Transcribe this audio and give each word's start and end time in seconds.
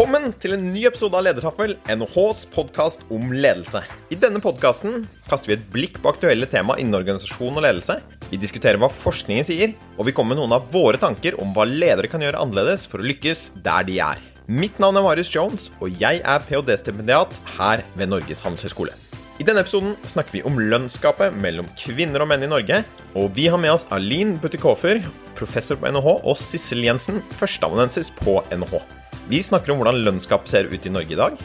Velkommen 0.00 0.30
til 0.40 0.54
en 0.56 0.62
ny 0.72 0.86
episode 0.88 1.12
av 1.12 1.26
Ledertaffel, 1.26 1.74
NHHs 1.92 2.46
podkast 2.54 3.02
om 3.12 3.34
ledelse. 3.36 3.82
I 4.08 4.16
denne 4.16 4.40
podkasten 4.40 5.02
kaster 5.28 5.50
vi 5.50 5.56
et 5.58 5.66
blikk 5.74 5.98
på 6.00 6.08
aktuelle 6.08 6.46
tema 6.48 6.78
innen 6.80 6.96
organisasjon 6.96 7.58
og 7.58 7.66
ledelse. 7.66 7.98
Vi 8.30 8.38
diskuterer 8.40 8.80
hva 8.80 8.88
forskningen 8.88 9.44
sier, 9.44 9.74
og 9.98 10.06
vi 10.08 10.14
kommer 10.16 10.32
med 10.32 10.40
noen 10.40 10.54
av 10.56 10.70
våre 10.72 10.96
tanker 10.96 11.36
om 11.44 11.52
hva 11.52 11.66
ledere 11.68 12.08
kan 12.08 12.24
gjøre 12.24 12.40
annerledes 12.40 12.86
for 12.88 13.04
å 13.04 13.08
lykkes 13.10 13.42
der 13.60 13.84
de 13.90 13.98
er. 14.00 14.22
Mitt 14.48 14.80
navn 14.80 14.96
er 14.96 15.04
Marius 15.04 15.34
Jones, 15.34 15.68
og 15.84 15.92
jeg 16.00 16.22
er 16.24 16.46
ph.d.-stipendiat 16.46 17.36
her 17.58 17.82
ved 17.92 18.08
Norges 18.08 18.40
handelshøyskole. 18.46 18.96
I 19.36 19.44
denne 19.44 19.66
episoden 19.66 19.98
snakker 20.08 20.38
vi 20.38 20.42
om 20.48 20.56
lønnsgapet 20.56 21.36
mellom 21.44 21.68
kvinner 21.76 22.24
og 22.24 22.30
menn 22.32 22.46
i 22.46 22.48
Norge. 22.48 22.80
Og 23.20 23.28
vi 23.36 23.50
har 23.52 23.60
med 23.60 23.74
oss 23.74 23.84
Aline 23.92 24.40
Butikofer, 24.40 25.04
professor 25.36 25.76
på 25.76 25.92
NHH, 25.92 26.16
og 26.24 26.40
Sissel 26.40 26.88
Jensen, 26.88 27.20
førsteamanuensis 27.36 28.08
på 28.24 28.38
NHH. 28.48 28.80
Vi 29.30 29.38
snakker 29.46 29.70
om 29.70 29.78
hvordan 29.78 30.00
lønnsgapet 30.02 30.50
ser 30.50 30.66
ut 30.72 30.86
i 30.88 30.90
Norge 30.90 31.14
i 31.14 31.18
dag, 31.18 31.36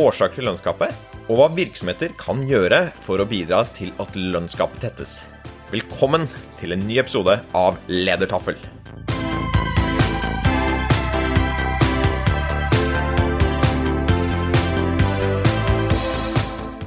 årsaker 0.00 0.38
til 0.38 0.46
lønnsgapet, 0.48 0.94
og 1.26 1.36
hva 1.36 1.50
virksomheter 1.52 2.14
kan 2.16 2.40
gjøre 2.48 2.78
for 3.04 3.20
å 3.20 3.26
bidra 3.28 3.58
til 3.76 3.90
at 4.00 4.16
lønnsgapet 4.16 4.80
tettes. 4.86 5.18
Velkommen 5.68 6.24
til 6.56 6.72
en 6.72 6.86
ny 6.88 6.96
episode 7.02 7.36
av 7.52 7.76
Ledertaffel. 7.92 8.56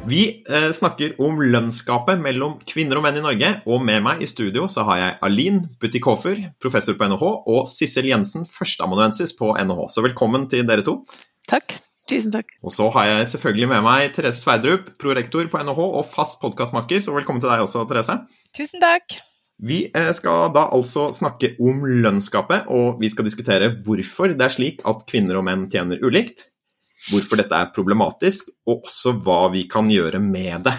Vi 0.07 0.43
eh, 0.47 0.69
snakker 0.71 1.17
om 1.19 1.41
lønnsgapet 1.43 2.21
mellom 2.23 2.53
kvinner 2.69 2.95
og 2.95 3.03
menn 3.03 3.17
i 3.19 3.23
Norge, 3.25 3.49
og 3.67 3.81
med 3.83 4.05
meg 4.05 4.21
i 4.23 4.29
studio 4.29 4.69
så 4.71 4.85
har 4.87 5.01
jeg 5.01 5.17
Alin 5.27 5.57
Butikofer, 5.81 6.45
professor 6.63 6.95
på 6.95 7.09
NHH, 7.11 7.25
og 7.51 7.67
Sissel 7.67 8.07
Jensen, 8.07 8.45
førsteamanuensis 8.47 9.35
på 9.35 9.51
NHH. 9.59 9.83
Så 9.91 10.05
velkommen 10.05 10.47
til 10.47 10.63
dere 10.69 10.85
to. 10.87 11.01
Takk. 11.51 11.75
Tusen 12.07 12.31
takk. 12.31 12.55
Og 12.63 12.71
så 12.71 12.87
har 12.95 13.09
jeg 13.09 13.27
selvfølgelig 13.33 13.67
med 13.73 13.83
meg 13.83 14.15
Therese 14.15 14.45
Sverdrup, 14.45 14.93
prorektor 15.01 15.43
på 15.51 15.65
NHH 15.67 15.83
og 15.89 16.07
fast 16.07 16.39
podkastmakker, 16.39 17.03
så 17.03 17.11
velkommen 17.11 17.43
til 17.43 17.51
deg 17.51 17.67
også, 17.67 17.83
Therese. 17.91 18.21
Tusen 18.55 18.79
takk. 18.79 19.19
Vi 19.59 19.89
eh, 19.91 20.13
skal 20.15 20.53
da 20.55 20.69
altså 20.71 21.09
snakke 21.17 21.57
om 21.59 21.83
lønnsgapet, 21.83 22.71
og 22.71 23.03
vi 23.03 23.11
skal 23.11 23.27
diskutere 23.27 23.73
hvorfor 23.83 24.31
det 24.31 24.53
er 24.53 24.55
slik 24.55 24.87
at 24.87 25.03
kvinner 25.11 25.41
og 25.41 25.49
menn 25.49 25.67
tjener 25.73 25.99
ulikt 25.99 26.47
hvorfor 27.09 27.39
dette 27.39 27.55
er 27.57 27.73
problematisk, 27.75 28.51
og 28.67 28.87
også 28.87 29.15
hva 29.23 29.47
vi 29.53 29.65
kan 29.69 29.89
gjøre 29.91 30.21
med 30.23 30.67
det. 30.67 30.75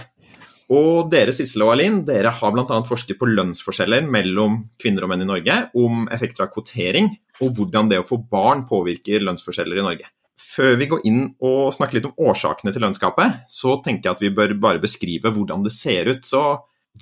Og 0.69 1.09
dere 1.09 1.33
Sissel 1.33 1.65
og 1.65 1.73
Alin, 1.73 2.03
dere 2.05 2.33
har 2.35 2.53
bl.a. 2.53 2.79
forsket 2.85 3.17
på 3.21 3.31
lønnsforskjeller 3.31 4.05
mellom 4.05 4.61
kvinner 4.81 5.07
og 5.07 5.13
menn 5.13 5.25
i 5.25 5.29
Norge, 5.29 5.57
om 5.81 6.05
effekter 6.13 6.45
av 6.45 6.53
kvotering, 6.53 7.15
og 7.41 7.55
hvordan 7.57 7.89
det 7.89 8.03
å 8.03 8.07
få 8.07 8.21
barn 8.21 8.67
påvirker 8.69 9.25
lønnsforskjeller 9.25 9.81
i 9.81 9.87
Norge. 9.87 10.11
Før 10.39 10.77
vi 10.81 10.89
går 10.91 11.07
inn 11.09 11.23
og 11.45 11.73
snakker 11.77 11.99
litt 11.99 12.09
om 12.11 12.29
årsakene 12.29 12.75
til 12.75 12.85
lønnsgapet, 12.85 13.45
så 13.49 13.79
tenker 13.85 14.11
jeg 14.11 14.17
at 14.17 14.25
vi 14.27 14.35
bør 14.35 14.57
bare 14.61 14.83
beskrive 14.83 15.33
hvordan 15.33 15.65
det 15.65 15.73
ser 15.73 16.11
ut. 16.11 16.27
Så 16.27 16.43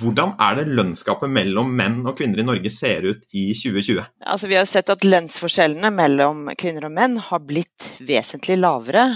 hvordan 0.01 0.34
er 0.42 0.59
det 0.59 0.75
lønnsgapet 0.77 1.31
mellom 1.33 1.70
menn 1.77 2.03
og 2.05 2.19
kvinner 2.19 2.42
i 2.42 2.47
Norge 2.47 2.70
ser 2.73 3.06
ut 3.06 3.23
i 3.33 3.48
2020? 3.56 4.03
Altså, 4.27 4.51
vi 4.51 4.59
har 4.59 4.69
sett 4.69 4.91
at 4.92 5.06
lønnsforskjellene 5.06 5.91
mellom 5.95 6.51
kvinner 6.59 6.89
og 6.89 6.95
menn 6.97 7.17
har 7.23 7.45
blitt 7.47 7.92
vesentlig 8.05 8.59
lavere 8.61 9.07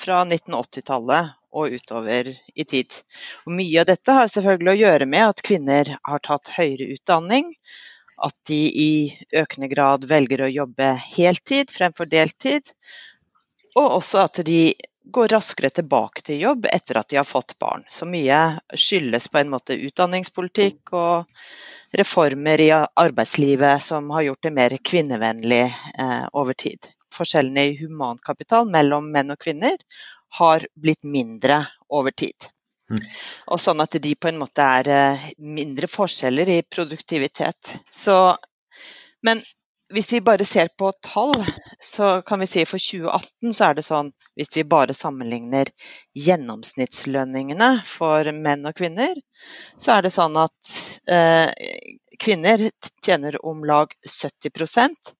fra 0.00 0.22
1980-tallet 0.26 1.34
og 1.56 1.76
utover 1.78 2.28
i 2.32 2.66
tid. 2.68 2.92
Og 3.46 3.54
mye 3.56 3.82
av 3.82 3.88
dette 3.88 4.16
har 4.18 4.30
selvfølgelig 4.32 4.72
å 4.72 4.80
gjøre 4.82 5.08
med 5.08 5.28
at 5.30 5.44
kvinner 5.46 5.92
har 5.96 6.24
tatt 6.26 6.52
høyere 6.56 6.90
utdanning, 6.96 7.54
at 8.16 8.34
de 8.48 8.60
i 8.80 8.92
økende 9.36 9.68
grad 9.72 10.06
velger 10.08 10.44
å 10.44 10.52
jobbe 10.52 10.92
heltid 11.16 11.72
fremfor 11.72 12.08
deltid, 12.08 12.72
og 13.76 13.98
også 14.00 14.22
at 14.24 14.40
de 14.48 14.60
går 15.12 15.28
raskere 15.28 15.70
tilbake 15.70 16.22
til 16.26 16.40
jobb 16.42 16.66
etter 16.72 16.98
at 17.00 17.08
de 17.10 17.20
har 17.20 17.28
fått 17.28 17.56
barn. 17.62 17.84
Så 17.90 18.08
mye 18.08 18.58
skyldes 18.74 19.28
på 19.28 19.40
en 19.40 19.52
måte 19.52 19.76
utdanningspolitikk 19.78 20.92
og 20.98 21.96
reformer 21.96 22.60
i 22.60 22.70
arbeidslivet 22.74 23.82
som 23.82 24.10
har 24.10 24.26
gjort 24.26 24.42
det 24.48 24.52
mer 24.56 24.76
kvinnevennlig 24.90 25.62
eh, 25.64 26.26
over 26.32 26.58
tid. 26.58 26.90
Forskjellene 27.14 27.64
i 27.70 27.78
humankapital 27.80 28.68
mellom 28.70 29.08
menn 29.12 29.32
og 29.32 29.40
kvinner 29.40 29.78
har 30.40 30.66
blitt 30.74 31.04
mindre 31.06 31.62
over 31.88 32.10
tid. 32.10 32.50
Mm. 32.90 33.02
Og 33.54 33.60
sånn 33.62 33.82
at 33.82 33.96
de 34.02 34.14
på 34.14 34.30
en 34.30 34.40
måte 34.42 34.62
er 34.62 34.90
eh, 34.92 35.28
mindre 35.38 35.88
forskjeller 35.90 36.50
i 36.50 36.60
produktivitet. 36.62 37.76
Så, 37.90 38.18
men 39.26 39.42
hvis 39.94 40.12
vi 40.12 40.20
bare 40.20 40.44
ser 40.44 40.68
på 40.78 40.90
tall, 41.02 41.44
så 41.80 42.22
kan 42.22 42.40
vi 42.40 42.46
si 42.50 42.64
for 42.66 42.82
2018 42.82 43.54
så 43.54 43.68
er 43.68 43.76
det 43.78 43.84
sånn 43.86 44.10
Hvis 44.34 44.56
vi 44.56 44.64
bare 44.66 44.94
sammenligner 44.94 45.70
gjennomsnittslønningene 46.18 47.70
for 47.86 48.32
menn 48.32 48.66
og 48.66 48.74
kvinner, 48.78 49.14
så 49.78 49.96
er 49.96 50.06
det 50.06 50.14
sånn 50.14 50.36
at 50.40 50.72
eh, 51.06 51.50
kvinner 52.18 52.66
tjener 53.04 53.38
om 53.46 53.62
lag 53.64 53.94
70% 54.02 55.14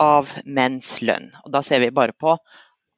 av 0.00 0.30
menns 0.44 1.00
lønn. 1.02 1.32
Og 1.44 1.50
da 1.54 1.62
ser 1.66 1.82
vi 1.82 1.90
bare 1.94 2.14
på 2.14 2.36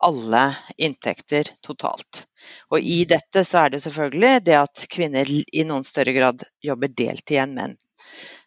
alle 0.06 0.44
inntekter 0.76 1.48
totalt. 1.64 2.26
Og 2.70 2.80
i 2.80 3.04
dette 3.08 3.44
så 3.44 3.64
er 3.64 3.72
det 3.72 3.82
selvfølgelig 3.86 4.44
det 4.44 4.58
at 4.60 4.86
kvinner 4.92 5.30
i 5.32 5.64
noen 5.64 5.86
større 5.86 6.12
grad 6.16 6.44
jobber 6.62 6.92
deltid 6.92 7.40
enn 7.46 7.56
menn. 7.56 7.76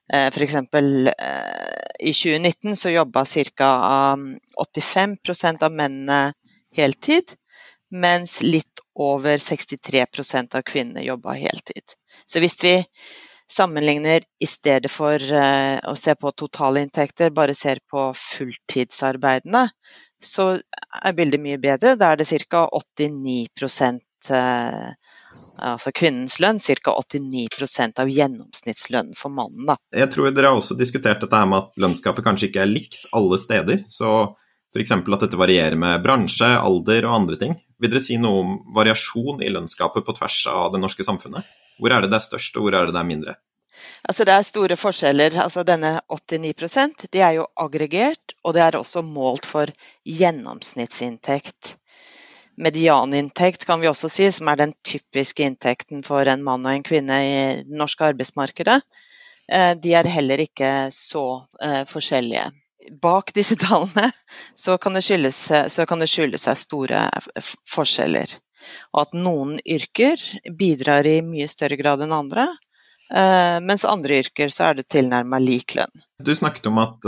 F.eks. 0.09 0.55
Eh, 0.55 1.88
i 1.99 2.13
2019 2.13 2.75
så 2.77 2.89
jobba 2.89 3.25
ca. 3.25 4.17
85% 4.65 5.63
av 5.63 5.71
mennene 5.71 6.33
heltid, 6.75 7.33
mens 7.91 8.41
litt 8.41 8.83
over 8.95 9.37
63% 9.37 10.55
av 10.55 10.61
kvinnene 10.61 11.03
jobba 11.03 11.33
heltid. 11.39 11.95
Så 12.25 12.39
hvis 12.39 12.57
vi 12.63 12.75
sammenligner 13.49 14.21
i 14.39 14.47
stedet 14.47 14.91
for 14.91 15.17
eh, 15.17 15.79
å 15.89 15.95
se 15.97 16.15
på 16.15 16.31
totalinntekter, 16.31 17.33
bare 17.33 17.55
ser 17.57 17.81
på 17.89 18.11
fulltidsarbeidende, 18.13 19.69
så 20.21 20.51
er 21.03 21.15
bildet 21.17 21.41
mye 21.41 21.57
bedre. 21.61 21.95
Da 21.97 22.11
er 22.13 22.21
det 22.21 22.29
ca. 22.51 22.67
89 22.67 23.47
altså 25.61 25.91
kvinnens 25.95 26.39
lønn, 26.41 26.59
ca. 26.59 26.93
89% 26.95 28.01
av 28.03 28.11
gjennomsnittslønnen 28.11 29.17
for 29.17 29.33
mannen. 29.33 29.65
Da. 29.69 29.77
Jeg 29.95 30.11
tror 30.13 30.31
dere 30.33 30.53
har 30.53 30.59
også 30.59 30.77
diskutert 30.79 31.23
dette 31.23 31.41
med 31.45 31.59
at 31.59 31.81
lønnsgapet 31.81 32.25
kanskje 32.25 32.49
ikke 32.49 32.63
er 32.63 32.71
likt 32.71 33.01
alle 33.15 33.39
steder. 33.41 33.83
Så 33.91 34.13
f.eks. 34.75 34.93
at 34.93 35.25
dette 35.25 35.39
varierer 35.39 35.77
med 35.79 36.03
bransje, 36.05 36.49
alder 36.59 37.07
og 37.09 37.17
andre 37.21 37.39
ting. 37.41 37.57
Vil 37.79 37.93
dere 37.93 38.03
si 38.03 38.17
noe 38.21 38.43
om 38.43 38.55
variasjon 38.75 39.43
i 39.43 39.51
lønnsgapet 39.51 40.05
på 40.05 40.17
tvers 40.17 40.41
av 40.51 40.73
det 40.73 40.81
norske 40.83 41.05
samfunnet? 41.05 41.47
Hvor 41.79 41.95
er 41.95 42.03
det 42.03 42.11
det 42.11 42.19
er 42.19 42.27
størst, 42.27 42.57
og 42.59 42.67
hvor 42.67 42.75
er 42.75 42.89
det 42.89 42.95
det 42.97 43.03
er 43.03 43.13
mindre? 43.13 43.37
Altså 44.03 44.25
Det 44.27 44.33
er 44.35 44.45
store 44.47 44.75
forskjeller. 44.79 45.37
Altså 45.43 45.63
Denne 45.67 45.99
89% 46.11 47.07
det 47.11 47.21
er 47.23 47.37
jo 47.39 47.47
aggregert, 47.55 48.35
og 48.43 48.55
det 48.55 48.63
er 48.65 48.79
også 48.79 49.03
målt 49.05 49.47
for 49.47 49.71
gjennomsnittsinntekt 50.05 51.75
medianinntekt, 52.59 53.65
kan 53.65 53.79
vi 53.79 53.89
også 53.89 54.09
si, 54.11 54.27
som 54.35 54.49
er 54.51 54.59
den 54.59 54.73
typiske 54.85 55.45
inntekten 55.45 56.03
for 56.05 56.27
en 56.27 56.43
mann 56.43 56.65
og 56.67 56.73
en 56.73 56.85
kvinne 56.85 57.19
i 57.23 57.35
det 57.63 57.79
norske 57.79 58.11
arbeidsmarkedet, 58.11 58.81
eh, 59.51 59.73
de 59.79 59.93
er 59.95 60.09
heller 60.11 60.43
ikke 60.43 60.89
så 60.95 61.25
eh, 61.63 61.83
forskjellige. 61.89 62.49
Bak 63.01 63.33
disse 63.35 63.55
tallene 63.59 64.09
så 64.57 64.77
kan 64.81 64.95
det 64.97 65.03
skylde 65.05 66.41
seg 66.41 66.59
store 66.59 67.03
forskjeller. 67.69 68.33
Og 68.93 69.05
at 69.05 69.15
noen 69.15 69.59
yrker 69.63 70.19
bidrar 70.59 71.07
i 71.07 71.19
mye 71.23 71.47
større 71.47 71.79
grad 71.79 72.03
enn 72.03 72.15
andre, 72.15 72.49
eh, 73.13 73.59
mens 73.63 73.87
andre 73.87 74.19
yrker 74.25 74.51
så 74.51 74.71
er 74.71 74.79
det 74.79 74.89
tilnærma 74.91 75.39
lik 75.39 75.77
lønn. 75.79 76.03
Du 76.19 76.35
snakket 76.35 76.67
om 76.67 76.83
at, 76.83 77.07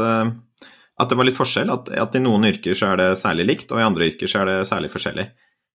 at 1.02 1.10
det 1.10 1.18
var 1.18 1.28
litt 1.28 1.38
forskjell, 1.38 1.72
at, 1.74 1.90
at, 1.98 2.16
i 2.16 2.22
noen 2.22 2.46
yrker 2.52 2.78
så 2.78 2.92
er 2.92 3.02
det 3.02 3.10
særlig 3.22 3.48
likt, 3.50 3.74
og 3.74 3.82
i 3.82 3.88
andre 3.88 4.12
yrker 4.12 4.30
så 4.30 4.44
er 4.44 4.52
det 4.52 4.60
særlig 4.70 4.92
forskjellig. 4.94 5.28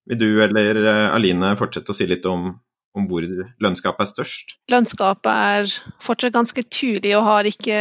Vil 0.07 0.21
du 0.21 0.29
eller 0.45 0.79
eh, 0.85 1.09
Aline 1.15 1.57
fortsette 1.59 1.91
å 1.91 1.97
si 1.97 2.07
litt 2.07 2.27
om, 2.31 2.53
om 2.97 3.09
hvor 3.11 3.27
lønnsgapet 3.27 4.05
er 4.05 4.13
størst? 4.13 4.57
Lønnsgapet 4.71 5.33
er 5.33 5.75
fortsatt 6.03 6.37
ganske 6.37 6.63
tydelig 6.71 7.17
og 7.19 7.27
har 7.27 7.51
ikke 7.51 7.81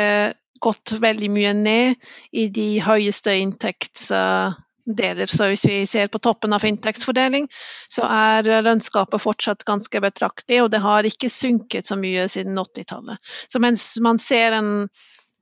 gått 0.63 0.95
veldig 1.01 1.29
mye 1.35 1.53
ned 1.57 2.13
i 2.33 2.47
de 2.53 2.69
høyeste 2.81 3.35
inntektsdeler. 3.43 5.29
Så 5.29 5.49
hvis 5.51 5.65
vi 5.69 5.79
ser 5.89 6.09
på 6.09 6.21
toppen 6.23 6.55
av 6.55 6.65
inntektsfordeling, 6.65 7.45
så 7.91 8.07
er 8.09 8.65
lønnsgapet 8.65 9.21
fortsatt 9.21 9.67
ganske 9.67 10.01
betraktelig, 10.01 10.63
og 10.63 10.71
det 10.73 10.81
har 10.81 11.05
ikke 11.05 11.29
sunket 11.29 11.85
så 11.85 11.99
mye 11.99 12.25
siden 12.31 12.57
80-tallet. 12.57 13.35
Så 13.51 13.61
mens 13.61 13.91
man 14.01 14.21
ser 14.23 14.57
en 14.57 14.71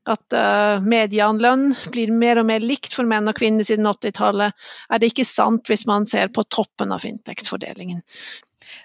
at 0.09 0.35
uh, 0.35 0.83
medianlønn 0.83 1.69
blir 1.93 2.11
mer 2.11 2.41
og 2.41 2.47
mer 2.49 2.63
likt 2.63 2.91
for 2.95 3.07
menn 3.07 3.29
og 3.29 3.37
kvinner 3.37 3.63
siden 3.67 3.87
80-tallet, 3.87 4.65
er 4.89 4.99
det 4.99 5.13
ikke 5.13 5.27
sant 5.27 5.69
hvis 5.71 5.85
man 5.89 6.07
ser 6.09 6.33
på 6.33 6.43
toppen 6.43 6.91
av 6.91 7.05
inntektsfordelingen. 7.07 8.03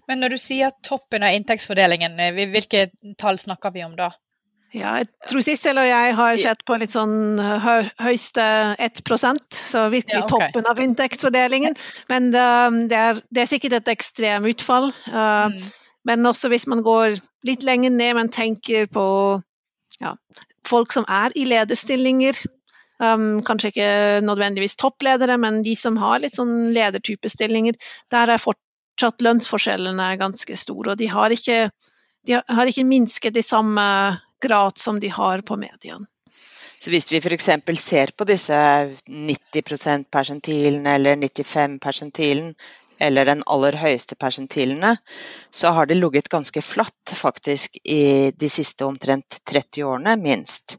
Men 0.08 0.22
når 0.22 0.36
du 0.36 0.38
sier 0.42 0.72
toppen 0.84 1.24
av 1.26 1.34
inntektsfordelingen, 1.34 2.18
eh, 2.22 2.40
hvilke 2.54 2.88
tall 3.20 3.38
snakker 3.40 3.74
vi 3.74 3.84
om 3.86 3.96
da? 3.98 4.12
Ja, 4.76 4.98
jeg 5.00 5.08
tror 5.30 5.40
Sissel 5.40 5.78
og 5.80 5.86
jeg 5.88 6.14
har 6.18 6.34
sett 6.36 6.60
på 6.68 6.76
litt 6.76 6.92
sånn 6.92 7.40
hø 7.40 7.76
høyeste 8.04 8.44
1% 8.84 9.56
så 9.56 9.86
virkelig 9.88 10.18
ja, 10.18 10.26
okay. 10.26 10.50
toppen 10.50 10.68
av 10.68 10.82
inntektsfordelingen. 10.84 11.76
Men 12.12 12.28
uh, 12.34 12.68
det, 12.90 12.98
er, 12.98 13.22
det, 13.32 13.42
er, 13.42 13.48
sikkert 13.48 13.78
et 13.78 13.94
ekstrem 13.94 14.48
utfall. 14.52 14.90
Uh, 15.08 15.48
mm. 15.54 15.56
Men 16.08 16.28
også 16.28 16.52
hvis 16.52 16.68
man 16.68 16.84
går 16.84 17.16
litt 17.48 17.64
lenger 17.64 17.94
ned, 17.96 18.12
men 18.20 18.32
tenker 18.34 18.90
på 18.92 19.06
ja, 20.02 20.12
folk 20.68 20.94
som 20.94 21.06
er 21.08 21.34
i 21.38 21.46
lederstillinger. 21.48 22.40
Um, 22.98 23.44
kanskje 23.46 23.70
ikke 23.70 23.90
nødvendigvis 24.26 24.74
toppledere, 24.80 25.36
men 25.38 25.62
de 25.62 25.76
som 25.78 25.98
har 26.02 26.18
litt 26.22 26.38
sånn 26.38 26.72
ledertypestillinger. 26.74 27.78
Der 28.10 28.34
er 28.34 28.42
fortsatt 28.42 29.22
lønnsforskjellene 29.22 30.10
ganske 30.20 30.58
store, 30.58 30.94
og 30.94 31.00
de 31.00 31.10
har 31.12 31.34
ikke, 31.34 31.68
de 32.26 32.40
har 32.42 32.70
ikke 32.70 32.86
minsket 32.88 33.38
i 33.38 33.46
samme 33.46 33.84
grad 34.42 34.78
som 34.78 34.98
de 35.02 35.10
har 35.14 35.44
på 35.46 35.58
mediene. 35.60 36.06
Så 36.78 36.92
hvis 36.94 37.08
vi 37.10 37.18
f.eks. 37.18 37.48
ser 37.82 38.12
på 38.14 38.26
disse 38.26 38.58
90 39.06 39.62
%-persentilene 39.66 40.94
eller 40.94 41.16
95 41.18 41.78
persentilen, 41.82 42.52
eller 42.98 43.28
den 43.28 43.42
aller 43.46 43.76
høyeste 43.78 44.16
persentilene, 44.18 44.96
så 45.50 45.72
har 45.74 45.86
det 45.86 45.98
ligget 45.98 46.28
ganske 46.28 46.62
flatt 46.62 47.14
faktisk 47.14 47.78
i 47.84 48.30
de 48.30 48.50
siste 48.50 48.86
omtrent 48.86 49.40
30 49.48 49.84
årene, 49.84 50.16
minst. 50.16 50.76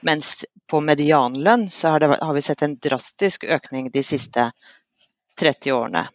Mens 0.00 0.44
på 0.70 0.80
medianlønn 0.80 1.68
så 1.70 1.94
har, 1.94 2.00
det, 2.00 2.16
har 2.20 2.34
vi 2.34 2.42
sett 2.42 2.62
en 2.62 2.78
drastisk 2.80 3.44
økning 3.44 3.90
de 3.92 4.02
siste 4.06 4.50
30 5.40 5.72
årene. 5.76 6.06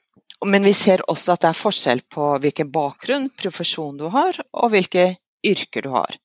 Men 0.45 0.65
vi 0.65 0.73
ser 0.73 1.03
også 1.09 1.35
at 1.35 1.45
det 1.45 1.51
er 1.51 1.59
forskjell 1.59 2.01
på 2.11 2.33
hvilken 2.41 2.71
bakgrunn, 2.73 3.29
profesjon 3.37 3.97
du 3.97 4.07
har, 4.13 4.37
og 4.53 4.73
hvilke 4.73 5.15
yrker 5.45 5.85
du 5.85 5.93
har. 5.93 6.17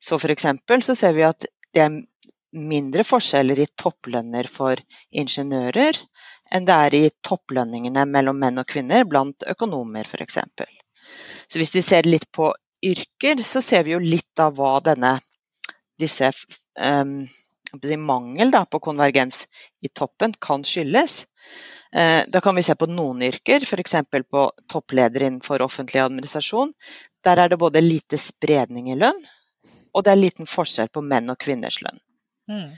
Så 0.00 0.16
f.eks. 0.16 0.46
så 0.86 0.94
ser 0.96 1.16
vi 1.16 1.26
at 1.26 1.48
det 1.74 1.82
er 1.84 1.98
mindre 2.56 3.04
forskjeller 3.06 3.60
i 3.62 3.68
topplønner 3.78 4.48
for 4.50 4.80
ingeniører 5.10 5.98
enn 6.50 6.66
det 6.68 6.76
er 6.86 6.96
i 6.98 7.02
topplønningene 7.26 8.04
mellom 8.10 8.38
menn 8.42 8.62
og 8.62 8.68
kvinner 8.68 9.06
blant 9.08 9.46
økonomer 9.48 10.06
f.eks. 10.06 10.38
Så 11.50 11.58
hvis 11.60 11.74
vi 11.76 11.82
ser 11.82 12.08
litt 12.08 12.28
på 12.32 12.50
yrker, 12.86 13.42
så 13.42 13.62
ser 13.62 13.84
vi 13.84 13.94
jo 13.94 14.02
litt 14.02 14.40
av 14.40 14.56
hva 14.58 14.78
denne 14.84 15.18
disse 16.00 16.30
um, 16.80 17.26
mangel 17.98 18.50
da, 18.50 18.64
på 18.64 18.80
konvergens 18.82 19.44
i 19.84 19.88
toppen 19.88 20.34
kan 20.40 20.64
skyldes. 20.64 21.24
Uh, 21.96 22.22
da 22.30 22.40
kan 22.40 22.56
vi 22.56 22.64
se 22.64 22.74
på 22.78 22.88
noen 22.90 23.22
yrker, 23.26 23.66
f.eks. 23.66 23.96
på 24.30 24.46
toppleder 24.70 25.26
innenfor 25.26 25.62
offentlig 25.62 26.00
administrasjon. 26.00 26.72
Der 27.24 27.36
er 27.36 27.52
det 27.52 27.60
både 27.60 27.82
lite 27.84 28.18
spredning 28.18 28.90
i 28.92 28.98
lønn, 28.98 29.18
og 29.92 30.04
det 30.04 30.14
er 30.14 30.22
liten 30.22 30.48
forskjell 30.48 30.88
på 30.88 31.02
menn 31.04 31.30
og 31.30 31.38
kvinners 31.42 31.80
lønn. 31.84 32.00
Mm. 32.50 32.70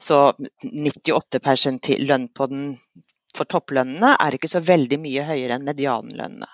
Så 0.00 0.32
98% 0.64 1.98
lønn 2.08 2.28
på 2.32 2.46
den, 2.46 2.78
for 3.36 3.48
topplønnene 3.50 4.14
er 4.16 4.36
ikke 4.36 4.50
så 4.50 4.62
veldig 4.64 4.98
mye 5.02 5.26
høyere 5.28 5.56
enn 5.56 5.68
medianlønnene. 5.68 6.48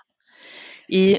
I, 0.97 1.19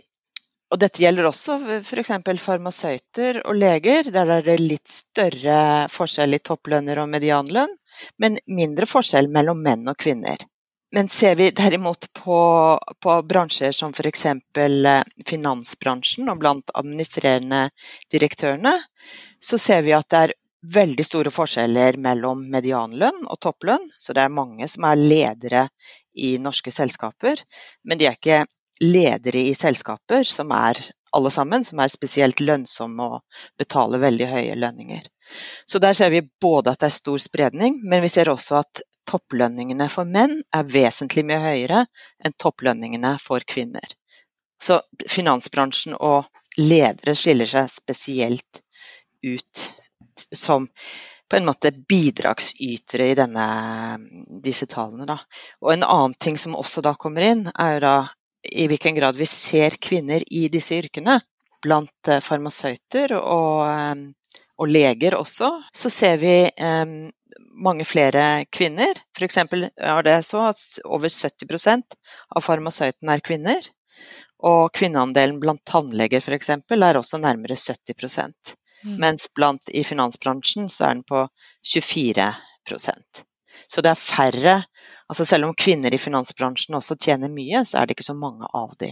og 0.72 0.80
dette 0.80 1.04
gjelder 1.04 1.30
også 1.30 1.58
f.eks. 1.80 2.12
farmasøyter 2.44 3.42
og 3.44 3.58
leger. 3.60 4.12
Der 4.16 4.34
er 4.38 4.46
det 4.46 4.60
litt 4.62 4.92
større 4.92 5.88
forskjell 5.92 6.38
i 6.38 6.44
topplønner 6.44 7.04
og 7.04 7.10
medianlønn, 7.12 7.74
men 8.22 8.40
mindre 8.48 8.88
forskjell 8.90 9.32
mellom 9.32 9.64
menn 9.64 9.88
og 9.88 10.00
kvinner. 10.00 10.38
Men 10.96 11.10
ser 11.12 11.36
vi 11.36 11.50
derimot 11.52 12.08
på, 12.16 12.40
på 13.04 13.16
bransjer 13.28 13.74
som 13.76 13.92
f.eks. 13.92 14.26
Eh, 14.26 15.02
finansbransjen 15.28 16.32
og 16.32 16.40
blant 16.40 16.72
administrerende 16.80 17.68
direktørene, 18.12 18.78
så 19.44 19.60
ser 19.60 19.84
vi 19.84 19.96
at 19.96 20.08
det 20.12 20.22
er 20.22 20.36
veldig 20.64 21.06
store 21.06 21.32
forskjeller 21.34 21.98
mellom 22.02 22.44
medianlønn 22.52 23.26
og 23.28 23.40
topplønn. 23.44 23.90
Så 24.00 24.14
det 24.14 24.26
er 24.26 24.34
mange 24.34 24.68
som 24.72 24.88
er 24.90 25.00
ledere 25.00 25.68
i 26.18 26.38
norske 26.42 26.74
selskaper, 26.74 27.42
men 27.86 28.00
de 28.00 28.08
er 28.10 28.18
ikke 28.18 28.46
ledere 28.82 29.42
i 29.50 29.56
selskaper 29.58 30.26
som 30.28 30.52
er 30.54 30.80
alle 31.16 31.32
sammen, 31.32 31.64
som 31.66 31.80
er 31.80 31.92
spesielt 31.92 32.42
lønnsomme 32.44 33.06
og 33.16 33.46
betaler 33.58 34.02
veldig 34.02 34.28
høye 34.30 34.58
lønninger. 34.60 35.06
Så 35.66 35.80
der 35.80 35.96
ser 35.98 36.12
vi 36.14 36.26
både 36.42 36.74
at 36.74 36.82
det 36.82 36.90
er 36.90 36.98
stor 36.98 37.22
spredning, 37.22 37.80
men 37.84 38.04
vi 38.04 38.12
ser 38.12 38.30
også 38.30 38.60
at 38.62 38.84
topplønningene 39.08 39.88
for 39.90 40.10
menn 40.10 40.42
er 40.54 40.68
vesentlig 40.68 41.24
mye 41.26 41.40
høyere 41.42 41.86
enn 42.26 42.36
topplønningene 42.38 43.16
for 43.24 43.46
kvinner. 43.48 43.88
Så 44.60 44.82
finansbransjen 45.10 45.96
og 45.96 46.28
ledere 46.58 47.16
skiller 47.16 47.50
seg 47.50 47.70
spesielt 47.72 48.64
ut 49.24 49.68
som 50.36 50.68
på 51.30 51.36
en 51.36 51.46
måte 51.46 51.72
bidragsytere 51.72 53.10
i 53.12 53.16
denne, 53.20 53.48
disse 54.44 54.68
tallene. 54.72 55.08
Da. 55.10 55.18
Og 55.64 55.74
en 55.74 55.84
annen 55.84 56.16
ting 56.20 56.38
som 56.40 56.56
også 56.56 56.84
da 56.86 56.96
kommer 57.00 57.26
inn, 57.28 57.48
er 57.52 57.82
da 57.84 57.96
i 58.48 58.68
hvilken 58.72 58.96
grad 58.96 59.18
vi 59.20 59.28
ser 59.28 59.76
kvinner 59.82 60.24
i 60.32 60.48
disse 60.52 60.78
yrkene. 60.78 61.20
Blant 61.64 62.12
eh, 62.12 62.22
farmasøyter 62.24 63.18
og, 63.18 63.66
eh, 63.68 64.40
og 64.58 64.72
leger 64.72 65.18
også, 65.18 65.50
så 65.76 65.90
ser 65.92 66.20
vi 66.22 66.36
um, 66.62 67.10
mange 67.58 67.86
flere 67.86 68.46
kvinner. 68.54 68.98
F.eks. 69.18 69.38
er 69.42 70.06
det 70.06 70.20
så 70.26 70.46
at 70.52 70.62
over 70.86 71.10
70% 71.12 71.98
av 72.36 72.46
farmasøytene 72.46 73.18
er 73.18 73.26
kvinner. 73.26 73.68
Og 74.48 74.70
kvinneandelen 74.78 75.42
blant 75.42 75.64
tannleger 75.66 76.22
f.eks. 76.22 76.50
er 76.54 77.02
også 77.02 77.20
nærmere 77.22 77.58
70 77.58 78.58
mm. 78.84 78.98
Mens 79.02 79.30
blant 79.36 79.72
i 79.74 79.84
finansbransjen 79.88 80.70
så 80.70 80.90
er 80.90 80.98
den 80.98 81.06
på 81.08 81.24
24% 81.66 83.24
Så 83.68 83.84
det 83.84 83.94
er 83.94 84.00
færre 84.00 84.56
altså 85.08 85.26
Selv 85.26 85.48
om 85.48 85.56
kvinner 85.56 85.94
i 85.94 86.00
finansbransjen 86.02 86.76
også 86.76 86.98
tjener 87.00 87.32
mye, 87.32 87.64
så 87.66 87.80
er 87.80 87.88
det 87.88 87.96
ikke 87.96 88.10
så 88.10 88.16
mange 88.18 88.48
av 88.54 88.74
de. 88.82 88.92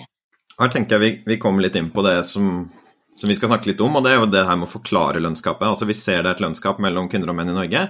Her 0.56 0.72
tenker 0.72 0.96
jeg 0.96 1.04
vi, 1.04 1.34
vi 1.34 1.40
kommer 1.42 1.66
litt 1.66 1.76
inn 1.76 1.90
på 1.92 2.04
det 2.06 2.22
som, 2.24 2.70
som, 3.16 3.28
vi 3.30 3.36
skal 3.36 3.52
snakke 3.52 3.74
litt 3.74 3.84
om, 3.84 3.98
og 4.00 4.06
det 4.06 4.14
er 4.14 4.22
jo 4.22 4.30
det 4.32 4.46
her 4.48 4.56
med 4.56 4.70
å 4.70 4.72
forklare 4.78 5.20
lønnsgapet. 5.24 5.68
Altså 5.68 5.88
Vi 5.90 5.98
ser 5.98 6.24
det 6.24 6.32
er 6.32 6.38
et 6.38 6.46
lønnsgap 6.46 6.80
mellom 6.84 7.10
kvinner 7.12 7.34
og 7.34 7.38
menn 7.40 7.52
i 7.52 7.58
Norge. 7.58 7.84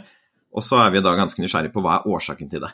Og 0.56 0.64
så 0.64 0.80
er 0.86 0.96
vi 0.96 1.04
da 1.06 1.14
ganske 1.18 1.44
nysgjerrige 1.44 1.76
på 1.76 1.84
hva 1.84 2.00
er 2.00 2.10
årsaken 2.16 2.50
til 2.50 2.66
det. 2.66 2.72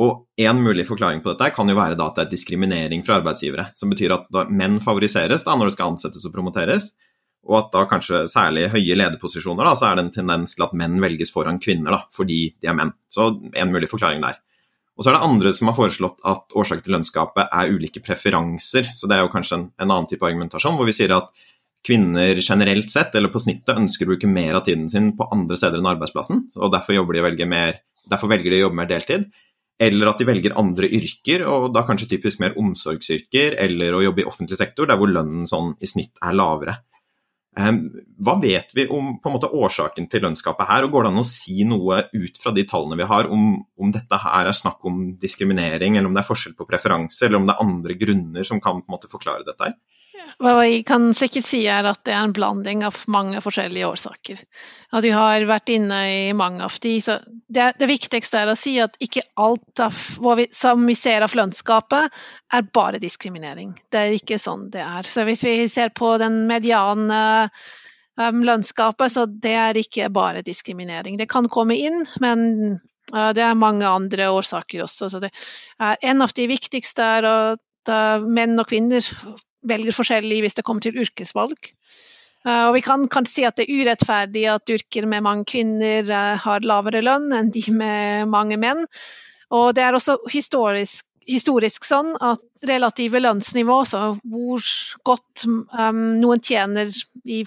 Og 0.00 0.26
En 0.36 0.60
mulig 0.60 0.84
forklaring 0.86 1.22
på 1.24 1.32
dette 1.32 1.54
kan 1.56 1.68
jo 1.68 1.76
være 1.76 1.96
at 1.96 2.18
det 2.18 2.24
er 2.26 2.32
diskriminering 2.32 3.04
fra 3.04 3.18
arbeidsgivere. 3.20 3.70
Som 3.76 3.92
betyr 3.92 4.14
at 4.16 4.28
menn 4.52 4.78
favoriseres 4.84 5.44
da 5.44 5.56
når 5.56 5.70
det 5.70 5.76
skal 5.76 5.92
ansettes 5.92 6.24
og 6.28 6.34
promoteres. 6.36 6.92
Og 7.46 7.58
at 7.60 7.70
da 7.74 7.84
kanskje 7.90 8.24
særlig 8.30 8.66
i 8.66 8.72
høye 8.72 8.98
lederposisjoner 8.98 9.68
da, 9.68 9.76
så 9.78 9.90
er 9.90 9.98
det 9.98 10.06
en 10.06 10.14
tendens 10.18 10.56
til 10.56 10.66
at 10.66 10.74
menn 10.78 10.98
velges 11.02 11.30
foran 11.34 11.60
kvinner 11.62 11.94
da, 11.94 12.02
fordi 12.14 12.40
de 12.58 12.70
er 12.70 12.76
menn. 12.78 12.92
Så 13.12 13.30
en 13.54 13.72
mulig 13.72 13.90
forklaring 13.90 14.24
der. 14.24 14.40
Og 14.96 15.04
så 15.04 15.10
er 15.10 15.18
det 15.18 15.26
andre 15.26 15.52
som 15.52 15.68
har 15.68 15.76
foreslått 15.76 16.22
at 16.26 16.54
årsaken 16.56 16.86
til 16.86 16.94
lønnsgapet 16.96 17.52
er 17.52 17.72
ulike 17.74 18.00
preferanser. 18.04 18.88
Så 18.96 19.08
det 19.08 19.18
er 19.18 19.26
jo 19.26 19.32
kanskje 19.32 19.58
en, 19.58 19.66
en 19.76 19.90
annen 19.90 20.08
type 20.08 20.24
argumentasjon, 20.24 20.78
hvor 20.78 20.88
vi 20.88 20.96
sier 20.96 21.12
at 21.18 21.28
kvinner 21.86 22.40
generelt 22.40 22.90
sett, 22.90 23.14
eller 23.14 23.30
på 23.30 23.42
snittet, 23.44 23.76
ønsker 23.76 24.08
å 24.08 24.14
bruke 24.14 24.30
mer 24.30 24.56
av 24.58 24.64
tiden 24.66 24.88
sin 24.90 25.12
på 25.18 25.28
andre 25.30 25.58
steder 25.60 25.78
enn 25.78 25.90
arbeidsplassen. 25.92 26.46
og 26.56 26.72
Derfor, 26.74 26.96
de 27.12 27.46
mer, 27.46 27.82
derfor 28.08 28.32
velger 28.32 28.50
de 28.50 28.62
å 28.62 28.64
jobbe 28.66 28.80
mer 28.80 28.90
deltid. 28.90 29.28
Eller 29.78 30.08
at 30.08 30.18
de 30.18 30.24
velger 30.24 30.56
andre 30.56 30.88
yrker, 30.88 31.44
og 31.44 31.68
da 31.76 31.84
kanskje 31.84 32.08
typisk 32.14 32.40
mer 32.40 32.56
omsorgsyrker, 32.56 33.58
eller 33.60 33.94
å 33.94 34.02
jobbe 34.06 34.24
i 34.24 34.28
offentlig 34.28 34.56
sektor, 34.56 34.88
der 34.88 34.96
hvor 34.96 35.12
lønnen 35.12 35.44
sånn 35.46 35.74
i 35.76 35.90
snitt 35.90 36.16
er 36.24 36.36
lavere. 36.40 36.78
Ehm, 37.56 37.78
hva 38.20 38.34
vet 38.42 38.74
vi 38.76 38.84
om 38.92 39.14
måte, 39.32 39.48
årsaken 39.48 40.10
til 40.12 40.26
lønnsgapet 40.26 40.68
her, 40.68 40.84
og 40.84 40.92
går 40.92 41.06
det 41.06 41.12
an 41.14 41.22
å 41.22 41.26
si 41.26 41.64
noe 41.64 42.02
ut 42.12 42.40
fra 42.42 42.52
de 42.52 42.66
tallene 42.68 42.98
vi 43.00 43.08
har, 43.08 43.30
om, 43.32 43.54
om, 43.80 43.92
dette 43.94 44.18
her 44.20 44.50
er 44.50 44.56
snakk 44.56 44.84
om 44.88 45.14
diskriminering, 45.22 45.96
eller 45.96 46.10
om 46.10 46.16
det 46.16 46.24
er 46.24 46.28
forskjell 46.28 46.56
på 46.58 46.68
preferanse, 46.68 47.22
eller 47.24 47.40
om 47.40 47.48
det 47.48 47.56
er 47.56 47.64
andre 47.64 47.96
grunner 47.96 48.48
som 48.48 48.60
kan 48.60 48.84
måte 48.92 49.08
forklare 49.12 49.46
dette? 49.46 49.70
her? 49.70 49.78
Hva 50.42 50.52
jeg 50.66 50.82
kan 50.88 51.08
sikkert 51.16 51.46
si 51.46 51.62
er 51.70 51.86
at 51.88 52.02
det 52.04 52.12
er 52.12 52.26
en 52.26 52.34
blanding 52.36 52.82
av 52.86 52.98
mange 53.12 53.40
forskjellige 53.44 53.88
årsaker. 53.88 54.42
At 54.92 55.04
du 55.04 55.08
har 55.14 55.44
vært 55.48 55.72
inne 55.72 56.00
i 56.10 56.34
mange 56.36 56.64
av 56.66 56.76
de. 56.82 56.92
Så 57.00 57.18
det, 57.24 57.70
det 57.80 57.88
viktigste 57.88 58.42
er 58.42 58.52
å 58.52 58.58
si 58.58 58.74
at 58.82 58.98
ikke 59.02 59.24
alt 59.40 59.82
av, 59.82 59.96
vi, 60.38 60.48
som 60.54 60.84
vi 60.88 60.96
ser 60.98 61.24
av 61.24 61.36
lønnsgapet, 61.38 62.20
er 62.52 62.68
bare 62.74 63.00
diskriminering. 63.02 63.72
Det 63.92 64.02
er 64.02 64.18
ikke 64.18 64.40
sånn 64.42 64.68
det 64.74 64.84
er. 64.84 65.08
Så 65.08 65.24
hvis 65.28 65.44
vi 65.46 65.56
ser 65.72 65.94
på 65.96 66.16
den 66.22 66.42
mediane 66.50 67.22
um, 68.20 68.42
lønnsgapet, 68.46 69.12
så 69.12 69.26
det 69.30 69.56
er 69.62 69.80
ikke 69.80 70.10
bare 70.14 70.44
diskriminering. 70.46 71.16
Det 71.20 71.30
kan 71.32 71.48
komme 71.52 71.78
inn, 71.78 72.04
men 72.20 72.46
uh, 73.14 73.32
det 73.36 73.46
er 73.46 73.58
mange 73.58 73.88
andre 73.88 74.30
årsaker 74.34 74.84
også. 74.84 75.10
Så 75.12 75.22
det, 75.24 75.32
uh, 75.80 75.94
en 75.96 76.24
av 76.24 76.36
de 76.36 76.50
viktigste 76.50 77.10
er 77.18 77.30
at 77.32 77.92
uh, 77.92 78.26
menn 78.26 78.58
og 78.60 78.68
kvinner 78.68 79.04
velger 79.68 79.96
forskjellig 79.96 80.42
hvis 80.44 80.58
det 80.58 80.64
kommer 80.66 80.84
til 80.84 80.98
yrkesvalg. 81.02 81.72
Eh, 82.46 82.64
og 82.68 82.74
vi 82.76 82.84
kan 82.86 83.06
kanskje 83.12 83.32
si 83.32 83.46
at 83.48 83.58
det 83.58 83.66
er 83.66 83.82
urettferdig 83.82 84.46
at 84.52 84.74
yrker 84.76 85.08
med 85.10 85.24
mange 85.26 85.46
kvinner 85.50 86.06
eh, 86.06 86.32
har 86.42 86.66
lavere 86.66 87.02
lønn 87.04 87.32
enn 87.34 87.52
de 87.54 87.64
med 87.74 88.30
mange 88.32 88.58
menn. 88.60 88.86
Og 89.54 89.72
det 89.78 89.84
er 89.86 89.94
også 89.94 90.18
historisk, 90.30 91.06
historisk 91.26 91.86
sånn 91.86 92.14
at 92.22 92.42
relative 92.66 93.20
lønnsnivå, 93.22 93.80
så 93.86 94.16
hvor 94.22 94.66
godt 95.06 95.44
um, 95.46 96.18
noen 96.18 96.42
tjener 96.42 96.90
i 97.22 97.44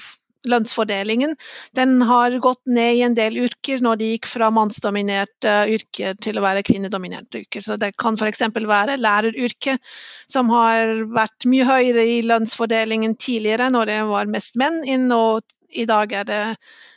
lønnsfordelingen, 0.48 1.36
den 1.76 2.02
har 2.08 2.38
gått 2.40 2.62
ned 2.66 2.96
i 2.96 3.04
en 3.04 3.16
del 3.18 3.38
yrker 3.44 3.82
når 3.84 4.00
de 4.00 4.10
gikk 4.14 4.30
fra 4.30 4.50
mannsdominerte 4.56 5.56
yrker 5.74 6.16
til 6.24 6.40
å 6.40 6.44
være 6.46 6.64
kvinnedominerte 6.68 7.44
yrker. 7.44 7.66
Så 7.66 7.76
det 7.82 7.92
kan 8.00 8.16
f.eks. 8.16 8.46
være 8.56 9.00
læreryrket, 9.02 9.84
som 10.32 10.52
har 10.54 11.04
vært 11.12 11.48
mye 11.50 11.68
høyere 11.68 12.06
i 12.08 12.20
lønnsfordelingen 12.28 13.18
tidligere 13.20 13.70
når 13.74 13.92
det 13.92 14.02
var 14.10 14.32
mest 14.32 14.60
menn 14.60 14.84
inn, 14.88 15.10
og 15.12 15.44
i 15.70 15.86
dag 15.86 16.14
er 16.14 16.26
det 16.26 16.44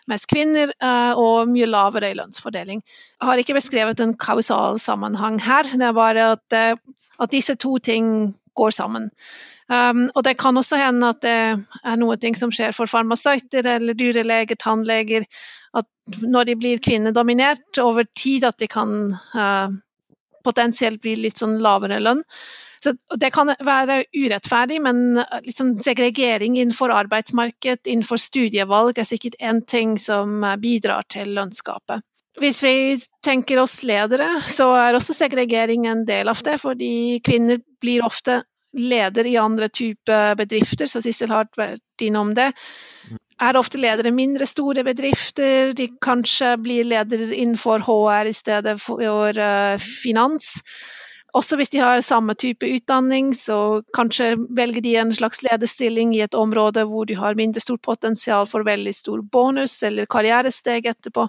mest 0.09 0.29
kvinner 0.31 0.71
eh, 0.73 1.13
og 1.19 1.51
mye 1.51 1.69
lavere 1.69 2.13
i 2.13 2.17
lønnsfordeling. 2.17 2.83
Jeg 3.21 3.29
har 3.29 3.41
ikke 3.41 3.57
beskrevet 3.59 4.01
en 4.01 4.15
kausal 4.17 4.79
sammenheng 4.81 5.41
her, 5.43 5.69
det 5.69 5.89
er 5.89 5.97
bare 5.97 6.31
at, 6.37 6.47
eh, 6.57 6.79
at 7.21 7.35
disse 7.35 7.59
to 7.61 7.77
ting 7.79 8.33
går 8.57 8.71
sammen. 8.71 9.11
Um, 9.73 10.09
og 10.13 10.25
det 10.27 10.35
kan 10.41 10.59
også 10.59 10.77
hende 10.81 11.13
at 11.15 11.23
det 11.25 11.33
er 11.33 12.01
noe 12.01 12.35
som 12.37 12.51
skjer 12.53 12.75
for 12.77 12.91
farmasøyter 12.91 13.69
eller 13.79 13.97
dyreleger, 13.97 14.59
tannleger, 14.61 15.25
at 15.73 15.87
når 16.21 16.51
de 16.51 16.57
blir 16.61 16.83
kvinnedominert 16.83 17.81
over 17.81 18.05
tid, 18.05 18.45
at 18.45 18.59
de 18.61 18.69
kan 18.69 19.15
uh, 19.15 19.73
potensielt 20.45 21.01
bli 21.01 21.17
litt 21.23 21.41
sånn 21.41 21.57
lavere 21.63 22.03
lønn. 22.03 22.21
Så 22.83 22.97
det 23.17 23.31
kan 23.31 23.53
være 23.63 24.01
urettferdig, 24.11 24.81
men 24.83 25.21
liksom 25.47 25.77
segregering 25.87 26.57
innenfor 26.59 26.91
arbeidsmarked, 26.91 27.87
innenfor 27.87 28.19
studievalg, 28.19 28.99
er 28.99 29.07
sikkert 29.07 29.39
en 29.39 29.63
ting 29.63 29.95
som 30.03 30.43
bidrar 30.61 31.07
til 31.07 31.31
lønnsgapet. 31.39 32.03
Hvis 32.43 32.63
vi 32.65 32.75
tenker 33.25 33.61
oss 33.63 33.83
ledere, 33.87 34.27
så 34.51 34.73
er 34.75 34.97
også 34.97 35.15
segregering 35.15 35.87
en 35.87 36.03
del 36.09 36.33
av 36.33 36.41
det. 36.43 36.57
Fordi 36.63 37.21
kvinner 37.25 37.61
blir 37.81 38.03
ofte 38.07 38.41
leder 38.73 39.27
i 39.27 39.37
andre 39.37 39.69
typer 39.69 40.37
bedrifter, 40.39 40.89
så 40.89 41.03
Sissel 41.05 41.33
har 41.33 41.51
vært 41.57 42.05
innom 42.05 42.33
det. 42.37 42.53
Er 43.43 43.59
ofte 43.59 43.81
ledere 43.81 44.13
i 44.13 44.17
mindre 44.17 44.47
store 44.47 44.85
bedrifter, 44.87 45.73
de 45.77 45.89
kanskje 46.05 46.55
blir 46.63 46.87
leder 46.87 47.33
innenfor 47.33 47.83
HR 47.87 48.31
i 48.31 48.37
stedet 48.37 48.77
for 48.81 49.39
uh, 49.39 49.79
finans. 49.83 50.59
Også 51.33 51.57
hvis 51.57 51.73
de 51.73 51.81
har 51.81 52.03
samme 52.05 52.35
type 52.37 52.69
utdanning, 52.69 53.33
så 53.35 53.83
kanskje 53.97 54.35
velger 54.53 54.85
de 54.85 54.95
en 55.01 55.13
slags 55.17 55.41
lederstilling 55.43 56.13
i 56.15 56.21
et 56.27 56.37
område 56.37 56.85
hvor 56.91 57.09
de 57.09 57.17
har 57.17 57.39
mindre 57.39 57.61
stort 57.65 57.83
potensial 57.83 58.47
for 58.47 58.69
veldig 58.69 58.93
stor 58.95 59.23
bonus 59.33 59.79
eller 59.83 60.11
karrieresteg 60.13 60.87
etterpå. 60.93 61.27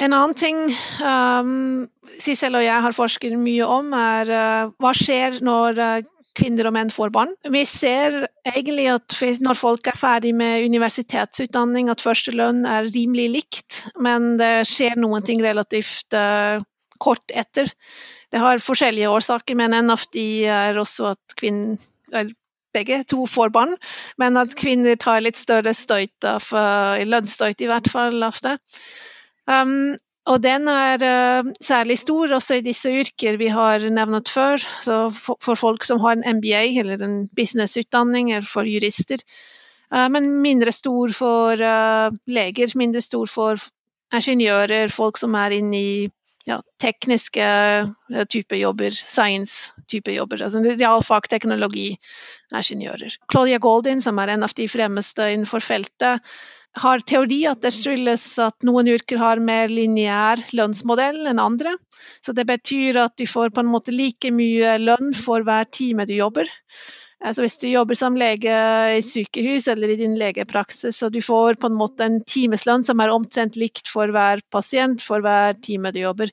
En 0.00 0.14
annen 0.14 0.34
ting 0.38 0.60
um, 1.02 1.88
Sissel 2.22 2.54
og 2.54 2.64
jeg 2.64 2.84
har 2.84 2.94
forsket 2.96 3.34
mye 3.36 3.66
om, 3.66 3.92
er 3.92 4.30
uh, 4.32 4.70
hva 4.80 4.94
skjer 4.96 5.40
når 5.44 5.82
uh, 5.82 6.06
kvinner 6.38 6.68
og 6.70 6.74
menn 6.76 6.92
får 6.94 7.12
barn. 7.14 7.34
Vi 7.50 7.64
ser 7.68 8.24
egentlig 8.46 8.86
at 8.92 9.18
når 9.44 9.58
folk 9.58 9.90
er 9.90 9.98
ferdig 9.98 10.34
med 10.38 10.64
universitetsutdanning, 10.68 11.90
at 11.90 12.04
førstelønn 12.04 12.64
er 12.68 12.88
rimelig 12.88 13.28
likt, 13.34 13.80
men 13.98 14.36
det 14.40 14.68
skjer 14.70 14.98
noen 15.00 15.26
ting 15.26 15.42
relativt 15.44 16.16
uh, 16.16 16.62
kort 17.02 17.34
etter. 17.34 17.70
Det 18.32 18.42
har 18.42 18.62
forskjellige 18.62 19.10
årsaker, 19.10 19.58
men 19.58 19.76
en 19.76 19.94
av 19.94 20.04
de 20.14 20.28
er 20.46 20.78
også 20.78 21.12
at 21.14 21.38
kvinner 21.38 21.78
begge 22.76 23.02
to 23.08 23.24
får 23.26 23.52
barn, 23.54 23.76
men 24.20 24.36
at 24.36 24.56
kvinner 24.58 24.98
tar 25.00 25.22
litt 25.24 25.38
større 25.40 25.72
støyt 25.74 26.26
av 26.28 26.44
lønnsstøyt, 27.08 27.64
i 27.64 27.70
hvert 27.70 27.88
fall 27.90 28.20
det. 28.44 28.58
Um, 29.48 29.96
og 30.28 30.42
den 30.44 30.68
er 30.68 31.02
uh, 31.02 31.52
særlig 31.64 31.98
stor 31.98 32.34
også 32.36 32.58
i 32.58 32.64
disse 32.64 32.90
yrker 32.92 33.38
vi 33.40 33.48
har 33.52 33.84
nevnt 33.88 34.28
før. 34.28 34.60
Så 34.84 34.98
for, 35.14 35.38
for 35.40 35.58
folk 35.58 35.86
som 35.88 36.02
har 36.04 36.18
en 36.18 36.38
MBA 36.38 36.64
eller 36.82 37.04
en 37.04 37.16
businessutdanning, 37.36 38.32
eller 38.32 38.48
for 38.48 38.68
jurister. 38.68 39.24
Uh, 39.92 40.08
men 40.12 40.28
mindre 40.44 40.72
stor 40.72 41.14
for 41.16 41.64
uh, 41.64 42.12
leger, 42.28 42.76
mindre 42.76 43.00
stor 43.04 43.26
for 43.32 43.68
ingeniører, 44.14 44.92
folk 44.92 45.20
som 45.20 45.36
er 45.36 45.56
inne 45.58 45.80
i 45.80 45.92
ja, 46.48 46.60
tekniske 46.80 47.44
typer 48.32 48.56
jobber, 48.56 48.94
science-type 48.94 50.12
jobber. 50.14 50.42
Altså 50.44 50.62
realfag, 50.64 51.28
teknologi, 51.28 51.90
ingeniører. 52.52 53.18
Claudia 53.30 53.58
Goldin, 53.60 54.00
som 54.00 54.20
er 54.20 54.32
en 54.32 54.46
av 54.46 54.54
de 54.56 54.68
fremmeste 54.70 55.28
innenfor 55.34 55.64
feltet, 55.64 56.24
har 56.82 57.02
teori 57.06 57.40
at 57.50 57.60
det 57.64 57.72
skyldes 57.74 58.24
at 58.42 58.66
noen 58.66 58.88
yrker 58.94 59.20
har 59.20 59.42
mer 59.42 59.72
lineær 59.72 60.42
lønnsmodell 60.56 61.26
enn 61.30 61.42
andre. 61.42 61.74
Så 62.22 62.34
det 62.36 62.46
betyr 62.48 63.00
at 63.04 63.16
du 63.18 63.26
får 63.28 63.52
på 63.54 63.64
en 63.64 63.72
måte 63.72 63.94
like 63.94 64.32
mye 64.34 64.78
lønn 64.82 65.12
for 65.16 65.46
hver 65.46 65.68
time 65.70 66.06
du 66.08 66.14
jobber. 66.16 66.48
Altså 67.18 67.42
hvis 67.42 67.58
du 67.58 67.66
jobber 67.72 67.98
som 67.98 68.16
lege 68.18 68.54
i 68.94 69.02
sykehus 69.02 69.66
eller 69.72 69.90
i 69.90 69.98
din 69.98 70.14
legepraksis, 70.20 71.00
så 71.00 71.10
du 71.10 71.18
får 71.24 71.58
på 71.58 71.70
en 71.70 71.78
måte 71.78 72.06
en 72.06 72.20
timeslønn 72.22 72.86
som 72.86 73.02
er 73.02 73.10
omtrent 73.10 73.58
likt 73.58 73.90
for 73.90 74.14
hver 74.14 74.44
pasient 74.54 75.02
for 75.02 75.24
hver 75.24 75.58
time 75.58 75.90
du 75.94 76.04
jobber. 76.04 76.30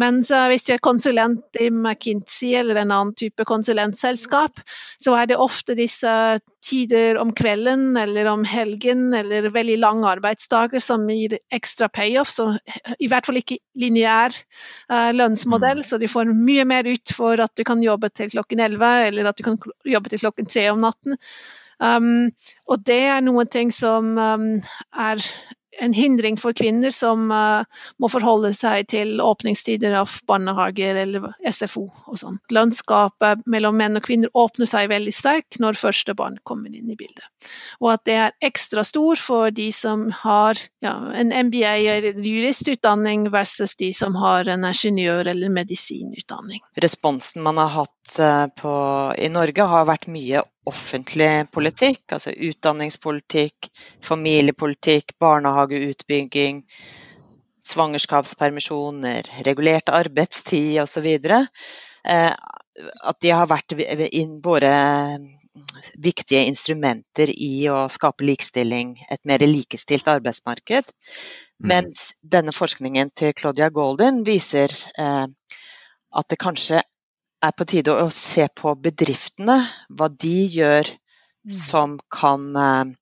Mens 0.00 0.28
hvis 0.28 0.66
du 0.66 0.74
er 0.74 0.82
konsulent 0.84 1.56
i 1.60 1.70
McKinsey 1.72 2.52
eller 2.58 2.82
en 2.82 2.92
annen 2.92 3.14
type 3.16 3.46
konsulentselskap, 3.48 4.60
så 5.00 5.14
er 5.16 5.30
det 5.30 5.38
ofte 5.40 5.76
disse 5.78 6.12
tider 6.66 7.16
om 7.20 7.32
kvelden 7.36 7.96
eller 8.00 8.28
om 8.28 8.44
helgen 8.44 9.08
eller 9.16 9.48
veldig 9.54 9.78
lange 9.80 10.08
arbeidsdager 10.10 10.82
som 10.84 11.06
gir 11.08 11.38
ekstra 11.54 11.88
payoff. 11.88 12.32
Så 12.32 12.48
i 12.98 13.08
hvert 13.08 13.28
fall 13.28 13.40
ikke 13.40 13.60
lineær 13.78 14.36
uh, 14.36 15.12
lønnsmodell, 15.16 15.80
mm. 15.80 15.88
så 15.88 16.00
du 16.02 16.08
får 16.10 16.32
mye 16.32 16.66
mer 16.68 16.88
ut 16.88 17.14
for 17.16 17.40
at 17.42 17.54
du 17.56 17.64
kan 17.66 17.84
jobbe 17.84 18.12
til 18.12 18.32
klokken 18.34 18.62
11 18.68 19.10
eller 19.10 19.30
at 19.30 19.38
du 19.38 19.46
kan 19.46 19.60
jobbe 19.86 20.12
til 20.12 20.26
klokken 20.26 20.50
3 20.50 20.68
om 20.74 20.84
natten. 20.84 21.20
Um, 21.76 22.32
og 22.72 22.84
det 22.88 23.02
er 23.10 23.24
noen 23.24 23.48
ting 23.52 23.72
som 23.74 24.14
um, 24.16 24.50
er 24.96 25.24
en 25.80 25.92
hindring 25.96 26.36
for 26.40 26.56
kvinner 26.56 26.94
som 26.94 27.30
uh, 27.32 27.64
må 28.02 28.10
forholde 28.12 28.52
seg 28.56 28.88
til 28.92 29.20
åpningstider 29.22 29.96
av 30.00 30.12
barnehager 30.28 30.98
eller 31.02 31.30
SFO 31.46 31.86
og 32.06 32.20
sånn. 32.20 32.38
Lønnsgapet 32.54 33.44
mellom 33.50 33.76
menn 33.78 33.98
og 33.98 34.06
kvinner 34.06 34.32
åpner 34.36 34.68
seg 34.70 34.90
veldig 34.92 35.14
sterkt 35.14 35.60
når 35.62 35.80
første 35.80 36.16
barn 36.18 36.38
kommer 36.46 36.72
inn 36.72 36.90
i 36.92 36.98
bildet. 36.98 37.24
Og 37.80 37.92
at 37.94 38.04
det 38.08 38.18
er 38.22 38.36
ekstra 38.50 38.84
stor 38.86 39.20
for 39.20 39.54
de 39.54 39.68
som 39.74 40.08
har 40.22 40.60
ja, 40.84 40.94
en 41.16 41.32
MBA 41.48 41.74
eller 41.96 42.20
juristutdanning 42.22 43.28
versus 43.34 43.76
de 43.80 43.92
som 43.96 44.16
har 44.20 44.48
en 44.48 44.66
ingeniør- 44.68 45.30
eller 45.30 45.52
medisinutdanning. 45.52 46.62
Responsen 46.82 47.44
man 47.46 47.60
har 47.60 47.72
hatt 47.74 47.95
på, 48.60 48.74
i 49.18 49.28
Norge 49.32 49.66
har 49.66 49.88
vært 49.88 50.06
mye 50.12 50.42
offentlig 50.66 51.46
politikk, 51.54 52.02
altså 52.16 52.32
utdanningspolitikk, 52.32 53.70
familiepolitikk, 54.04 55.16
barnehageutbygging, 55.22 56.62
svangerskapspermisjoner, 57.66 59.30
regulert 59.46 59.90
arbeidstid 59.94 60.78
osv. 60.82 61.06
Eh, 61.06 62.32
at 63.10 63.20
de 63.24 63.32
har 63.32 63.48
vært 63.50 63.74
våre 64.44 64.74
viktige 66.02 66.44
instrumenter 66.50 67.30
i 67.32 67.68
å 67.72 67.86
skape 67.92 68.26
likestilling, 68.26 68.96
et 69.10 69.22
mer 69.24 69.44
likestilt 69.46 70.08
arbeidsmarked. 70.12 70.90
Mm. 71.56 71.70
Mens 71.72 72.10
denne 72.22 72.52
forskningen 72.52 73.14
til 73.16 73.32
Claudia 73.36 73.70
Golden 73.72 74.22
viser 74.26 74.72
eh, 74.98 75.24
at 76.16 76.28
det 76.28 76.40
kanskje 76.40 76.82
er 77.46 77.56
på 77.56 77.66
tide 77.68 77.94
å 77.94 78.10
se 78.14 78.48
på 78.54 78.74
bedriftene, 78.82 79.60
hva 79.88 80.08
de 80.10 80.38
gjør 80.58 80.90
mm. 80.90 81.56
som 81.56 81.98
kan 82.12 82.48
eh, 82.60 82.94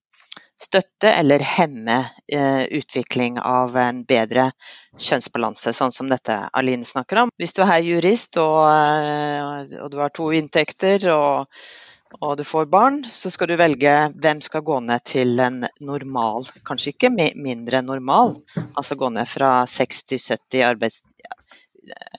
støtte 0.61 1.11
eller 1.11 1.43
hemme 1.43 1.97
eh, 2.31 2.63
utvikling 2.77 3.39
av 3.39 3.75
en 3.77 4.03
bedre 4.07 4.49
kjønnsbalanse, 4.97 5.73
sånn 5.75 5.93
som 5.95 6.11
dette 6.11 6.37
Aline 6.55 6.87
snakker 6.87 7.25
om. 7.25 7.33
Hvis 7.39 7.55
du 7.57 7.63
er 7.65 7.81
jurist 7.85 8.39
og, 8.41 8.61
eh, 8.69 9.75
og 9.81 9.91
du 9.91 9.99
har 10.01 10.13
to 10.15 10.29
inntekter 10.35 11.09
og, 11.13 11.51
og, 12.21 12.37
du 12.39 12.45
får 12.47 12.69
barn, 12.71 13.01
så 13.09 13.31
skal 13.33 13.51
du 13.51 13.57
velge 13.59 13.95
hvem 14.15 14.43
skal 14.45 14.63
gå 14.65 14.79
ned 14.87 15.03
til 15.07 15.39
en 15.43 15.65
normal, 15.83 16.47
kanskje 16.67 16.95
ikke 16.95 17.11
mindre 17.17 17.83
normal, 17.83 18.37
altså 18.73 18.97
gå 18.99 19.11
ned 19.17 19.27
fra 19.29 19.57
60-70 19.69 20.63
arbeids, 20.69 21.03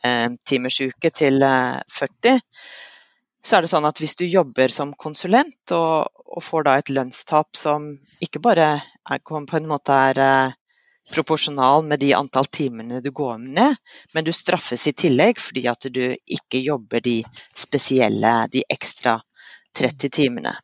Eh, 0.02 0.28
timersuke 0.46 1.10
til 1.10 1.42
40, 1.42 2.34
eh, 2.34 2.40
så 3.46 3.56
er 3.56 3.64
det 3.64 3.70
sånn 3.70 3.86
at 3.88 4.00
hvis 4.02 4.16
du 4.18 4.26
jobber 4.26 4.72
som 4.72 4.92
konsulent 4.98 5.74
og, 5.74 6.06
og 6.26 6.42
får 6.42 6.66
da 6.66 6.76
et 6.78 6.92
lønnstap 6.92 7.58
som 7.58 7.88
ikke 8.22 8.42
bare 8.42 8.68
er, 8.76 9.20
på 9.22 9.58
en 9.58 9.68
måte 9.70 9.94
er 10.10 10.22
eh, 10.22 10.54
proporsjonal 11.14 11.84
med 11.86 12.02
de 12.02 12.12
antall 12.18 12.48
timene 12.50 13.00
du 13.02 13.12
går 13.14 13.38
ned, 13.42 13.76
men 14.14 14.26
du 14.26 14.32
straffes 14.34 14.86
i 14.90 14.94
tillegg 14.94 15.42
fordi 15.42 15.66
at 15.70 15.90
du 15.94 16.04
ikke 16.14 16.62
jobber 16.62 17.02
de 17.02 17.20
spesielle, 17.54 18.38
de 18.50 18.64
ekstra 18.70 19.20
30 19.78 20.10
timene. 20.10 20.56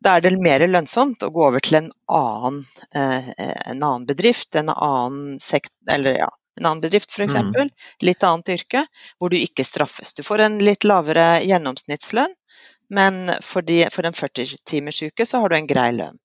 Da 0.00 0.16
er 0.16 0.24
det 0.24 0.36
mer 0.40 0.64
lønnsomt 0.68 1.24
å 1.24 1.32
gå 1.32 1.44
over 1.48 1.64
til 1.64 1.78
en 1.80 1.92
annen, 2.12 2.64
en 2.92 3.78
annen 3.84 4.08
bedrift, 4.08 4.56
en 4.56 4.72
annen 4.72 5.38
sekt, 5.40 5.72
eller 5.88 6.18
ja, 6.20 6.28
en 6.56 6.66
annen 6.66 6.82
bedrift 6.84 7.12
f.eks., 7.12 7.34
mm. 7.34 7.70
litt 8.06 8.22
annet 8.22 8.52
yrke, 8.56 8.84
hvor 9.18 9.32
du 9.32 9.38
ikke 9.38 9.66
straffes. 9.66 10.14
Du 10.14 10.22
får 10.26 10.44
en 10.46 10.58
litt 10.62 10.86
lavere 10.86 11.40
gjennomsnittslønn, 11.44 12.34
men 12.94 13.32
for, 13.42 13.64
de, 13.66 13.84
for 13.90 14.06
en 14.06 14.14
40-timers 14.16 15.02
uke 15.08 15.26
så 15.26 15.40
har 15.42 15.50
du 15.50 15.56
en 15.58 15.70
grei 15.70 15.88
lønn. 15.96 16.20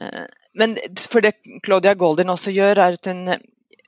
Eh, 0.00 0.26
men 0.58 0.74
for 0.98 1.22
det 1.24 1.36
Claudia 1.64 1.94
Goldin 1.94 2.32
også 2.32 2.54
gjør, 2.54 2.82
er 2.82 2.98
at 2.98 3.10
hun, 3.10 3.34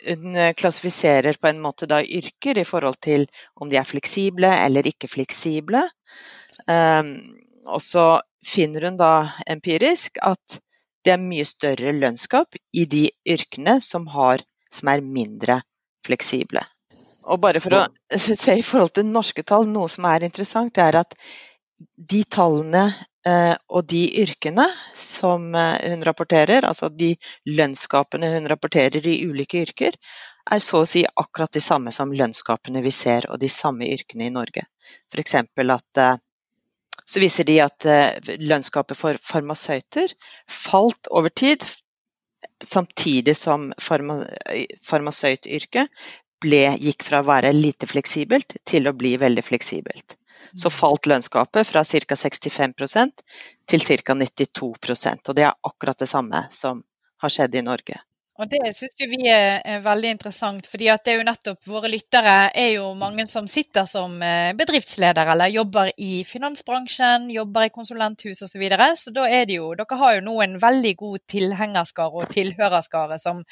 hun 0.06 0.40
klassifiserer 0.56 1.40
på 1.40 1.50
en 1.50 1.62
måte 1.64 1.88
da 1.90 2.02
yrker 2.04 2.60
i 2.60 2.66
forhold 2.68 3.00
til 3.02 3.26
om 3.56 3.72
de 3.72 3.80
er 3.80 3.88
fleksible 3.88 4.50
eller 4.66 4.86
ikke 4.86 5.10
fleksible. 5.10 5.82
Um, 6.70 7.14
og 7.66 7.82
så 7.82 8.20
finner 8.46 8.86
hun 8.86 8.98
da 9.00 9.32
empirisk 9.50 10.20
at 10.22 10.60
det 11.04 11.14
er 11.14 11.22
mye 11.22 11.46
større 11.48 11.92
lønnsgap 11.96 12.56
i 12.76 12.84
de 12.84 13.06
yrkene 13.28 13.78
som, 13.84 14.06
har, 14.12 14.44
som 14.70 14.90
er 14.92 15.04
mindre 15.04 15.60
fleksible. 16.06 16.64
Og 17.30 17.40
bare 17.42 17.60
for 17.62 17.76
å 17.76 17.84
se 18.44 18.56
i 18.56 18.64
forhold 18.66 18.96
til 18.96 19.08
norske 19.08 19.44
tall, 19.46 19.68
noe 19.68 19.90
som 19.92 20.08
er 20.10 20.26
interessant, 20.26 20.74
det 20.74 20.86
er 20.86 21.00
at 21.02 21.16
de 21.80 22.22
tallene 22.28 22.84
eh, 23.26 23.54
og 23.68 23.86
de 23.88 24.02
yrkene 24.22 24.66
som 24.96 25.54
eh, 25.56 25.92
hun 25.92 26.04
rapporterer, 26.06 26.66
altså 26.68 26.90
de 26.92 27.14
lønnsgapene 27.48 28.32
hun 28.34 28.48
rapporterer 28.50 29.06
i 29.08 29.20
ulike 29.28 29.62
yrker, 29.64 29.96
er 30.50 30.64
så 30.64 30.82
å 30.82 30.88
si 30.88 31.04
akkurat 31.04 31.52
de 31.52 31.62
samme 31.62 31.92
som 31.94 32.12
lønnsgapene 32.16 32.82
vi 32.84 32.92
ser, 32.94 33.28
og 33.30 33.40
de 33.40 33.48
samme 33.52 33.88
yrkene 33.92 34.26
i 34.26 34.34
Norge. 34.34 34.66
F.eks. 35.12 35.36
at 35.36 36.02
eh, 36.04 36.18
så 37.10 37.18
viser 37.18 37.46
de 37.48 37.56
at 37.58 37.84
lønnsgapet 38.38 38.94
for 38.94 39.18
farmasøyter 39.26 40.12
falt 40.46 41.08
over 41.10 41.32
tid, 41.34 41.64
samtidig 42.64 43.36
som 43.36 43.70
farma, 43.78 44.20
farmasøytyrket 44.84 45.88
gikk 46.80 47.04
fra 47.04 47.20
å 47.20 47.28
være 47.28 47.52
lite 47.52 47.86
fleksibelt 47.86 48.56
til 48.64 48.88
å 48.88 48.96
bli 48.96 49.16
veldig 49.20 49.44
fleksibelt. 49.44 50.16
Så 50.54 50.70
mm. 50.70 50.74
falt 50.74 51.06
lønnsgapet 51.06 51.66
fra 51.68 51.84
ca. 51.84 52.16
65% 52.16 53.24
til 53.68 53.84
ca. 53.84 54.14
92% 54.14 55.28
og 55.28 55.36
det 55.36 55.44
er 55.46 55.58
akkurat 55.68 55.98
det 55.98 56.08
samme 56.08 56.46
som 56.50 56.82
har 57.20 57.32
skjedd 57.32 57.54
i 57.54 57.62
Norge. 57.62 58.00
Og 58.40 58.48
Det 58.48 58.70
syns 58.72 59.02
vi 59.04 59.26
er 59.28 59.82
veldig 59.84 60.14
interessant, 60.14 60.64
fordi 60.72 60.86
at 60.88 61.02
det 61.04 61.12
er 61.12 61.18
jo 61.18 61.24
nettopp 61.28 61.66
våre 61.68 61.90
lyttere 61.92 62.36
er 62.56 62.70
jo 62.78 62.86
mange 62.96 63.26
som 63.28 63.44
sitter 63.50 63.84
som 63.88 64.14
eh, 64.24 64.54
bedriftsleder 64.56 65.28
eller 65.34 65.52
jobber 65.52 65.90
i 66.00 66.22
finansbransjen, 66.24 67.26
jobber 67.34 67.66
i 67.66 67.72
konsulenthus 67.74 68.40
osv. 68.40 68.48
Så, 68.50 68.60
videre. 68.62 68.86
så 68.96 69.12
da 69.12 69.26
er 69.28 69.44
det 69.48 69.58
jo, 69.58 69.68
dere 69.76 69.98
har 70.00 70.14
jo 70.16 70.22
nå 70.24 70.38
en 70.44 70.56
veldig 70.62 70.92
god 71.02 71.20
tilhengerskare 71.28 72.22
og 72.22 72.32
tilhørerskare 72.32 73.18
som 73.20 73.42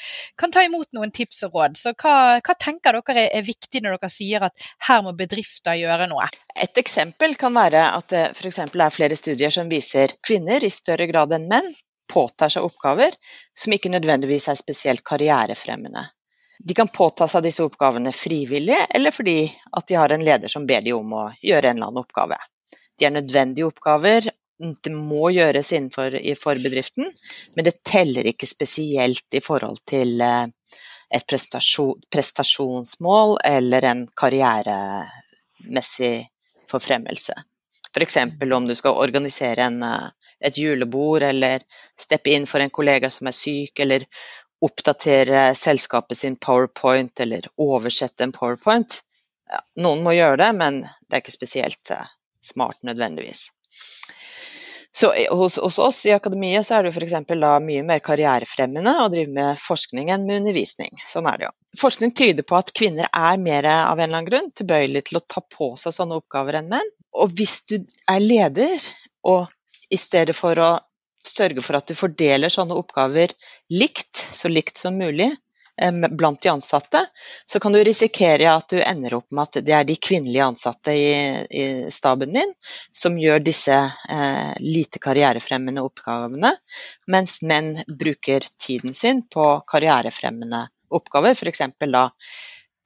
kan 0.41 0.55
ta 0.57 0.65
imot 0.65 0.89
noen 0.97 1.13
tips 1.13 1.45
og 1.49 1.59
råd. 1.59 1.77
Så 1.81 1.93
hva, 1.93 2.15
hva 2.41 2.57
tenker 2.57 2.97
dere 3.03 3.27
er 3.29 3.45
viktig 3.45 3.85
når 3.85 3.99
dere 3.99 4.13
sier 4.13 4.49
at 4.49 4.69
her 4.89 5.05
må 5.05 5.13
bedrifter 5.21 5.77
gjøre 5.81 6.09
noe? 6.09 6.31
Et 6.57 6.81
eksempel 6.81 7.37
kan 7.41 7.53
være 7.57 7.85
at 7.93 8.09
det 8.15 8.25
f.eks. 8.33 8.65
er 8.65 8.97
flere 8.97 9.21
studier 9.21 9.53
som 9.53 9.69
viser 9.69 10.17
kvinner 10.25 10.65
i 10.65 10.73
større 10.73 11.09
grad 11.13 11.37
enn 11.37 11.49
menn 11.53 11.71
påtar 12.09 12.53
seg 12.53 12.67
oppgaver 12.67 13.15
som 13.59 13.75
ikke 13.75 13.93
nødvendigvis 13.93 14.49
er 14.49 14.59
spesielt 14.59 15.05
karrierefremmende. 15.07 16.07
De 16.59 16.75
kan 16.75 16.91
påta 16.91 17.29
seg 17.31 17.45
disse 17.47 17.63
oppgavene 17.63 18.11
frivillig, 18.13 18.79
eller 18.95 19.15
fordi 19.15 19.45
at 19.79 19.87
de 19.87 19.99
har 19.99 20.11
en 20.11 20.25
leder 20.27 20.51
som 20.51 20.67
ber 20.67 20.83
de 20.83 20.97
om 20.97 21.13
å 21.15 21.29
gjøre 21.39 21.71
en 21.71 21.77
eller 21.77 21.93
annen 21.93 22.03
oppgave. 22.03 22.39
De 22.99 23.07
er 23.07 23.15
nødvendige 23.15 23.69
oppgaver, 23.69 24.27
det 24.59 24.93
må 24.93 25.31
gjøres 25.31 25.73
innenfor 25.73 26.17
for 26.41 26.59
bedriften, 26.63 27.13
men 27.55 27.67
det 27.67 27.85
teller 27.87 28.27
ikke 28.27 28.47
spesielt 28.51 29.39
i 29.39 29.41
forhold 29.45 29.79
til 29.87 30.21
eh, 30.25 30.47
et 31.15 31.27
prestasjon, 31.31 32.01
prestasjonsmål 32.11 33.37
eller 33.47 33.87
en 33.87 34.03
karrieremessig 34.19 36.17
forfremmelse. 36.71 37.35
F.eks. 37.95 38.17
om 38.55 38.69
du 38.69 38.75
skal 38.75 38.99
organisere 38.99 39.63
en, 39.71 39.83
eh, 39.83 40.11
et 40.45 40.59
julebord, 40.59 41.23
eller 41.23 41.65
steppe 41.99 42.35
inn 42.35 42.47
for 42.47 42.63
en 42.63 42.73
kollega 42.75 43.11
som 43.11 43.31
er 43.31 43.37
syk, 43.37 43.81
eller 43.85 44.07
oppdatere 44.65 45.53
selskapet 45.55 46.19
sin 46.19 46.37
powerpoint, 46.37 47.21
eller 47.21 47.47
oversette 47.63 48.27
en 48.27 48.35
powerpoint. 48.35 49.01
Ja, 49.49 49.63
noen 49.83 50.03
må 50.05 50.17
gjøre 50.17 50.41
det, 50.43 50.51
men 50.59 50.83
det 50.83 51.15
er 51.15 51.23
ikke 51.23 51.39
spesielt 51.39 51.95
eh, 51.95 52.11
smart 52.45 52.83
nødvendigvis. 52.87 53.49
Så 54.93 55.13
hos, 55.31 55.59
hos, 55.59 55.79
oss 55.79 56.07
i 56.07 56.13
akademiet 56.13 56.67
så 56.67 56.79
er 56.79 56.87
det 56.87 56.95
f.eks. 56.97 57.13
mye 57.63 57.83
mer 57.87 58.01
karrierefremmende 58.03 58.95
å 59.05 59.11
drive 59.13 59.31
med 59.31 59.61
forskning 59.61 60.09
enn 60.11 60.25
med 60.27 60.41
undervisning. 60.41 60.97
Sånn 61.07 61.29
er 61.31 61.39
det 61.39 61.47
jo. 61.47 61.53
Forskning 61.79 62.15
tyder 62.17 62.47
på 62.49 62.57
at 62.59 62.73
kvinner 62.75 63.11
er 63.13 63.37
mer 63.39 63.69
av 63.69 64.01
en 64.01 64.09
eller 64.09 64.17
annen 64.17 64.31
grunn 64.31 64.49
tilbøyelig 64.59 65.05
til 65.11 65.21
å 65.21 65.25
ta 65.35 65.45
på 65.45 65.75
seg 65.79 65.95
sånne 65.95 66.19
oppgaver 66.19 66.59
enn 66.59 66.73
menn. 66.73 66.91
Og 67.21 67.37
hvis 67.37 67.61
du 67.69 67.77
er 68.09 68.25
leder 68.25 68.89
og 69.29 69.47
i 69.91 69.99
stedet 69.99 70.37
for 70.37 70.59
å 70.59 70.71
sørge 71.27 71.63
for 71.65 71.79
at 71.79 71.89
du 71.91 71.97
fordeler 71.99 72.53
sånne 72.53 72.77
oppgaver 72.79 73.35
likt, 73.75 74.17
så 74.17 74.49
likt 74.49 74.81
som 74.81 74.97
mulig, 74.99 75.31
blant 76.11 76.43
de 76.43 76.49
ansatte, 76.49 77.07
så 77.47 77.61
kan 77.61 77.73
du 77.73 77.79
risikere 77.85 78.51
at 78.51 78.69
du 78.71 78.81
ender 78.83 79.15
opp 79.15 79.31
med 79.31 79.47
at 79.47 79.61
det 79.67 79.75
er 79.75 79.87
de 79.87 79.95
kvinnelige 79.95 80.47
ansatte 80.51 80.95
i, 80.95 81.13
i 81.51 81.67
staben 81.95 82.35
din 82.35 82.53
som 82.91 83.19
gjør 83.19 83.45
disse 83.47 83.77
eh, 84.11 84.53
lite 84.59 84.99
karrierefremmende 84.99 85.85
oppgavene, 85.87 86.51
mens 87.07 87.41
menn 87.47 87.77
bruker 87.87 88.47
tiden 88.59 88.95
sin 88.95 89.23
på 89.31 89.47
karrierefremmende 89.71 90.67
oppgaver, 90.91 91.39
f.eks. 91.39 91.63
da 91.87 92.09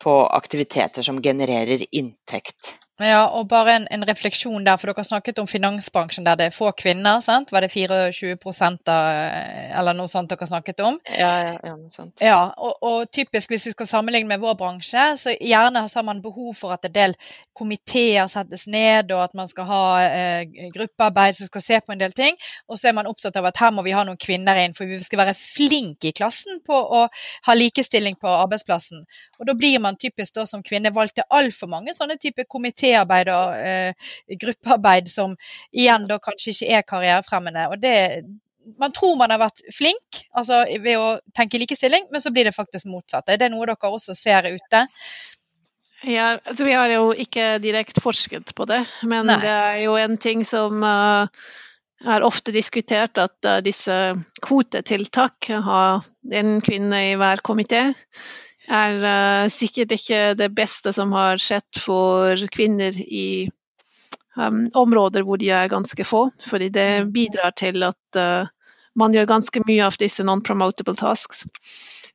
på 0.02 0.18
aktiviteter 0.26 1.06
som 1.06 1.22
genererer 1.22 1.86
inntekt 1.94 2.76
ja, 3.06 3.22
og 3.26 3.48
bare 3.50 3.76
en, 3.76 3.86
en, 3.90 4.04
refleksjon 4.06 4.64
der, 4.66 4.78
for 4.80 4.90
dere 4.90 5.04
snakket 5.06 5.38
om 5.42 5.48
finansbransjen 5.50 6.26
der 6.26 6.38
det 6.38 6.48
er 6.48 6.54
få 6.54 6.72
kvinner. 6.76 7.20
sant? 7.24 7.52
Var 7.52 7.64
det 7.64 7.70
24 7.72 8.36
av, 8.90 9.10
eller 9.78 9.96
noe 9.96 10.10
sånt 10.10 10.30
dere 10.30 10.48
snakket 10.48 10.82
om? 10.84 10.98
Ja, 11.08 11.32
ja, 11.46 11.54
ja 11.62 11.74
noe 11.76 11.90
sånt. 11.92 12.22
Ja, 12.22 12.40
og, 12.56 12.76
og, 12.82 13.10
typisk 13.12 13.52
hvis 13.52 13.66
vi 13.68 13.74
skal 13.74 13.88
sammenligne 13.90 14.28
med 14.28 14.42
vår 14.42 14.56
bransje, 14.60 15.06
så 15.20 15.34
gjerne 15.38 15.84
har 15.86 16.06
man 16.06 16.22
behov 16.22 16.54
for 16.58 16.76
at 16.76 16.84
en 16.88 16.94
del 16.94 17.16
komiteer 17.56 18.28
settes 18.30 18.66
ned, 18.70 19.12
og 19.12 19.24
at 19.24 19.36
man 19.38 19.48
skal 19.50 19.68
ha 19.68 19.82
eh, 20.04 20.68
gruppearbeid 20.74 21.38
som 21.38 21.50
skal 21.50 21.64
se 21.64 21.80
på 21.80 21.96
en 21.96 22.02
del 22.02 22.16
ting. 22.16 22.38
Og 22.68 22.78
så 22.78 22.90
er 22.90 22.96
man 22.98 23.10
opptatt 23.10 23.36
av 23.40 23.48
at 23.48 23.60
her 23.62 23.72
må 23.74 23.84
vi 23.86 23.94
ha 23.96 24.04
noen 24.06 24.20
kvinner 24.20 24.58
inn, 24.62 24.76
for 24.76 24.90
vi 24.90 25.00
skal 25.04 25.24
være 25.24 25.36
flinke 25.38 26.10
i 26.10 26.16
klassen 26.16 26.60
på 26.66 26.76
å 26.76 27.06
ha 27.48 27.56
likestilling 27.56 28.18
på 28.20 28.30
arbeidsplassen. 28.42 29.04
Og 29.40 29.48
da 29.48 29.56
blir 29.58 29.80
man 29.82 29.98
typisk 30.00 30.34
da 30.36 30.46
som 30.48 30.62
kvinne 30.66 30.92
valgt 30.94 31.18
til 31.18 31.28
altfor 31.32 31.70
mange 31.72 31.94
sånne 31.96 32.18
typer 32.20 32.46
komiteer 32.50 32.91
komitéarbeid 32.92 33.30
og 33.32 33.56
eh, 33.56 34.36
gruppearbeid 34.40 35.08
som 35.10 35.36
igjen 35.72 36.06
da 36.08 36.18
kanskje 36.18 36.52
ikke 36.52 36.70
er 36.76 36.86
karrierefremmende. 36.86 37.68
Og 37.70 37.80
det, 37.80 38.24
man 38.78 38.92
tror 38.92 39.16
man 39.16 39.30
har 39.30 39.40
vært 39.40 39.62
flink 39.74 40.22
altså 40.34 40.64
ved 40.82 40.98
å 40.98 41.20
tenke 41.34 41.58
likestilling, 41.58 42.08
men 42.10 42.20
så 42.20 42.30
blir 42.30 42.44
det 42.44 42.56
faktisk 42.56 42.86
motsatt. 42.86 43.28
Er 43.28 43.38
det 43.38 43.50
noe 43.52 43.66
dere 43.66 43.92
også 43.92 44.14
ser 44.14 44.48
ute? 44.52 44.86
Ja, 46.04 46.36
altså 46.44 46.64
Vi 46.64 46.74
har 46.74 46.90
jo 46.90 47.12
ikke 47.12 47.60
direkte 47.62 48.02
forsket 48.02 48.54
på 48.54 48.66
det, 48.66 48.82
men 49.02 49.26
Nei. 49.26 49.38
det 49.40 49.50
er 49.50 49.82
jo 49.84 49.94
en 49.96 50.16
ting 50.18 50.42
som 50.42 50.82
uh, 50.82 51.28
er 52.02 52.24
ofte 52.26 52.50
diskutert, 52.50 53.20
at 53.22 53.46
uh, 53.46 53.60
disse 53.62 53.94
kvotetiltak, 54.42 55.46
har 55.62 56.02
en 56.34 56.56
kvinne 56.58 57.04
i 57.12 57.14
hver 57.14 57.44
komité, 57.46 57.84
er 58.70 58.96
uh, 59.02 59.50
sikkert 59.50 59.94
ikke 59.96 60.22
det 60.38 60.50
beste 60.54 60.92
som 60.94 61.12
har 61.16 61.40
skjedd 61.42 61.80
for 61.82 62.38
kvinner 62.54 62.96
i 63.02 63.50
um, 64.36 64.68
områder 64.78 65.26
hvor 65.26 65.40
de 65.40 65.50
er 65.50 65.72
ganske 65.72 66.06
få. 66.06 66.28
Fordi 66.46 66.68
det 66.74 66.88
mm. 67.02 67.12
bidrar 67.12 67.56
til 67.58 67.82
at 67.88 68.18
uh, 68.18 68.50
man 68.98 69.14
gjør 69.14 69.30
ganske 69.30 69.64
mye 69.66 69.86
av 69.86 69.98
disse 70.00 70.24
non-promotable 70.26 70.94
tasks. 70.98 71.46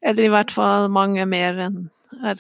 Eller 0.02 0.28
i 0.28 0.34
hvert 0.34 0.54
fall 0.54 0.92
mange 0.94 1.26
mer 1.26 1.66
enn 1.68 1.88
er 2.24 2.40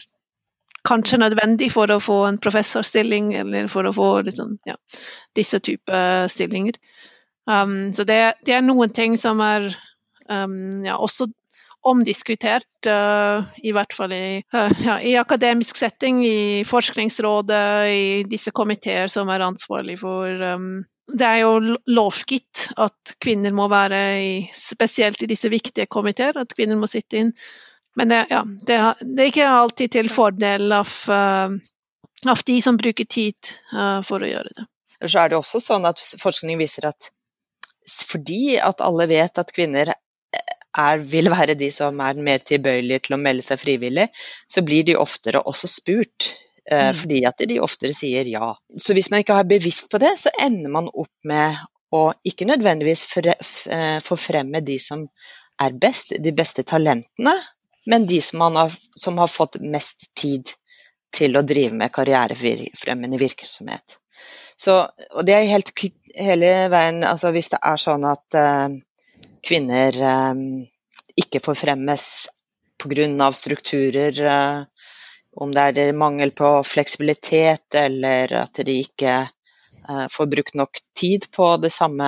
kanskje 0.87 1.19
nødvendig 1.19 1.67
for 1.73 1.91
å 1.91 1.99
få 1.99 2.21
en 2.29 2.37
professorstilling, 2.39 3.33
eller 3.35 3.67
for 3.71 3.89
å 3.89 3.93
få 3.95 4.09
liksom, 4.27 4.55
ja, 4.67 4.77
disse 5.35 5.59
type 5.59 5.99
stillinger. 6.31 6.77
Um, 7.47 7.93
så 7.95 8.05
det, 8.07 8.19
det, 8.47 8.55
er 8.55 8.63
noen 8.63 8.91
ting 8.95 9.17
som 9.19 9.41
er 9.43 9.67
um, 10.29 10.85
ja, 10.85 10.95
også 10.95 11.29
omdiskutert, 11.87 12.87
uh, 12.89 13.47
i 13.63 13.73
hvert 13.75 13.93
fall 13.95 14.13
i, 14.15 14.41
uh, 14.53 14.83
ja, 14.83 14.97
i, 14.99 15.15
akademisk 15.19 15.79
setting, 15.79 16.23
i 16.25 16.63
Forskningsrådet, 16.67 17.63
i 17.93 18.05
disse 18.29 18.53
komiteer 18.55 19.11
som 19.11 19.29
er 19.33 19.45
ansvarlig 19.45 19.97
for 20.01 20.45
um, 20.53 20.69
det 21.07 21.27
er 21.27 21.37
jo 21.45 21.77
lovgitt 21.87 22.67
at 22.75 23.15
kvinner 23.23 23.55
må 23.55 23.69
være 23.71 24.01
i, 24.19 24.31
spesielt 24.51 25.21
i 25.23 25.29
disse 25.31 25.47
viktige 25.53 25.87
komiteer, 25.87 26.35
at 26.35 26.51
kvinner 26.55 26.79
må 26.79 26.89
sitte 26.91 27.21
inn. 27.21 27.29
Men 27.97 28.11
det, 28.11 28.25
ja, 28.29 28.41
det, 28.43 28.79
det 29.07 29.23
er 29.23 29.31
ikke 29.31 29.45
alltid 29.47 29.93
til 29.95 30.09
fordel 30.11 30.75
av, 30.75 30.91
av 31.07 32.43
de 32.45 32.57
som 32.61 32.75
bruker 32.77 33.07
tid 33.07 33.53
for 34.03 34.19
å 34.19 34.29
gjøre 34.29 34.51
det. 34.51 34.67
Så 35.07 35.21
er 35.21 35.31
det 35.31 35.39
også 35.39 35.63
sånn 35.63 35.87
at 35.87 36.03
forskning 36.19 36.59
viser 36.59 36.89
at 36.91 37.09
fordi 37.87 38.57
at 38.59 38.83
alle 38.83 39.07
vet 39.07 39.39
at 39.39 39.53
kvinner 39.55 39.93
er, 40.77 41.01
vil 41.01 41.31
være 41.33 41.57
de 41.59 41.69
som 41.73 41.99
er 42.03 42.19
mer 42.23 42.43
tilbøyelige 42.45 43.07
til 43.07 43.17
å 43.17 43.21
melde 43.21 43.45
seg 43.45 43.61
frivillig, 43.61 44.09
så 44.49 44.63
blir 44.65 44.85
de 44.87 44.97
oftere 44.99 45.41
også 45.41 45.69
spurt. 45.71 46.29
Eh, 46.67 46.89
mm. 46.89 46.99
Fordi 47.01 47.23
at 47.29 47.47
de 47.49 47.59
oftere 47.63 47.95
sier 47.95 48.27
ja. 48.29 48.51
Så 48.77 48.95
hvis 48.97 49.09
man 49.13 49.23
ikke 49.23 49.39
er 49.39 49.49
bevisst 49.49 49.91
på 49.91 50.01
det, 50.03 50.13
så 50.19 50.33
ender 50.43 50.73
man 50.73 50.91
opp 50.91 51.13
med 51.27 51.57
å 51.95 52.09
ikke 52.27 52.47
nødvendigvis 52.49 53.05
eh, 53.23 53.99
forfremme 54.03 54.61
de 54.65 54.75
som 54.81 55.05
er 55.63 55.77
best, 55.79 56.13
de 56.19 56.33
beste 56.35 56.65
talentene, 56.67 57.33
men 57.87 58.07
de 58.07 58.19
som, 58.21 58.43
har, 58.59 58.73
som 58.99 59.17
har 59.21 59.31
fått 59.31 59.61
mest 59.63 60.09
tid 60.17 60.51
til 61.15 61.39
å 61.39 61.45
drive 61.47 61.73
med 61.79 61.93
karrierefremmende 61.95 63.19
virksomhet. 63.21 63.97
Så, 64.59 64.75
og 65.13 65.25
det 65.25 65.37
er 65.37 65.49
helt 65.51 65.71
hele 66.17 66.47
veien 66.73 67.03
altså 67.05 67.29
Hvis 67.29 67.51
det 67.51 67.59
er 67.61 67.77
sånn 67.77 68.05
at 68.09 68.37
uh, 68.41 68.73
kvinner 69.47 70.01
uh, 70.03 70.33
ikke 71.17 71.41
får 71.43 71.61
fremmes 71.63 72.07
pga. 72.77 73.31
strukturer, 73.33 74.21
uh, 74.21 74.65
om 75.37 75.53
det 75.53 75.65
er 75.77 75.97
mangel 75.97 76.31
på 76.31 76.51
fleksibilitet 76.65 77.75
eller 77.75 78.33
at 78.43 78.61
de 78.65 78.79
ikke 78.83 79.17
Eh, 79.89 80.07
får 80.11 80.25
brukt 80.25 80.53
nok 80.53 80.79
tid 80.99 81.31
på 81.31 81.57
de 81.57 81.69
samme 81.69 82.07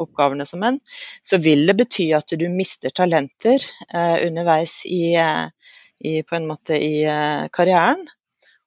oppgavene 0.00 0.46
som 0.48 0.62
menn, 0.64 0.78
så 1.22 1.36
vil 1.44 1.66
det 1.68 1.76
bety 1.82 2.08
at 2.16 2.32
du 2.40 2.46
mister 2.48 2.94
talenter 2.94 3.60
eh, 3.92 4.16
underveis 4.26 4.78
i, 4.88 5.12
eh, 5.20 5.50
i, 6.00 6.22
måte 6.46 6.78
i 6.80 7.04
karrieren. 7.52 8.06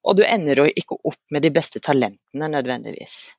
Og 0.05 0.19
du 0.19 0.21
ender 0.27 0.61
jo 0.61 0.67
ikke 0.69 0.99
opp 1.01 1.21
med 1.33 1.41
de 1.41 1.49
beste 1.49 1.81
talentene 1.81 2.51
nødvendigvis. 2.53 3.33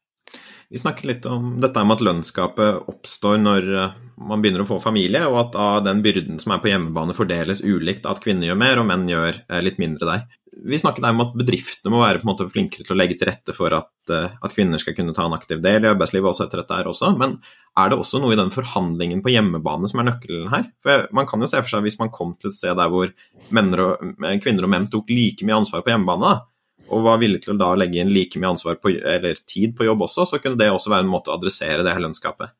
Vi 0.70 0.80
snakket 0.80 1.06
litt 1.06 1.26
om 1.30 1.56
dette 1.62 1.84
med 1.86 1.98
at 1.98 2.04
lønnsgapet 2.08 2.88
oppstår 2.90 3.38
når 3.38 3.68
man 4.16 4.42
begynner 4.42 4.64
å 4.64 4.68
få 4.68 4.80
familie, 4.82 5.22
og 5.28 5.38
at 5.44 5.52
da 5.54 5.66
den 5.86 6.00
byrden 6.02 6.40
som 6.42 6.54
er 6.54 6.62
på 6.62 6.72
hjemmebane 6.72 7.14
fordeles 7.14 7.62
ulikt, 7.62 8.08
at 8.08 8.22
kvinner 8.24 8.50
gjør 8.50 8.58
mer 8.58 8.80
og 8.82 8.88
menn 8.88 9.06
gjør 9.10 9.38
litt 9.62 9.78
mindre 9.82 10.08
der 10.10 10.26
vi 10.64 10.78
snakket 10.78 11.04
om 11.04 11.20
at 11.20 11.34
bedriftene 11.36 11.92
må 11.92 12.00
være 12.00 12.20
på 12.20 12.26
en 12.26 12.30
måte 12.30 12.46
flinkere 12.48 12.86
til 12.86 12.94
å 12.94 12.98
legge 12.98 13.18
til 13.18 13.28
rette 13.28 13.52
for 13.56 13.74
at, 13.76 13.92
eh, 14.12 14.32
at, 14.40 14.54
kvinner 14.56 14.80
skal 14.80 14.96
kunne 14.96 15.14
ta 15.16 15.26
en 15.26 15.36
aktiv 15.36 15.60
del 15.64 15.84
i 15.84 15.90
arbeidslivet 15.90 16.30
også 16.30 16.46
etter 16.46 16.62
dette 16.62 16.78
her 16.78 16.88
også. 16.88 17.12
Men 17.20 17.36
er 17.76 17.92
det 17.92 17.98
også 18.00 18.20
noe 18.22 18.32
i 18.32 18.40
den 18.40 18.52
forhandlingen 18.54 19.22
på 19.24 19.34
hjemmebane 19.34 19.90
som 19.90 20.00
er 20.00 20.08
nøkkelen 20.10 20.48
her? 20.52 20.70
For 20.82 21.08
Man 21.12 21.28
kan 21.28 21.40
jo 21.40 21.50
se 21.50 21.60
for 21.60 21.74
seg 21.74 21.84
hvis 21.84 21.98
man 22.00 22.12
kom 22.14 22.34
til 22.40 22.50
et 22.50 22.56
sted 22.56 22.76
der 22.76 22.88
hvor 22.92 23.12
og, 23.12 24.14
eh, 24.24 24.38
kvinner 24.40 24.64
og 24.64 24.72
menn 24.72 24.88
tok 24.88 25.12
like 25.12 25.44
mye 25.44 25.60
ansvar 25.60 25.84
på 25.84 25.92
hjemmebane, 25.92 26.40
og 26.88 27.06
var 27.06 27.18
villig 27.22 27.42
til 27.44 27.54
å 27.54 27.58
da 27.60 27.72
legge 27.78 28.02
inn 28.02 28.12
like 28.14 28.38
mye 28.40 28.54
ansvar 28.54 28.78
på, 28.80 28.94
eller 29.00 29.40
tid 29.48 29.74
på 29.76 29.88
jobb 29.88 30.06
også, 30.06 30.26
så 30.30 30.40
kunne 30.42 30.58
det 30.60 30.70
også 30.72 30.92
være 30.92 31.06
en 31.06 31.12
måte 31.12 31.32
å 31.32 31.36
adressere 31.38 31.84
det 31.86 31.94
her 31.94 32.04
lønnskapet. 32.04 32.54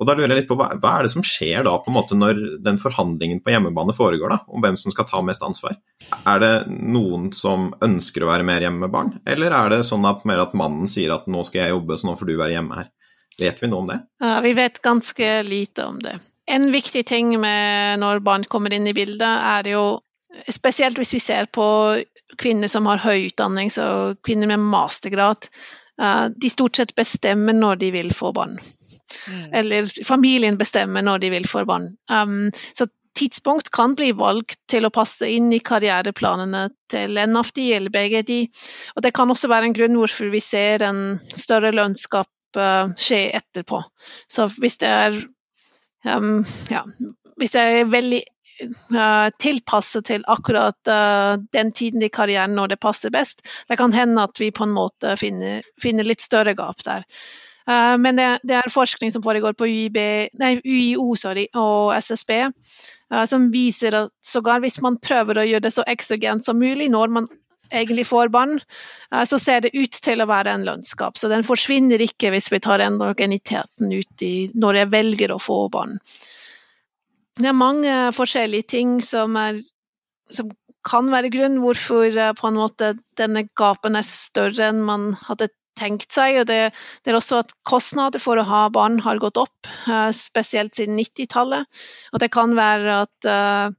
Og 0.00 0.08
da 0.08 0.14
lurer 0.16 0.32
jeg 0.32 0.38
litt 0.38 0.48
på, 0.48 0.56
hva, 0.56 0.70
er 0.72 1.04
det 1.04 1.12
som 1.12 1.24
skjer 1.24 1.66
da 1.66 1.74
på 1.76 1.90
en 1.90 1.96
måte 1.98 2.16
når 2.16 2.38
den 2.64 2.78
forhandlingen 2.80 3.42
på 3.44 3.52
hjemmebane 3.52 3.92
foregår, 3.92 4.32
da, 4.32 4.38
om 4.48 4.64
hvem 4.64 4.78
som 4.80 4.94
skal 4.94 5.04
ta 5.10 5.20
mest 5.24 5.44
ansvar? 5.44 5.76
Er 6.24 6.40
det 6.40 6.52
noen 6.72 7.28
som 7.36 7.68
ønsker 7.84 8.24
å 8.24 8.30
være 8.30 8.46
mer 8.48 8.64
hjemme 8.64 8.86
med 8.86 8.94
barn, 8.94 9.12
eller 9.28 9.52
er 9.58 9.74
det 9.74 9.82
sånn 9.88 10.08
at 10.08 10.24
mer 10.28 10.40
at 10.46 10.56
mannen 10.56 10.88
sier 10.88 11.12
at 11.12 11.28
nå 11.28 11.44
skal 11.44 11.66
jeg 11.66 11.74
jobbe, 11.74 12.00
så 12.00 12.08
nå 12.08 12.16
får 12.16 12.30
du 12.30 12.34
være 12.40 12.56
hjemme 12.56 12.80
her? 12.80 12.88
Vet 13.40 13.60
vi 13.60 13.68
noe 13.68 13.84
om 13.84 13.92
det? 13.92 14.00
Ja, 14.24 14.38
vi 14.44 14.54
vet 14.56 14.80
ganske 14.84 15.28
lite 15.44 15.84
om 15.92 16.00
det. 16.00 16.16
En 16.50 16.72
viktig 16.72 17.04
ting 17.06 17.36
med 17.40 18.00
når 18.00 18.24
barn 18.24 18.48
kommer 18.48 18.72
inn 18.74 18.88
i 18.88 18.96
bildet, 18.96 19.28
er 19.28 19.68
jo 19.68 19.84
spesielt 20.48 20.98
hvis 20.98 21.14
vi 21.14 21.20
ser 21.22 21.48
på 21.52 21.66
kvinner 22.40 22.70
som 22.70 22.86
har 22.86 23.02
høy 23.02 23.28
utdanning, 23.28 23.70
så 23.70 24.14
kvinner 24.26 24.50
med 24.52 24.62
mastergrad, 24.72 25.48
eh, 26.00 26.26
de 26.30 26.50
stort 26.50 26.76
sett 26.76 26.94
bestemmer 26.98 27.56
når 27.56 27.82
de 27.82 27.90
vil 27.94 28.14
få 28.14 28.32
barn. 28.36 28.58
Mm. 29.28 29.52
Eller 29.52 29.90
familien 30.06 30.58
bestemmer 30.58 31.02
når 31.02 31.18
de 31.24 31.30
vil 31.34 31.48
få 31.48 31.64
barn. 31.66 31.90
Um, 32.12 32.52
så 32.72 32.86
tidspunkt 33.18 33.72
kan 33.74 33.96
bli 33.98 34.12
valgt 34.14 34.60
til 34.70 34.86
å 34.86 34.92
passe 34.94 35.26
inn 35.26 35.50
i 35.52 35.58
karriereplanene 35.58 36.68
til 36.90 37.18
en 37.18 37.36
av 37.40 37.50
de 37.54 37.66
eller 37.74 37.90
begge 37.90 38.22
de. 38.26 38.40
Og 38.94 39.02
det 39.02 39.12
kan 39.16 39.30
også 39.30 39.50
være 39.50 39.70
en 39.70 39.76
grunn 39.76 39.98
hvorfor 39.98 40.30
vi 40.32 40.42
ser 40.44 40.86
en 40.86 41.18
større 41.34 41.74
lønnskap 41.74 42.30
uh, 42.60 42.94
skje 42.94 43.24
etterpå. 43.40 43.82
Så 44.30 44.46
hvis 44.62 44.78
det 44.82 44.94
er 44.94 45.18
um, 46.06 46.44
ja, 46.70 46.84
hvis 47.40 47.56
det 47.56 47.66
er 47.66 47.90
veldig 47.90 48.22
uh, 48.94 49.28
tilpasset 49.40 50.08
til 50.10 50.24
akkurat 50.28 50.90
uh, 50.90 51.36
den 51.52 51.72
tiden 51.76 52.02
i 52.02 52.12
karrieren 52.12 52.56
når 52.58 52.74
det 52.74 52.80
passer 52.82 53.12
best, 53.14 53.44
det 53.68 53.78
kan 53.80 53.94
hende 53.96 54.26
at 54.28 54.40
vi 54.40 54.50
på 54.54 54.66
en 54.66 54.74
måte 54.74 55.16
finner, 55.20 55.64
finner 55.80 56.08
litt 56.08 56.24
større 56.24 56.56
gap 56.58 56.84
der. 56.86 57.06
Eh, 57.70 57.96
men 57.98 58.16
det, 58.16 58.54
er 58.54 58.72
forskning 58.72 59.12
som 59.12 59.24
foregår 59.24 59.56
på 59.58 59.68
UiB, 59.68 59.98
nei, 60.40 60.54
UiO 60.64 61.14
sorry, 61.18 61.46
og 61.58 61.92
SSB, 61.98 62.32
eh, 62.40 63.26
som 63.28 63.50
viser 63.52 63.96
at 64.04 64.14
sågar 64.24 64.62
hvis 64.64 64.80
man 64.84 64.98
prøver 65.02 65.40
å 65.40 65.46
gjøre 65.46 65.68
det 65.68 65.74
så 65.74 65.86
eksogent 65.90 66.46
som 66.46 66.60
mulig 66.60 66.90
når 66.92 67.14
man 67.18 67.30
egentlig 67.70 68.06
får 68.08 68.32
barn, 68.34 68.58
eh, 69.12 69.24
så 69.28 69.38
ser 69.38 69.66
det 69.66 69.74
ut 69.76 70.00
til 70.02 70.22
å 70.22 70.28
være 70.30 70.56
en 70.56 70.66
lønnskap. 70.66 71.18
Så 71.20 71.30
den 71.32 71.46
forsvinner 71.46 72.02
ikke 72.02 72.32
hvis 72.34 72.50
vi 72.52 72.62
tar 72.64 72.82
endogeniteten 72.86 73.92
ut 73.92 74.26
i, 74.26 74.50
når 74.54 74.82
jeg 74.82 74.92
velger 74.96 75.34
å 75.36 75.42
få 75.42 75.62
barn. 75.72 75.98
Det 77.40 77.48
er 77.48 77.56
mange 77.56 77.92
forskjellige 78.12 78.68
ting 78.76 78.98
som, 79.04 79.36
er, 79.40 79.60
som 80.32 80.50
kan 80.86 81.08
være 81.12 81.32
grunn 81.32 81.60
hvorfor 81.62 82.12
en 82.20 82.58
måte 82.58 82.94
denne 83.20 83.46
gapen 83.56 83.96
er 83.96 84.06
større 84.06 84.70
enn 84.70 84.84
man 84.84 85.10
hadde 85.26 85.50
tenkt 85.80 86.12
seg. 86.12 86.42
og 86.42 86.48
det, 86.50 86.60
det, 87.04 87.12
er 87.12 87.18
også 87.18 87.42
at 87.44 87.54
Kostnader 87.68 88.22
for 88.22 88.40
å 88.40 88.46
ha 88.48 88.62
barn 88.72 89.00
har 89.04 89.20
gått 89.22 89.40
opp, 89.40 89.70
uh, 89.88 90.10
spesielt 90.14 90.76
siden 90.76 90.98
90-tallet. 91.00 91.68
Og 92.12 92.22
det 92.22 92.30
kan 92.34 92.56
være 92.58 93.00
at 93.06 93.28
uh, 93.28 93.76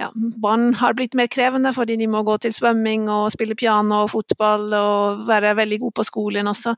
ja, 0.00 0.10
barn 0.14 0.72
har 0.76 0.96
blitt 0.96 1.16
mer 1.16 1.28
krevende 1.32 1.72
fordi 1.76 1.96
de 2.00 2.08
må 2.10 2.22
gå 2.26 2.36
til 2.42 2.52
svømming 2.52 3.08
og 3.12 3.30
spille 3.32 3.56
piano 3.58 4.02
og 4.04 4.12
fotball 4.12 4.68
og 4.76 5.22
være 5.28 5.56
veldig 5.56 5.80
gode 5.86 5.96
på 6.00 6.08
skolen 6.08 6.52
også. 6.52 6.76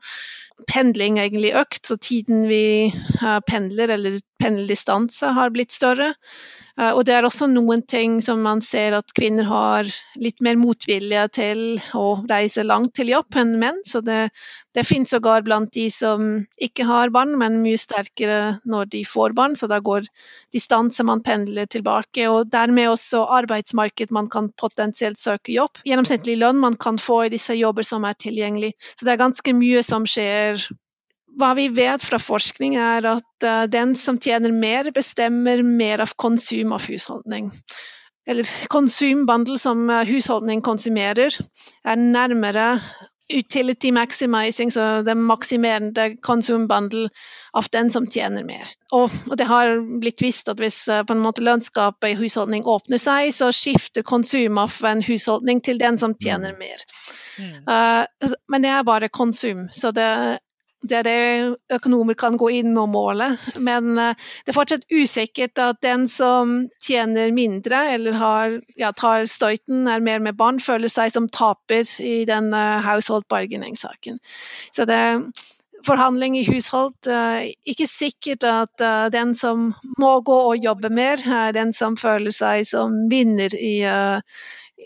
Pendling 0.67 1.19
egentlig 1.21 1.53
økt, 1.57 1.85
så 1.87 1.95
tiden 2.01 2.47
vi 2.49 2.89
uh, 3.21 3.39
pendler, 3.47 3.95
eller 3.95 4.19
pendeldistanse, 4.41 5.33
har 5.37 5.53
blitt 5.55 5.75
større. 5.75 6.13
Eh, 6.79 6.93
og 6.95 7.03
det 7.07 7.15
er 7.17 7.27
også 7.27 7.49
noen 7.51 7.81
ting 7.87 8.19
som 8.23 8.41
man 8.45 8.61
ser 8.63 8.95
at 8.97 9.11
kvinner 9.15 9.47
har 9.49 9.89
litt 10.19 10.39
mer 10.45 10.59
motvilje 10.59 11.25
til 11.35 11.61
å 11.97 12.07
reise 12.29 12.63
langt 12.63 12.95
til 12.99 13.11
jobb 13.11 13.39
enn 13.41 13.57
menn. 13.61 13.81
Så 13.87 14.01
det, 14.05 14.29
det 14.75 14.85
finnes 14.87 15.11
sågar 15.11 15.43
blant 15.45 15.73
de 15.75 15.89
som 15.93 16.29
ikke 16.61 16.87
har 16.87 17.11
barn, 17.15 17.35
men 17.41 17.59
mye 17.63 17.79
sterkere 17.79 18.59
når 18.69 18.91
de 18.95 19.03
får 19.07 19.35
barn. 19.37 19.57
Så 19.59 19.67
da 19.71 19.81
går 19.83 20.07
distanse 20.55 21.03
man 21.07 21.23
pendler 21.25 21.67
tilbake, 21.67 22.29
og 22.31 22.51
dermed 22.53 22.93
også 22.93 23.25
arbeidsmarked 23.41 24.13
man 24.15 24.31
kan 24.31 24.51
potensielt 24.59 25.19
søke 25.19 25.55
jobb. 25.55 25.83
Gjennomsnittlig 25.87 26.39
lønn 26.39 26.61
man 26.61 26.79
kan 26.79 27.01
få 27.01 27.25
i 27.25 27.33
disse 27.33 27.57
jobber 27.59 27.87
som 27.87 28.07
er 28.07 28.15
tilgjengelig. 28.19 28.75
Så 28.95 29.05
det 29.05 29.15
er 29.15 29.25
ganske 29.25 29.55
mye 29.57 29.83
som 29.85 30.07
skjer 30.07 30.69
hva 31.39 31.53
vi 31.57 31.69
vet 31.73 32.03
fra 32.05 32.19
forskning, 32.21 32.75
er 32.79 33.07
at 33.15 33.47
uh, 33.47 33.63
den 33.71 33.95
som 33.99 34.19
tjener 34.21 34.53
mer, 34.55 34.91
bestemmer 34.95 35.63
mer 35.65 36.03
av 36.05 36.15
konsum 36.19 36.75
av 36.75 36.87
husholdning. 36.89 37.51
Eller 38.29 38.49
konsumbandel 38.71 39.59
som 39.61 39.87
uh, 39.89 40.03
husholdning 40.07 40.63
konsumerer, 40.65 41.37
er 41.85 42.03
nærmere 42.03 42.75
utility 43.29 43.91
maximizing, 43.93 44.71
så 44.73 45.01
det 45.05 45.13
maksimerende 45.15 46.15
konsumbandel 46.25 47.09
av 47.53 47.67
den 47.71 47.91
som 47.93 48.07
tjener 48.09 48.43
mer. 48.43 48.71
Og, 48.91 49.11
og, 49.29 49.35
det 49.37 49.45
har 49.45 49.75
blitt 50.01 50.23
visst 50.25 50.49
at 50.49 50.59
hvis 50.61 50.81
uh, 50.89 51.03
på 51.05 51.13
en 51.13 51.23
måte 51.23 51.45
lønnsgapet 51.45 52.11
i 52.13 52.17
husholdning 52.19 52.65
åpner 52.65 53.01
seg, 53.01 53.29
så 53.35 53.51
skifter 53.55 54.05
konsum 54.05 54.57
av 54.61 54.75
en 54.89 55.05
husholdning 55.05 55.61
til 55.65 55.81
den 55.81 56.01
som 56.01 56.17
tjener 56.17 56.57
mm. 56.57 56.59
mer. 56.59 56.85
Mm. 57.39 57.57
Uh, 57.69 58.37
men 58.49 58.65
det 58.65 58.73
er 58.73 58.87
bare 58.87 59.13
konsum, 59.13 59.67
så 59.73 59.93
det 59.95 60.09
er 60.87 61.03
det 61.03 61.75
økonomer 61.75 62.15
kan 62.19 62.37
gå 62.39 62.49
inn 62.61 62.77
og 62.79 62.89
måle. 62.93 63.31
Men 63.57 63.97
eh, 63.97 64.29
det 64.45 64.53
er 64.53 64.57
fortsatt 64.57 64.87
usikkert 64.93 65.59
at 65.63 65.81
den 65.85 66.07
som 66.11 66.55
tjener 66.83 67.33
mindre 67.35 67.85
eller 67.97 68.17
har, 68.21 68.57
ja, 68.79 68.93
tar 68.95 69.27
støyten, 69.29 69.87
er 69.87 70.03
mer 70.05 70.23
med 70.23 70.39
barn, 70.39 70.59
føler 70.63 70.91
seg 70.91 71.13
som 71.13 71.29
taper 71.29 71.85
i 72.03 72.23
den 72.29 72.53
household 72.85 73.27
bargaining-saken. 73.29 74.19
Så 74.71 74.87
det 74.89 74.97
er 74.97 75.23
forhandling 75.85 76.37
i 76.37 76.45
hushold. 76.47 76.95
Eh, 77.07 77.51
ikke 77.69 77.87
sikkert 77.87 78.45
at 78.47 78.83
eh, 78.83 79.07
den 79.13 79.35
som 79.35 79.71
må 79.99 80.13
gå 80.25 80.37
og 80.51 80.63
jobbe 80.63 80.91
mer, 80.93 81.21
er 81.23 81.55
den 81.55 81.73
som 81.75 81.97
føler 81.99 82.35
seg 82.35 82.67
som 82.67 83.05
vinner 83.11 83.53
i, 83.55 83.81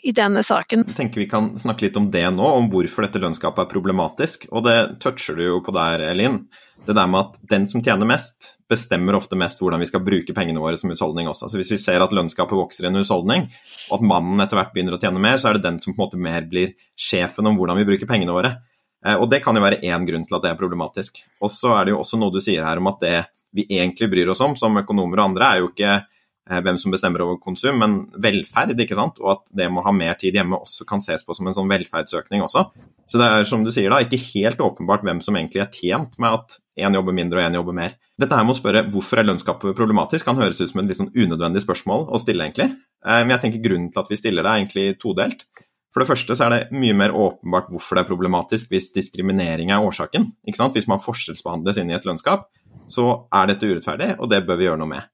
i 0.04 0.12
denne 0.16 0.44
saken. 0.44 0.84
Jeg 0.88 0.98
tenker 0.98 1.22
Vi 1.22 1.30
kan 1.30 1.54
snakke 1.60 1.88
litt 1.88 1.98
om 2.00 2.10
det 2.12 2.26
nå, 2.34 2.44
om 2.44 2.70
hvorfor 2.72 3.06
dette 3.06 3.22
lønnsgapet 3.22 3.64
er 3.64 3.72
problematisk. 3.72 4.48
Og 4.52 4.66
det 4.66 4.78
toucher 5.04 5.38
du 5.38 5.46
jo 5.46 5.62
på 5.64 5.74
der, 5.76 6.04
Elin. 6.12 6.44
Det 6.84 6.96
der 6.98 7.08
med 7.08 7.22
at 7.22 7.38
den 7.54 7.68
som 7.72 7.84
tjener 7.84 8.08
mest, 8.10 8.58
bestemmer 8.68 9.16
ofte 9.16 9.38
mest 9.40 9.62
hvordan 9.62 9.80
vi 9.80 9.88
skal 9.88 10.04
bruke 10.04 10.36
pengene 10.36 10.60
våre 10.60 10.80
som 10.80 10.92
husholdning 10.92 11.30
også. 11.32 11.48
Så 11.48 11.60
Hvis 11.60 11.72
vi 11.72 11.80
ser 11.80 12.04
at 12.04 12.16
lønnsgapet 12.16 12.58
vokser 12.58 12.88
i 12.88 12.92
en 12.92 13.00
husholdning, 13.00 13.48
og 13.90 13.96
at 14.00 14.08
mannen 14.10 14.44
etter 14.44 14.60
hvert 14.60 14.74
begynner 14.76 14.98
å 14.98 15.02
tjene 15.02 15.22
mer, 15.22 15.40
så 15.40 15.52
er 15.52 15.60
det 15.60 15.68
den 15.68 15.80
som 15.80 15.94
på 15.94 16.02
en 16.02 16.06
måte 16.08 16.20
mer 16.20 16.48
blir 16.50 16.74
sjefen 17.00 17.48
om 17.48 17.60
hvordan 17.60 17.80
vi 17.80 17.88
bruker 17.94 18.10
pengene 18.10 18.36
våre. 18.36 18.58
Eh, 19.06 19.16
og 19.16 19.30
det 19.32 19.44
kan 19.46 19.56
jo 19.56 19.64
være 19.64 19.84
én 19.84 20.08
grunn 20.08 20.26
til 20.28 20.40
at 20.40 20.44
det 20.44 20.52
er 20.52 20.60
problematisk. 20.60 21.24
Og 21.44 21.52
så 21.54 21.78
er 21.78 21.86
det 21.86 21.96
jo 21.96 22.02
også 22.02 22.20
noe 22.20 22.34
du 22.34 22.42
sier 22.44 22.66
her 22.68 22.82
om 22.82 22.92
at 22.92 23.00
det 23.04 23.18
vi 23.54 23.68
egentlig 23.70 24.10
bryr 24.10 24.34
oss 24.34 24.42
om 24.42 24.56
som 24.58 24.82
økonomer 24.82 25.22
og 25.22 25.28
andre, 25.30 25.50
er 25.50 25.62
jo 25.62 25.70
ikke 25.70 26.00
hvem 26.50 26.78
som 26.82 26.92
bestemmer 26.92 27.24
over 27.24 27.38
konsum, 27.40 27.78
men 27.80 27.94
velferd, 28.20 28.74
ikke 28.76 28.98
sant? 29.00 29.22
og 29.24 29.30
at 29.38 29.46
det 29.56 29.70
med 29.72 29.80
å 29.80 29.86
ha 29.86 29.94
mer 29.96 30.18
tid 30.20 30.36
hjemme 30.36 30.60
også 30.60 30.88
kan 30.90 31.04
ses 31.04 31.24
på 31.24 31.36
som 31.38 31.48
en 31.48 31.56
sånn 31.56 31.72
velferdsøkning 31.72 32.44
også. 32.44 32.66
Så 33.08 33.20
det 33.20 33.30
er 33.30 33.48
som 33.48 33.64
du 33.64 33.72
sier 33.72 33.92
da, 33.94 34.02
ikke 34.04 34.20
helt 34.34 34.62
åpenbart 34.64 35.06
hvem 35.08 35.22
som 35.24 35.38
egentlig 35.40 35.64
er 35.64 35.72
tjent 35.72 36.18
med 36.20 36.36
at 36.36 36.58
én 36.80 36.96
jobber 36.98 37.16
mindre 37.16 37.40
og 37.40 37.48
én 37.48 37.58
jobber 37.60 37.78
mer. 37.78 37.96
Dette 38.20 38.36
her 38.36 38.46
med 38.48 38.56
å 38.56 38.60
spørre 38.60 38.86
hvorfor 38.92 39.22
er 39.22 39.28
lønnsgapet 39.30 39.78
problematisk, 39.78 40.28
kan 40.28 40.40
høres 40.40 40.60
ut 40.62 40.72
som 40.72 40.82
et 40.82 40.90
litt 40.92 41.00
sånn 41.00 41.14
unødvendig 41.16 41.64
spørsmål 41.64 42.10
å 42.12 42.22
stille, 42.22 42.48
egentlig. 42.48 42.74
Eh, 43.06 43.22
men 43.24 43.36
jeg 43.36 43.44
tenker 43.46 43.64
grunnen 43.64 43.92
til 43.94 44.04
at 44.04 44.12
vi 44.12 44.20
stiller 44.20 44.44
det, 44.44 44.52
er 44.52 44.64
egentlig 44.64 44.98
todelt. 45.02 45.48
For 45.94 46.02
det 46.02 46.10
første 46.10 46.36
så 46.36 46.48
er 46.48 46.54
det 46.56 46.80
mye 46.82 46.96
mer 46.98 47.14
åpenbart 47.14 47.70
hvorfor 47.72 47.96
det 47.96 48.04
er 48.04 48.10
problematisk 48.10 48.72
hvis 48.74 48.90
diskriminering 48.96 49.70
er 49.72 49.86
årsaken. 49.86 50.32
Ikke 50.50 50.60
sant? 50.60 50.74
Hvis 50.74 50.90
man 50.90 51.02
forskjellsbehandles 51.04 51.78
inn 51.80 51.94
i 51.94 51.98
et 51.98 52.08
lønnsgap, 52.10 52.48
så 52.90 53.06
er 53.34 53.52
dette 53.52 53.70
urettferdig, 53.70 54.16
og 54.18 54.32
det 54.32 54.42
bør 54.48 54.58
vi 54.60 54.68
gjøre 54.68 54.82
noe 54.82 54.90
med. 54.90 55.13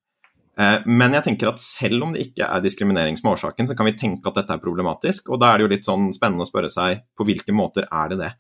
Eh, 0.60 0.86
men 0.86 1.16
jeg 1.16 1.26
tenker 1.30 1.54
at 1.54 1.62
selv 1.64 2.04
om 2.04 2.14
det 2.14 2.26
ikke 2.28 2.48
er 2.50 2.64
diskriminering 2.64 3.18
som 3.18 3.30
er 3.30 3.38
årsaken, 3.38 3.70
så 3.70 3.78
kan 3.78 3.88
vi 3.88 3.96
tenke 4.00 4.28
at 4.28 4.42
dette 4.42 4.56
er 4.56 4.64
problematisk. 4.64 5.32
Og 5.32 5.40
da 5.42 5.54
er 5.54 5.60
det 5.60 5.68
jo 5.68 5.74
litt 5.76 5.88
sånn 5.88 6.10
spennende 6.16 6.44
å 6.44 6.50
spørre 6.50 6.72
seg 6.74 7.06
på 7.18 7.28
hvilke 7.28 7.56
måter 7.56 7.88
er 7.88 8.12
det 8.12 8.20
det. 8.24 8.32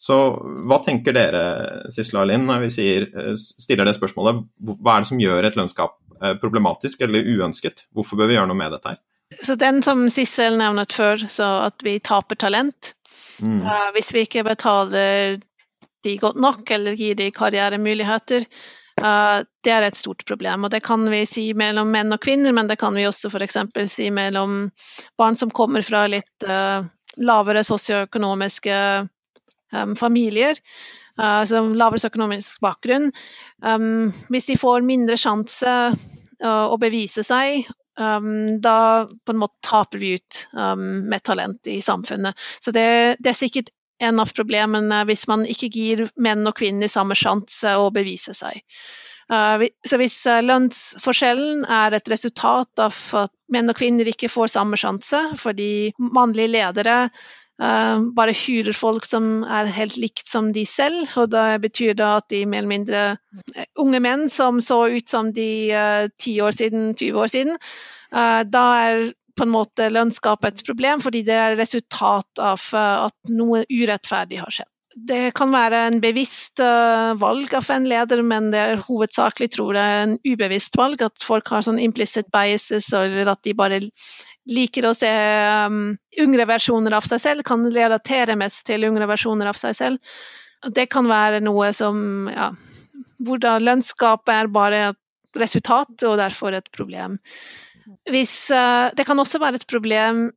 Så 0.00 0.16
hva 0.64 0.78
tenker 0.80 1.12
dere, 1.12 1.42
Sisla 1.92 2.24
Linn, 2.24 2.46
når 2.48 2.64
vi 2.64 2.70
sier, 2.72 3.06
eh, 3.12 3.34
stiller 3.36 3.86
det 3.86 3.94
spørsmålet? 3.98 4.42
Hva 4.80 4.96
er 4.96 5.04
det 5.04 5.10
som 5.12 5.20
gjør 5.20 5.46
et 5.46 5.60
lønnsgap 5.60 5.94
eh, 6.22 6.34
problematisk 6.40 7.04
eller 7.06 7.28
uønsket? 7.28 7.84
Hvorfor 7.94 8.18
bør 8.18 8.30
vi 8.32 8.38
gjøre 8.38 8.50
noe 8.50 8.60
med 8.62 8.74
dette 8.74 8.94
her? 8.94 9.02
Så 9.46 9.54
den 9.54 9.78
som 9.86 10.08
Sissel 10.10 10.56
nevnet 10.58 10.90
før, 10.96 11.22
så 11.30 11.52
at 11.68 11.84
vi 11.86 12.00
taper 12.02 12.34
talent. 12.34 12.96
Mm. 13.38 13.60
Uh, 13.62 13.88
hvis 13.94 14.10
vi 14.12 14.24
ikke 14.26 14.42
betaler 14.44 15.38
de 16.04 16.16
godt 16.18 16.40
nok 16.40 16.70
eller 16.74 16.98
gir 16.98 17.14
de 17.14 17.28
karrieremuligheter, 17.32 18.48
det 19.00 19.72
er 19.72 19.86
et 19.86 19.96
stort 19.96 20.24
problem, 20.28 20.66
og 20.66 20.72
det 20.74 20.82
kan 20.84 21.06
vi 21.10 21.22
si 21.28 21.50
mellom 21.56 21.90
menn 21.92 22.12
og 22.14 22.20
kvinner, 22.22 22.54
men 22.56 22.68
det 22.70 22.78
kan 22.80 22.96
vi 22.96 23.06
også 23.08 23.30
f.eks. 23.32 23.58
si 23.92 24.10
mellom 24.14 24.70
barn 25.18 25.38
som 25.40 25.52
kommer 25.54 25.84
fra 25.86 26.06
litt 26.10 26.46
uh, 26.48 26.84
lavere 27.20 27.64
sosioøkonomiske 27.66 28.76
um, 29.72 29.94
familier, 29.98 30.60
altså 31.20 31.60
lavere 31.76 32.08
økonomisk 32.08 32.62
bakgrunn. 32.64 33.10
Hvis 34.32 34.46
de 34.48 34.54
får 34.56 34.86
mindre 34.86 35.18
sjanse 35.20 35.72
å 36.40 36.78
bevise 36.80 37.20
seg, 37.26 37.66
da 38.00 38.76
på 39.04 39.34
en 39.34 39.40
måte 39.42 39.60
taper 39.66 40.00
vi 40.00 40.14
ut 40.16 40.38
med 40.56 41.20
talent 41.26 41.68
i 41.68 41.82
samfunnet. 41.84 42.38
Så 42.62 42.72
det, 42.72 42.86
det 43.20 43.34
er 43.34 43.36
sikkert 43.36 43.68
en 44.00 44.22
av 44.22 44.32
problemene 44.36 45.04
hvis 45.08 45.26
man 45.30 45.44
ikke 45.48 45.70
gir 45.72 46.06
menn 46.16 46.46
og 46.48 46.56
kvinner 46.60 46.90
samme 46.90 47.16
sjanse 47.18 47.76
å 47.78 47.90
bevise 47.94 48.34
seg. 48.36 48.62
Eh, 49.30 49.66
så 49.86 49.98
hvis 50.00 50.16
eh, 50.26 50.42
lønnsforskjellen 50.46 51.66
er 51.70 51.94
et 51.94 52.10
resultat 52.10 52.82
av 52.82 52.96
at 53.20 53.32
menn 53.52 53.70
og 53.70 53.78
kvinner 53.78 54.08
ikke 54.10 54.30
får 54.32 54.56
samme 54.56 54.78
sjanse 54.80 55.20
fordi 55.38 55.92
mannlige 55.98 56.52
ledere 56.52 56.96
uh, 57.58 57.98
bare 58.14 58.34
hyrer 58.34 58.74
folk 58.76 59.06
som 59.06 59.42
er 59.42 59.70
helt 59.74 59.96
likt 59.98 60.30
som 60.30 60.52
de 60.54 60.62
selv, 60.66 61.10
og 61.18 61.32
det 61.34 61.60
betyr 61.66 61.96
da 61.98 62.12
at 62.20 62.28
de 62.30 62.44
mer 62.46 62.62
eller 62.62 62.70
mindre 62.70 63.02
unge 63.82 64.00
menn 64.02 64.28
som 64.30 64.62
så 64.62 64.84
ut 64.94 65.10
som 65.10 65.32
de 65.34 65.50
ti 66.18 66.36
år 66.40 66.54
siden, 66.56 66.92
20 66.94 67.18
år 67.20 67.34
siden, 67.34 67.58
da 68.54 68.64
er 68.86 69.10
på 69.36 69.46
en 69.46 69.52
måte 69.52 69.88
lønnsgap 69.92 70.44
et 70.48 70.62
problem, 70.66 71.00
fordi 71.04 71.22
det 71.26 71.36
er 71.36 71.56
resultat 71.58 72.42
av 72.42 72.62
eh, 72.74 73.06
at 73.08 73.32
noe 73.32 73.64
urettferdig 73.68 74.40
har 74.42 74.54
skjedd. 74.54 74.70
Det 74.90 75.30
kan 75.38 75.52
være 75.54 75.84
en 75.86 76.00
bevisst 76.02 76.58
uh, 76.58 77.14
valg 77.14 77.52
av 77.54 77.68
en 77.70 77.84
leder, 77.88 78.24
men 78.26 78.48
det 78.50 78.58
er 78.58 78.82
hovedsakelig 78.82 79.46
tror 79.54 79.78
jeg 79.78 80.00
en 80.00 80.16
ubevisst 80.26 80.74
valg. 80.76 81.04
At 81.06 81.22
folk 81.22 81.46
har 81.54 81.62
sånn 81.62 81.78
implicit 81.78 82.26
biases, 82.34 82.88
eller 82.98 83.30
at 83.30 83.42
de 83.46 83.54
bare 83.54 83.78
liker 84.50 84.88
å 84.88 84.94
se 84.98 85.10
um, 85.70 85.94
yngre 86.18 86.48
versjoner 86.50 86.98
av 86.98 87.06
seg 87.06 87.22
selv, 87.22 87.46
kan 87.46 87.68
relatere 87.70 88.34
mest 88.40 88.64
til 88.66 88.88
yngre 88.90 89.06
versjoner 89.10 89.52
av 89.52 89.60
seg 89.60 89.78
selv. 89.78 90.18
Det 90.74 90.88
kan 90.92 91.06
være 91.08 91.38
noe 91.44 91.70
som 91.76 92.28
ja, 92.28 92.50
Hvordan 93.20 93.64
lønnsgapet 93.64 94.32
er 94.32 94.48
bare 94.52 94.84
et 94.90 95.38
resultat, 95.38 95.92
og 96.08 96.18
derfor 96.18 96.56
et 96.56 96.70
problem. 96.74 97.18
Hvis, 98.10 98.34
uh, 98.54 98.90
det 98.96 99.06
kan 99.08 99.18
også 99.18 99.40
være 99.42 99.60
et 99.60 99.68
problem 99.70 100.28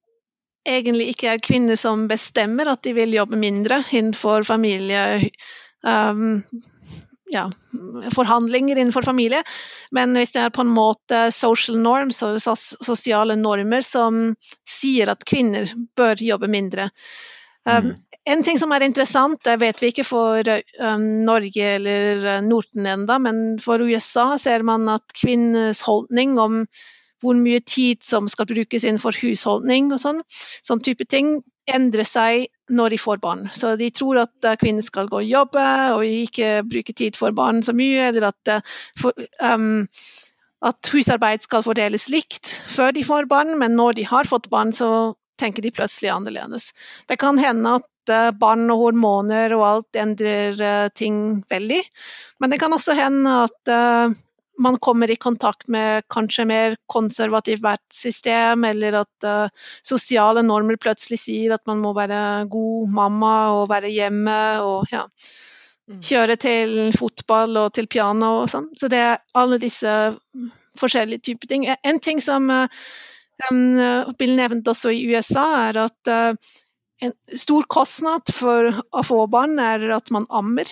egentlig 0.68 1.10
ikke 1.14 1.34
er 1.34 1.44
kvinner 1.44 1.76
som 1.80 2.08
bestemmer 2.08 2.70
at 2.72 2.84
de 2.86 2.94
vil 2.96 3.16
jobbe 3.16 3.40
mindre 3.40 3.82
innenfor 3.92 4.46
familie 4.48 5.02
um, 5.84 6.44
ja, 7.34 7.50
forhandlinger 8.14 8.78
innenfor 8.78 9.02
familie, 9.02 9.42
men 9.92 10.16
hvis 10.18 10.36
det 10.36 10.46
er 10.46 10.54
på 10.54 10.64
en 10.64 10.74
måte 10.74 11.26
social 11.34 11.80
norms 11.82 12.22
og 12.24 12.40
sosiale 12.40 13.36
normer 13.40 13.84
som 13.86 14.36
sier 14.70 15.12
at 15.12 15.26
kvinner 15.28 15.72
bør 15.98 16.24
jobbe 16.24 16.52
mindre. 16.52 16.90
Um. 17.66 17.94
En 18.24 18.40
ting 18.40 18.56
som 18.56 18.72
er 18.72 18.86
interessant, 18.86 19.42
det 19.44 19.58
vet 19.60 19.82
vi 19.84 19.90
ikke 19.92 20.06
for 20.08 20.48
um, 20.48 21.02
Norge 21.28 21.74
eller 21.76 22.38
Norden 22.46 22.86
enda, 22.88 23.18
men 23.20 23.58
for 23.60 23.84
USA 23.84 24.38
ser 24.40 24.64
man 24.64 24.88
at 24.94 25.12
kvinners 25.18 25.82
holdning 25.84 26.38
om 26.40 26.62
hvor 27.24 27.38
mye 27.40 27.64
tid 27.64 28.04
som 28.04 28.28
skal 28.32 28.50
brukes 28.50 28.84
innenfor 28.84 29.16
husholdning 29.22 29.92
og 29.96 30.02
sånn, 30.04 30.22
sånn 30.66 30.84
type 30.84 31.08
ting, 31.10 31.38
endrer 31.70 32.08
seg 32.08 32.48
når 32.74 32.96
de 32.96 33.00
får 33.00 33.22
barn. 33.24 33.46
Så 33.56 33.76
de 33.80 33.90
tror 33.96 34.20
at 34.24 34.48
eh, 34.48 34.58
kvinner 34.60 34.84
skal 34.86 35.10
gå 35.12 35.22
og 35.22 35.30
jobbe 35.30 35.66
og 35.96 36.04
ikke 36.08 36.64
bruke 36.68 36.96
tid 36.96 37.18
for 37.20 37.36
barn 37.36 37.64
så 37.64 37.76
mye, 37.78 38.10
eller 38.10 38.30
at, 38.32 38.52
eh, 38.52 38.76
for, 39.00 39.26
um, 39.40 39.88
at 40.64 40.92
husarbeid 40.94 41.44
skal 41.44 41.64
fordeles 41.66 42.10
likt 42.12 42.56
før 42.72 42.94
de 42.96 43.06
får 43.08 43.28
barn, 43.32 43.56
men 43.60 43.78
når 43.80 44.00
de 44.00 44.08
har 44.08 44.30
fått 44.30 44.52
barn, 44.52 44.76
så 44.76 45.16
tenker 45.40 45.66
de 45.66 45.74
plutselig 45.76 46.12
annerledes. 46.14 46.72
Det 47.10 47.18
kan 47.20 47.40
hende 47.42 47.78
at 47.80 48.14
eh, 48.14 48.30
barn 48.36 48.68
og 48.72 48.84
hormoner 48.88 49.56
og 49.58 49.66
alt 49.70 50.04
endrer 50.04 50.92
ting 50.96 51.44
veldig, 51.52 51.82
men 52.44 52.54
det 52.54 52.60
kan 52.64 52.76
også 52.76 52.96
hende 53.00 53.44
at 53.48 53.74
man 54.58 54.78
kommer 54.80 55.12
i 55.12 55.16
kontakt 55.16 55.68
med 55.68 56.04
kanskje 56.10 56.46
mer 56.46 56.76
konservativt 56.86 57.64
vertssystem, 57.64 58.64
eller 58.64 59.00
at 59.02 59.28
uh, 59.28 59.70
sosiale 59.86 60.44
normer 60.46 60.78
plutselig 60.82 61.20
sier 61.24 61.56
at 61.56 61.66
man 61.70 61.82
må 61.84 61.94
være 61.98 62.46
god 62.52 62.94
mamma 62.94 63.36
og 63.58 63.70
være 63.72 63.92
hjemme 63.94 64.38
og 64.66 64.92
ja, 64.94 65.06
mm. 65.90 66.02
kjøre 66.06 66.38
til 66.42 66.76
fotball 66.98 67.58
og 67.66 67.72
til 67.78 67.90
piano 67.90 68.36
og 68.44 68.52
sånn. 68.54 68.70
Så 68.78 68.92
det 68.94 69.02
er 69.02 69.24
alle 69.38 69.62
disse 69.62 69.96
forskjellige 70.80 71.30
typer 71.32 71.50
ting. 71.50 71.68
En 71.74 72.02
ting 72.04 72.22
som 72.22 72.50
uh, 72.54 72.68
um, 73.50 74.14
Bill 74.20 74.36
nevnte 74.38 74.74
også 74.74 74.94
i 74.94 75.06
USA, 75.10 75.48
er 75.70 75.86
at 75.88 76.14
uh, 76.14 76.54
en 77.02 77.14
stor 77.38 77.66
kostnad 77.68 78.30
for 78.34 78.70
å 78.94 79.04
få 79.06 79.24
barn 79.32 79.58
er 79.60 79.90
at 79.96 80.12
man 80.14 80.28
ammer. 80.30 80.70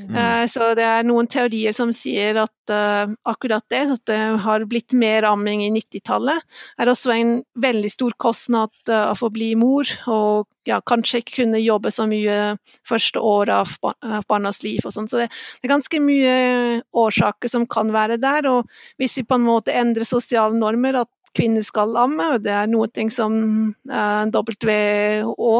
Mm. 0.00 0.14
Uh, 0.14 0.44
så 0.48 0.70
det 0.78 0.84
er 0.86 1.06
noen 1.06 1.28
teorier 1.30 1.74
som 1.76 1.92
sier 1.96 2.38
at 2.40 2.72
uh, 2.72 3.10
akkurat 3.28 3.64
det, 3.72 3.82
at 3.96 4.04
det 4.08 4.20
har 4.44 4.64
blitt 4.70 4.94
mer 4.96 5.26
amming 5.28 5.64
i 5.66 5.72
90-tallet, 5.74 6.46
er 6.80 6.92
også 6.92 7.12
en 7.14 7.34
veldig 7.60 7.90
stor 7.92 8.16
kostnad 8.20 8.72
uh, 8.88 9.10
av 9.10 9.20
å 9.26 9.32
bli 9.34 9.52
mor, 9.60 9.90
og 10.12 10.48
ja, 10.68 10.80
kanskje 10.84 11.22
ikke 11.22 11.40
kunne 11.40 11.60
jobbe 11.60 11.92
så 11.92 12.06
mye 12.08 12.56
første 12.88 13.20
året 13.24 13.54
av, 13.56 13.76
bar 13.82 13.96
av 14.20 14.26
barnas 14.28 14.62
liv. 14.64 14.80
og 14.84 14.94
sånn. 14.94 15.08
Så 15.10 15.22
det, 15.22 15.30
det, 15.32 15.66
er 15.66 15.74
ganske 15.74 16.02
mye 16.04 16.34
årsaker 16.92 17.52
som 17.52 17.66
kan 17.70 17.92
være 17.94 18.20
der. 18.22 18.48
og 18.50 18.68
Hvis 19.00 19.18
vi 19.18 19.26
på 19.26 19.40
en 19.40 19.48
måte 19.48 19.74
endrer 19.76 20.08
sosiale 20.08 20.56
normer, 20.56 21.02
at 21.02 21.10
kvinner 21.36 21.62
skal 21.64 21.94
amme, 21.98 22.26
og 22.34 22.44
det 22.44 22.52
er 22.54 22.70
noe 22.70 22.88
som 23.12 23.34
eh, 23.90 24.38
WHO 24.66 25.52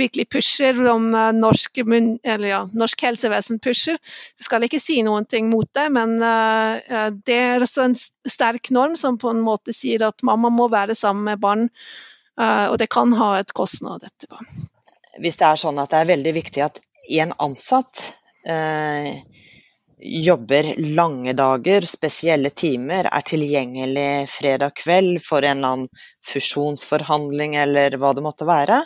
virkelig 0.00 0.26
pusher, 0.32 0.78
om 0.88 1.10
uh, 1.14 1.30
norsk, 1.36 1.82
ja, 1.82 2.62
norsk, 2.72 3.04
helsevesen 3.06 3.60
pusher. 3.62 3.98
Jeg 4.38 4.46
skal 4.46 4.64
ikke 4.66 4.80
si 4.80 5.00
ting 5.28 5.50
mot 5.50 5.68
det, 5.74 5.88
men 5.92 6.16
uh, 6.22 7.10
det 7.26 7.38
er 7.38 7.62
også 7.62 7.86
en 7.88 7.96
sterk 7.96 8.70
norm 8.70 8.96
som 8.96 9.18
på 9.18 9.30
en 9.30 9.42
måte 9.44 9.74
sier 9.76 10.06
at 10.08 10.22
mamma 10.22 10.50
må 10.50 10.68
være 10.72 10.94
sammen 10.94 11.24
med 11.24 11.40
barn, 11.40 11.68
og 12.32 12.78
det 12.80 12.88
kan 12.88 13.12
ha 13.12 13.34
et 13.38 13.52
kostnad 13.52 14.02
etterpå. 14.06 14.38
Hvis 15.20 15.36
det 15.36 15.44
er 15.44 15.58
sånn 15.60 15.76
at 15.82 15.90
det 15.92 15.98
er 16.00 16.08
veldig 16.08 16.32
viktig 16.32 16.62
at 16.64 16.80
en 17.20 17.34
ansatt 17.44 18.06
jobber 20.02 20.74
lange 20.96 21.32
dager, 21.32 21.86
spesielle 21.86 22.50
timer, 22.50 23.06
er 23.06 23.24
tilgjengelig 23.26 24.28
fredag 24.30 24.74
kveld 24.82 25.20
for 25.22 25.44
en 25.46 25.58
eller 25.58 25.76
annen 25.76 26.04
fusjonsforhandling 26.26 27.56
eller 27.62 27.96
hva 28.02 28.12
det 28.16 28.24
måtte 28.24 28.48
være, 28.48 28.82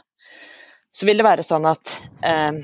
så 0.93 1.09
vil 1.09 1.21
det 1.21 1.27
være 1.27 1.45
sånn 1.47 1.69
at 1.69 1.93
eh, 2.25 2.61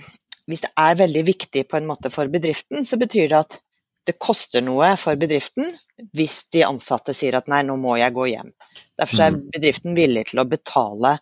hvis 0.48 0.64
det 0.64 0.72
er 0.84 0.98
veldig 1.00 1.24
viktig 1.26 1.66
på 1.68 1.78
en 1.78 1.88
måte 1.88 2.10
for 2.12 2.28
bedriften, 2.32 2.84
så 2.84 2.98
betyr 3.00 3.28
det 3.32 3.40
at 3.40 3.58
det 4.08 4.18
koster 4.18 4.64
noe 4.64 4.94
for 4.98 5.16
bedriften 5.16 5.68
hvis 6.16 6.48
de 6.54 6.64
ansatte 6.66 7.14
sier 7.14 7.36
at 7.38 7.48
nei, 7.50 7.62
nå 7.62 7.76
må 7.78 7.94
jeg 8.00 8.14
gå 8.16 8.26
hjem. 8.32 8.50
Derfor 8.98 9.28
er 9.28 9.36
mm. 9.36 9.42
bedriften 9.54 9.96
villig 9.96 10.26
til 10.32 10.42
å 10.42 10.48
betale 10.48 11.16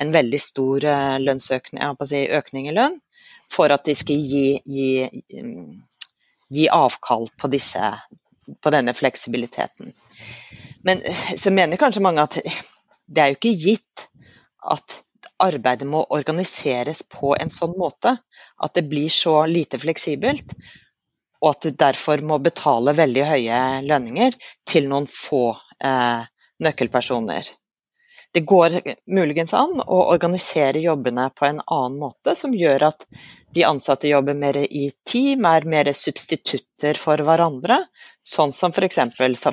en 0.00 0.10
veldig 0.14 0.40
stor 0.42 0.84
eh, 0.90 1.16
lønnsøkning, 1.22 1.82
si, 2.10 2.24
økning 2.34 2.68
i 2.68 2.76
lønn 2.76 2.98
for 3.54 3.70
at 3.70 3.84
de 3.86 3.94
skal 3.94 4.18
gi, 4.18 4.58
gi 4.66 4.88
gi 6.54 6.68
avkall 6.72 7.28
på, 7.40 7.50
disse, 7.52 7.92
på 8.62 8.72
denne 8.74 8.94
fleksibiliteten. 8.96 9.92
Men 10.84 11.00
så 11.36 11.52
mener 11.54 11.80
kanskje 11.80 12.04
mange 12.04 12.24
at 12.24 12.38
det 13.06 13.22
er 13.22 13.32
jo 13.32 13.38
ikke 13.38 13.56
gitt 13.60 14.06
at 14.64 15.00
arbeidet 15.42 15.86
må 15.88 16.04
organiseres 16.14 17.02
på 17.10 17.34
en 17.40 17.50
sånn 17.52 17.74
måte 17.78 18.14
at 18.62 18.74
det 18.76 18.86
blir 18.88 19.10
så 19.12 19.42
lite 19.50 19.80
fleksibelt. 19.82 20.54
og 21.44 21.50
at 21.50 21.66
du 21.66 21.74
derfor 21.76 22.22
må 22.24 22.38
betale 22.40 22.94
veldig 22.96 23.24
høye 23.28 23.58
lønninger 23.84 24.36
til 24.64 24.86
noen 24.88 25.04
få 25.10 25.50
eh, 25.84 26.22
nøkkelpersoner. 26.64 27.50
Det 28.34 28.42
går 28.50 28.80
muligens 29.14 29.54
an 29.54 29.78
å 29.78 30.00
organisere 30.10 30.80
jobbene 30.82 31.28
på 31.38 31.46
en 31.46 31.60
annen 31.62 32.00
måte, 32.00 32.34
som 32.34 32.54
gjør 32.54 32.88
at 32.88 33.06
de 33.54 33.62
ansatte 33.62 34.10
jobber 34.10 34.34
mer 34.34 34.58
i 34.64 34.88
team, 35.06 35.46
er 35.46 35.66
mer 35.70 35.92
substitutter 35.94 36.98
for 36.98 37.22
hverandre, 37.22 37.78
sånn 38.26 38.52
som 38.52 38.74
f.eks. 38.74 38.98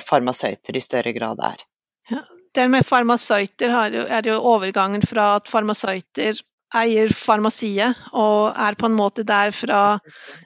farmasøyter 0.02 0.76
i 0.76 0.82
større 0.82 1.12
grad 1.14 1.42
er. 1.46 1.62
Ja, 2.10 2.24
det 2.58 2.64
med 2.74 2.86
farmasøyter 2.88 3.76
er 4.02 4.26
jo 4.26 4.40
overgangen 4.50 5.06
fra 5.06 5.36
at 5.36 5.52
farmasøyter 5.52 6.42
eier 6.78 7.12
farmasiet 7.14 7.98
og 8.16 8.52
er 8.56 8.76
på 8.78 8.88
en 8.88 8.96
måte 8.96 9.24
der 9.28 9.52
fra 9.54 9.82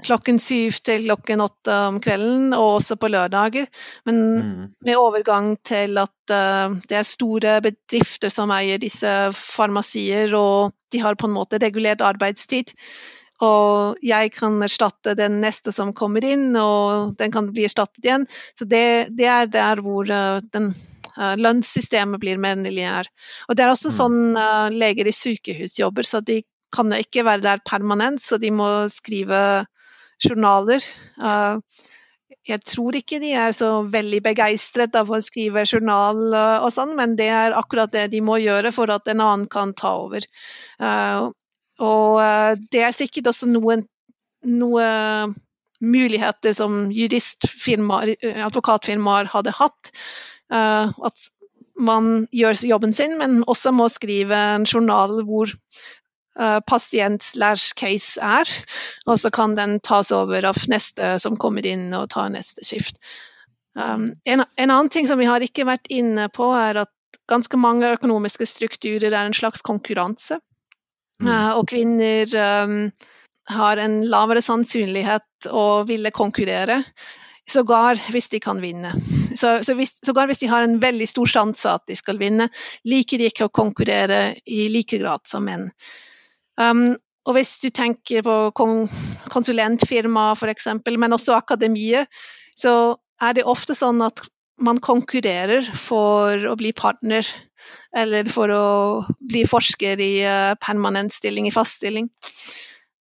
klokken 0.05 0.41
syv 0.43 0.79
til 0.87 1.07
klokken 1.07 1.43
åtte 1.45 1.77
om 1.91 2.01
kvelden, 2.03 2.49
og 2.57 2.79
også 2.81 2.97
på 3.01 3.11
lørdager. 3.13 3.69
Men 4.09 4.23
mm. 4.23 4.65
med 4.87 5.01
overgang 5.01 5.55
til 5.67 5.99
at 6.03 6.35
uh, 6.35 6.79
det 6.89 6.99
er 7.01 7.07
store 7.07 7.61
bedrifter 7.65 8.33
som 8.33 8.55
eier 8.55 8.83
disse 8.83 9.13
farmasier, 9.37 10.35
og 10.39 10.75
de 10.93 11.03
har 11.03 11.19
på 11.19 11.31
en 11.31 11.37
måte 11.37 11.63
regulert 11.63 12.05
arbeidstid. 12.05 12.75
Og 13.45 14.01
jeg 14.01 14.33
kan 14.33 14.57
erstatte 14.65 15.13
den 15.19 15.41
neste 15.43 15.73
som 15.75 15.93
kommer 15.97 16.25
inn, 16.25 16.55
og 16.57 17.17
den 17.19 17.33
kan 17.35 17.51
bli 17.53 17.67
erstattet 17.69 18.05
igjen. 18.05 18.25
Så 18.57 18.65
det, 18.65 19.13
det 19.17 19.29
er 19.29 19.51
der 19.53 19.83
hvor 19.85 20.09
uh, 20.09 20.45
den 20.57 20.73
lønnssystemet 21.17 22.21
blir 22.21 22.41
mer 22.41 22.59
lineært. 22.61 23.11
Og 23.49 23.57
det 23.57 23.65
er 23.65 23.73
også 23.73 23.93
mm. 23.93 23.97
sånn 23.97 24.21
uh, 24.39 24.69
leger 24.73 25.09
i 25.09 25.15
sykehus 25.17 25.79
jobber, 25.81 26.07
så 26.07 26.23
de 26.25 26.43
kan 26.75 26.93
ikke 26.93 27.25
være 27.27 27.45
der 27.45 27.63
permanent, 27.65 28.23
så 28.23 28.41
de 28.43 28.51
må 28.53 28.69
skrive 28.93 29.39
journaler. 30.23 30.85
Uh, 31.23 31.63
jeg 32.47 32.63
tror 32.67 32.99
ikke 32.99 33.19
de 33.23 33.33
er 33.39 33.55
så 33.57 33.71
veldig 33.91 34.21
begeistret 34.23 34.95
av 34.99 35.11
å 35.11 35.23
skrive 35.25 35.65
journal 35.67 36.21
og 36.31 36.69
sånn, 36.71 36.93
men 36.99 37.17
det 37.19 37.27
er 37.35 37.57
akkurat 37.59 37.91
det 37.91 38.05
de 38.13 38.21
må 38.23 38.37
gjøre 38.39 38.71
for 38.75 38.93
at 38.95 39.11
en 39.11 39.25
annen 39.25 39.49
kan 39.51 39.73
ta 39.75 39.97
over. 40.05 40.23
Og 41.83 42.61
det 42.71 42.85
er 42.87 42.95
sikkert 42.95 43.33
også 43.33 43.51
noen, 43.51 43.83
noen 44.47 45.35
muligheter 45.83 46.55
som 46.55 46.85
juristfirmaer, 46.95 48.15
advokatfirmaer 48.47 49.35
hadde 49.35 49.57
hatt 49.59 49.91
Eh, 49.91 50.36
at 50.51 51.25
man 51.77 52.27
gjør 52.33 52.61
jobben 52.69 52.95
sin, 52.97 53.19
men 53.21 53.43
også 53.47 53.73
må 53.75 53.89
skrive 53.93 54.37
en 54.57 54.67
journal 54.69 55.21
hvor 55.27 55.51
uh, 56.41 56.61
pasient 56.67 57.23
slash 57.23 57.75
case 57.77 58.21
er, 58.23 58.51
og 59.07 59.21
så 59.21 59.31
kan 59.35 59.57
den 59.59 59.79
tas 59.85 60.13
over 60.15 60.49
av 60.49 60.63
neste 60.73 61.17
som 61.23 61.39
kommer 61.41 61.67
inn 61.67 61.89
og 61.97 62.11
tar 62.15 62.31
neste 62.33 62.65
skift. 62.67 63.01
Um, 63.77 64.15
en, 64.25 64.45
en, 64.57 64.71
annen 64.71 64.93
ting 64.93 65.09
som 65.09 65.21
vi 65.21 65.29
har 65.29 65.45
ikke 65.45 65.69
vært 65.69 65.91
inne 65.93 66.31
på, 66.33 66.49
er 66.57 66.87
at 66.87 67.21
ganske 67.29 67.59
mange 67.61 67.91
økonomiske 67.97 68.49
strukturer 68.49 69.11
er 69.11 69.27
en 69.27 69.37
slags 69.37 69.65
konkurranse. 69.67 70.41
Mm. 71.21 71.29
Uh, 71.29 71.53
og 71.59 71.69
kvinner 71.69 72.33
um, 72.65 72.81
har 73.53 73.81
en 73.81 74.03
lavere 74.09 74.43
sannsynlighet 74.45 75.49
å 75.53 75.85
ville 75.89 76.13
konkurrere 76.13 76.83
Sågar 77.47 78.01
hvis 78.11 78.27
de 78.33 78.41
kan 78.43 78.59
vinne. 78.59 78.91
Så, 79.37 79.59
så 79.67 79.77
hvis, 79.79 79.97
sågar 80.07 80.29
hvis 80.31 80.43
de 80.43 80.51
har 80.51 80.65
en 80.65 80.79
veldig 80.83 81.09
stor 81.09 81.31
sjanse 81.31 81.73
at 81.79 81.87
de 81.89 81.97
skal 81.99 82.21
vinne, 82.21 82.49
liker 82.89 83.21
de 83.21 83.31
ikke 83.31 83.49
å 83.49 83.55
konkurrere 83.55 84.37
i 84.47 84.67
like 84.73 85.01
grad 85.03 85.25
som 85.29 85.47
menn. 85.49 85.69
Um, 86.61 86.95
og 87.27 87.35
hvis 87.37 87.57
du 87.63 87.69
tenker 87.75 88.23
på 88.23 88.37
konsulentfirmaer 88.57 89.33
konsulentfirma 89.35 90.31
f.eks., 90.37 90.69
men 90.87 91.17
også 91.17 91.35
akademiet, 91.37 92.07
så 92.57 92.97
er 93.23 93.37
det 93.37 93.47
ofte 93.49 93.75
sånn 93.75 94.01
at 94.07 94.23
man 94.63 94.79
konkurrerer 94.81 95.67
for 95.77 96.47
å 96.49 96.55
bli 96.57 96.71
partner, 96.77 97.27
eller 97.97 98.29
for 98.33 98.53
å 98.53 98.67
bli 99.21 99.43
forsker 99.49 100.01
i 100.01 100.13
uh, 100.25 100.55
permanent 100.63 101.13
stilling, 101.13 101.49
i 101.49 101.53
fast 101.53 101.83
stilling. 101.83 102.09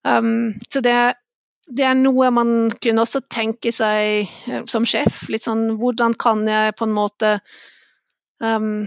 Um, 0.04 0.58
så 0.70 0.82
det, 0.84 1.16
det 1.66 1.86
er 1.88 1.98
noe 1.98 2.30
man 2.34 2.70
kunne 2.82 3.04
også 3.06 3.24
tenke 3.32 3.72
seg 3.74 4.30
eh, 4.52 4.64
som 4.70 4.86
sjef. 4.88 5.26
Litt 5.34 5.46
sånn 5.48 5.76
hvordan 5.80 6.14
kan 6.20 6.46
jeg 6.50 6.76
på 6.78 6.86
en 6.86 6.96
måte 6.96 7.32
um, 8.44 8.86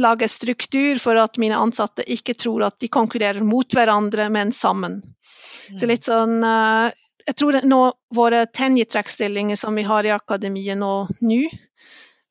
lage 0.00 0.28
struktur 0.30 1.00
for 1.02 1.20
at 1.20 1.36
mine 1.42 1.58
ansatte 1.60 2.06
ikke 2.08 2.38
tror 2.40 2.68
at 2.70 2.78
de 2.80 2.88
konkurrerer 2.88 3.44
mot 3.44 3.68
hverandre, 3.76 4.30
men 4.32 4.52
sammen. 4.52 5.00
Så 5.76 5.86
litt 5.86 6.06
sånn 6.06 6.40
uh, 6.42 6.90
Jeg 7.26 7.36
tror 7.36 7.60
nå 7.68 7.80
våre 8.16 8.46
tenure 8.48 8.88
track-stillinger 8.88 9.58
som 9.60 9.76
vi 9.76 9.84
har 9.86 10.06
i 10.06 10.14
akademiet 10.14 10.78
nå, 10.80 10.94
nå 11.20 11.42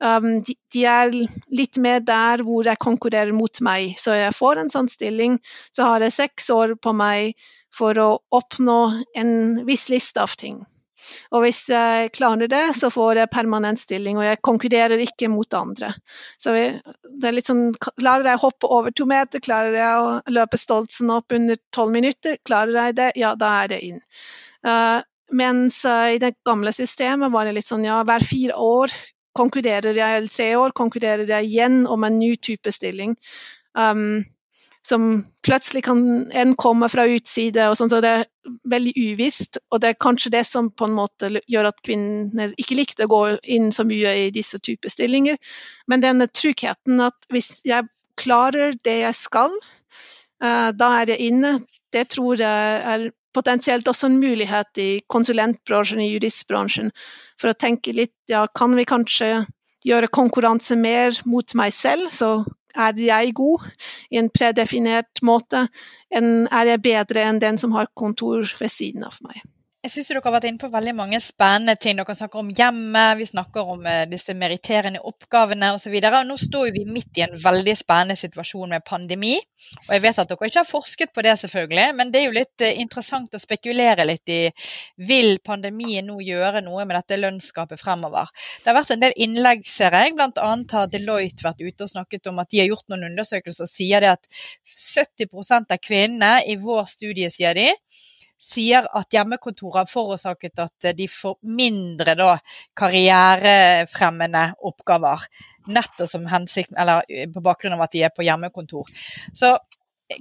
um, 0.03 0.39
de, 0.45 0.55
de, 0.73 0.83
er 0.85 1.13
litt 1.13 1.79
mer 1.81 2.01
der 2.05 2.43
hvor 2.45 2.67
jeg 2.67 2.81
konkurrerer 2.81 3.35
mot 3.35 3.61
meg. 3.65 3.95
Så 3.99 4.17
jeg 4.17 4.35
får 4.35 4.63
en 4.63 4.73
sånn 4.73 4.91
stilling, 4.91 5.39
så 5.75 5.91
har 5.91 6.05
jeg 6.05 6.17
seks 6.17 6.49
år 6.55 6.75
på 6.81 6.95
meg 6.95 7.37
for 7.75 7.97
å 8.01 8.09
oppnå 8.33 8.81
en 9.17 9.31
viss 9.67 9.89
liste 9.93 10.21
av 10.23 10.35
ting. 10.39 10.63
Og 11.31 11.43
hvis 11.45 11.61
jeg 11.71 12.11
klarer 12.15 12.49
det, 12.51 12.63
så 12.77 12.89
får 12.91 13.21
jeg 13.21 13.31
permanent 13.31 13.79
stilling, 13.79 14.17
og 14.19 14.25
jeg 14.27 14.41
konkurrerer 14.45 14.99
ikke 15.03 15.29
mot 15.31 15.53
andre. 15.55 15.93
Så 16.41 16.55
det 16.55 17.29
er 17.29 17.35
litt 17.35 17.47
sånn, 17.47 17.69
Klarer 17.79 18.31
jeg 18.31 18.39
å 18.39 18.43
hoppe 18.43 18.71
over 18.79 18.95
to 18.95 19.07
meter, 19.09 19.43
klarer 19.43 19.77
jeg 19.77 20.01
å 20.01 20.33
løpe 20.35 20.59
stoltsen 20.59 21.11
opp 21.15 21.35
under 21.35 21.59
tolv 21.75 21.95
minutter, 21.95 22.39
klarer 22.45 22.81
jeg 22.81 22.97
det, 22.99 23.11
ja, 23.21 23.33
da 23.39 23.53
er 23.63 23.71
det 23.71 23.79
inn. 23.85 24.01
Uh, 24.65 24.99
mens 25.31 25.83
uh, 25.87 26.09
i 26.11 26.19
det 26.21 26.35
gamle 26.47 26.73
systemet 26.75 27.31
var 27.31 27.47
det 27.47 27.55
litt 27.59 27.69
sånn 27.69 27.85
ja, 27.85 28.01
hver 28.03 28.25
fire 28.25 28.57
år 28.59 28.93
konkurrerer 29.39 29.95
jeg, 29.97 30.27
tre 30.33 30.49
år 30.59 30.75
konkurrerer 30.77 31.29
jeg 31.29 31.47
igjen 31.47 31.85
om 31.87 32.03
en 32.03 32.19
ny 32.19 32.35
type 32.43 32.73
stilling. 32.75 33.15
Um, 33.77 34.25
som 34.89 35.25
plutselig 35.45 35.83
kan 35.85 36.31
en 36.31 36.55
komme 36.55 36.87
fra 36.89 37.05
utside, 37.11 37.67
og 37.69 37.75
sånt, 37.77 37.91
så 37.93 37.99
det 38.03 38.11
er 38.21 38.27
veldig 38.71 38.93
uvisst. 38.95 39.59
Og 39.71 39.81
det 39.83 39.91
er 39.91 39.99
kanskje 40.01 40.31
det 40.33 40.45
som 40.47 40.71
på 40.71 40.87
en 40.87 40.95
måte 40.97 41.31
gjør 41.51 41.69
at 41.69 41.81
kvinner 41.85 42.55
ikke 42.57 42.79
likte 42.79 43.07
å 43.07 43.11
gå 43.11 43.21
inn 43.55 43.69
så 43.75 43.85
mye 43.87 44.15
i 44.23 44.29
disse 44.35 44.61
typer 44.63 44.91
stillinger. 44.93 45.37
Men 45.91 46.05
denne 46.05 46.29
tryggheten 46.31 47.03
at 47.05 47.29
hvis 47.33 47.59
jeg 47.67 47.89
klarer 48.19 48.77
det 48.85 49.01
jeg 49.03 49.17
skal, 49.19 49.53
uh, 50.43 50.69
da 50.71 50.93
er 51.01 51.13
jeg 51.13 51.33
inne, 51.33 51.57
det 51.93 52.07
tror 52.15 52.39
jeg 52.39 52.81
er 52.95 53.09
potensielt 53.39 53.87
også 53.87 54.09
en 54.09 54.19
mulighet 54.19 54.81
i 54.83 54.89
konsulentbransjen, 55.07 56.03
i 56.03 56.11
juristbransjen, 56.11 56.91
for 57.39 57.51
å 57.51 57.57
tenke 57.57 57.95
litt 57.95 58.15
ja, 58.31 58.45
kan 58.51 58.75
vi 58.77 58.87
kanskje 58.89 59.31
gjøre 59.87 60.11
konkurranse 60.11 60.75
mer 60.79 61.15
mot 61.25 61.55
meg 61.55 61.73
selv, 61.75 62.11
så 62.11 62.43
er 62.75 62.99
jeg 63.01 63.33
god 63.37 63.63
i 64.11 64.19
en 64.21 64.29
predefinert 64.33 65.23
måte, 65.25 65.65
enn 66.13 66.49
er 66.51 66.75
jeg 66.75 66.83
bedre 66.85 67.23
enn 67.29 67.41
den 67.41 67.57
som 67.61 67.73
har 67.77 67.89
kontor 67.97 68.43
ved 68.59 68.73
siden 68.73 69.07
av 69.07 69.17
meg. 69.25 69.41
Jeg 69.79 69.93
syns 69.93 70.09
dere 70.09 70.19
har 70.25 70.33
vært 70.33 70.45
inne 70.49 70.59
på 70.59 70.67
veldig 70.73 70.91
mange 70.91 71.17
spennende 71.23 71.77
ting. 71.79 71.95
Dere 71.95 72.11
snakker 72.19 72.41
om 72.41 72.49
hjemmet, 72.51 73.13
vi 73.15 73.27
snakker 73.29 73.69
om 73.71 73.85
uh, 73.87 74.01
disse 74.11 74.33
meritterende 74.35 74.99
oppgavene 75.07 75.69
osv. 75.77 75.93
Nå 76.27 76.35
står 76.41 76.73
vi 76.75 76.81
midt 76.83 77.15
i 77.15 77.23
en 77.23 77.37
veldig 77.39 77.75
spennende 77.79 78.17
situasjon 78.19 78.73
med 78.75 78.83
pandemi. 78.83 79.37
Og 79.85 79.93
jeg 79.95 80.03
vet 80.03 80.19
at 80.19 80.33
dere 80.33 80.49
ikke 80.51 80.59
har 80.59 80.67
forsket 80.67 81.13
på 81.15 81.23
det, 81.23 81.37
selvfølgelig, 81.39 81.85
men 81.95 82.11
det 82.11 82.19
er 82.19 82.27
jo 82.27 82.35
litt 82.35 82.65
uh, 82.67 82.81
interessant 82.83 83.39
å 83.39 83.39
spekulere 83.39 84.03
litt 84.09 84.33
i 84.35 84.41
vil 85.07 85.39
pandemien 85.47 86.11
nå 86.11 86.19
gjøre 86.27 86.59
noe 86.67 86.83
med 86.83 86.99
dette 86.99 87.21
lønnsgapet 87.23 87.79
fremover. 87.79 88.27
Det 88.59 88.73
har 88.73 88.79
vært 88.81 88.91
en 88.97 89.07
del 89.07 89.15
innlegg, 89.15 89.63
ser 89.63 89.95
jeg. 89.95 90.17
Blant 90.19 90.43
annet 90.43 90.75
har 90.75 90.91
Deloitte 90.91 91.47
vært 91.47 91.63
ute 91.63 91.87
og 91.87 91.93
snakket 91.93 92.27
om 92.27 92.43
at 92.43 92.51
de 92.51 92.65
har 92.65 92.67
gjort 92.73 92.89
noen 92.91 93.07
undersøkelser 93.13 93.63
og 93.63 93.71
sier 93.71 94.03
det 94.03 94.11
at 94.17 94.43
70% 94.75 95.71
av 95.71 95.79
kvinnene 95.87 96.35
i 96.51 96.59
vår 96.59 96.83
studie, 96.97 97.31
sier 97.31 97.55
de, 97.55 97.69
sier 98.39 98.87
at 98.95 99.13
hjemmekontoret 99.13 99.83
har 99.83 99.89
forårsaket 99.91 100.61
at 100.63 100.89
de 100.95 101.07
får 101.11 101.37
mindre 101.43 102.15
da, 102.19 102.29
karrierefremmende 102.79 104.45
oppgaver. 104.69 105.25
Nettopp 105.69 106.09
som 106.09 106.27
hensikt, 106.31 106.71
eller 106.79 107.03
eh, 107.11 107.27
på 107.29 107.43
bakgrunn 107.45 107.75
av 107.77 107.85
at 107.85 107.93
de 107.93 108.05
er 108.07 108.15
på 108.15 108.25
hjemmekontor. 108.25 108.89
Så 109.37 109.53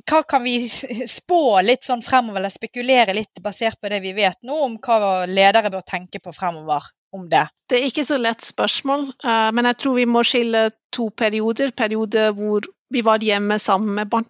hva 0.04 0.22
kan 0.28 0.44
vi 0.44 0.68
spå 1.18 1.60
litt 1.64 1.86
sånn 1.86 2.04
fremover, 2.04 2.42
eller 2.42 2.52
spekulere 2.52 3.16
litt 3.16 3.42
basert 3.44 3.80
på 3.80 3.90
det 3.92 4.02
vi 4.04 4.14
vet 4.16 4.40
nå, 4.42 4.58
om 4.66 4.78
hva 4.82 5.24
ledere 5.30 5.72
bør 5.72 5.86
tenke 5.86 6.22
på 6.22 6.34
fremover? 6.36 6.94
Om 7.08 7.22
det. 7.30 7.46
det 7.72 7.78
er 7.78 7.86
ikke 7.88 8.02
så 8.04 8.18
lett 8.20 8.42
spørsmål, 8.44 9.06
eh, 9.24 9.46
men 9.56 9.64
jeg 9.70 9.78
tror 9.80 9.94
vi 9.96 10.04
må 10.04 10.20
skille 10.28 10.66
to 10.92 11.06
perioder. 11.16 11.70
Periode 11.72 12.26
hvor 12.36 12.68
vi 12.92 13.00
var 13.06 13.24
hjemme 13.24 13.56
sammen 13.62 13.94
med 13.96 14.10
barn, 14.12 14.26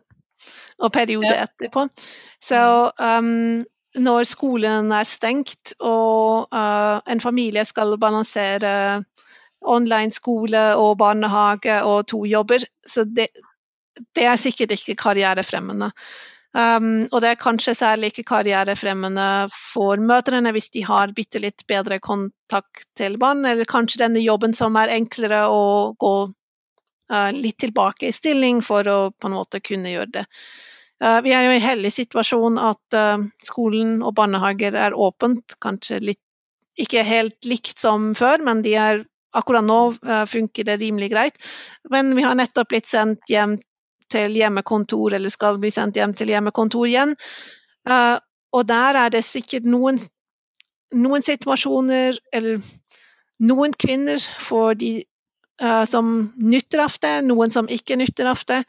og 0.78 0.92
periode 0.94 1.32
etterpå. 1.34 1.88
Så 2.38 2.60
um, 3.02 3.64
når 4.02 4.26
skolen 4.30 4.92
er 4.94 5.06
stengt 5.08 5.74
og 5.78 6.54
uh, 6.54 6.98
en 7.06 7.20
familie 7.22 7.64
skal 7.68 7.96
balansere 8.00 9.04
online 9.66 10.14
skole 10.14 10.62
og 10.78 10.96
barnehage 11.00 11.80
og 11.82 12.06
to 12.10 12.24
jobber, 12.28 12.64
så 12.86 13.04
det, 13.04 13.28
det 14.14 14.24
er 14.24 14.36
sikkert 14.40 14.74
ikke 14.76 14.96
karrierefremmende. 14.98 15.90
Um, 16.56 17.04
og 17.12 17.20
det 17.20 17.28
er 17.28 17.40
kanskje 17.40 17.74
særlig 17.76 18.08
ikke 18.12 18.24
karrierefremmende 18.30 19.50
for 19.52 20.00
mødrene 20.00 20.52
hvis 20.56 20.70
de 20.72 20.80
har 20.86 21.12
bitte 21.14 21.42
litt 21.44 21.66
bedre 21.68 21.98
kontakt 22.00 22.86
til 22.96 23.18
barn, 23.20 23.44
eller 23.44 23.68
kanskje 23.68 24.00
denne 24.06 24.22
jobben 24.24 24.56
som 24.56 24.78
er 24.80 24.94
enklere 24.94 25.44
å 25.52 25.92
gå 26.00 26.14
uh, 26.24 27.30
litt 27.36 27.58
tilbake 27.60 28.08
i 28.08 28.16
stilling 28.16 28.62
for 28.64 28.88
å 28.88 28.98
på 29.12 29.28
en 29.28 29.36
måte 29.36 29.60
kunne 29.60 29.92
gjøre 29.92 30.14
det. 30.20 30.26
Uh, 30.98 31.20
vi 31.22 31.32
er 31.34 31.46
jo 31.46 31.52
i 31.54 31.58
en 31.60 31.62
heldig 31.62 31.92
situasjon 31.94 32.58
at 32.58 32.96
uh, 32.98 33.22
skolen 33.44 34.00
og 34.02 34.16
barnehager 34.18 34.74
er 34.74 34.96
åpent, 34.98 35.54
kanskje 35.62 36.00
litt 36.02 36.22
ikke 36.78 37.04
helt 37.06 37.46
likt 37.46 37.78
som 37.78 38.12
før, 38.18 38.42
men 38.46 38.62
de 38.62 38.74
er 38.78 39.04
akkurat 39.34 39.66
nå 39.66 39.78
funker 40.30 40.64
det 40.64 40.76
rimelig 40.80 41.08
greit. 41.10 41.34
Men 41.90 42.12
vi 42.16 42.22
har 42.22 42.36
nettopp 42.38 42.70
blitt 42.70 42.86
sendt 42.86 43.26
hjem 43.28 43.56
til 44.10 44.36
hjemmekontor, 44.38 45.16
eller 45.18 45.32
skal 45.34 45.58
bli 45.58 45.72
sendt 45.74 45.98
hjem 45.98 46.14
til 46.16 46.30
hjemmekontor 46.30 46.86
igjen. 46.86 47.16
Og 48.54 48.62
der 48.70 49.00
er 49.02 49.10
det 49.10 49.24
sikkert 49.26 49.66
noen, 49.66 49.98
noen 50.94 51.26
situasjoner, 51.26 52.22
eller 52.32 52.62
noen 53.38 53.74
kvinner 53.74 54.22
de, 54.78 54.92
uh, 55.02 55.07
som 55.90 56.32
nytter 56.38 56.84
av 56.84 56.96
det, 57.02 57.14
noen 57.26 57.50
som 57.50 57.68
ikke 57.68 57.98
nytter 57.98 58.30
av 58.30 58.42
det. 58.46 58.62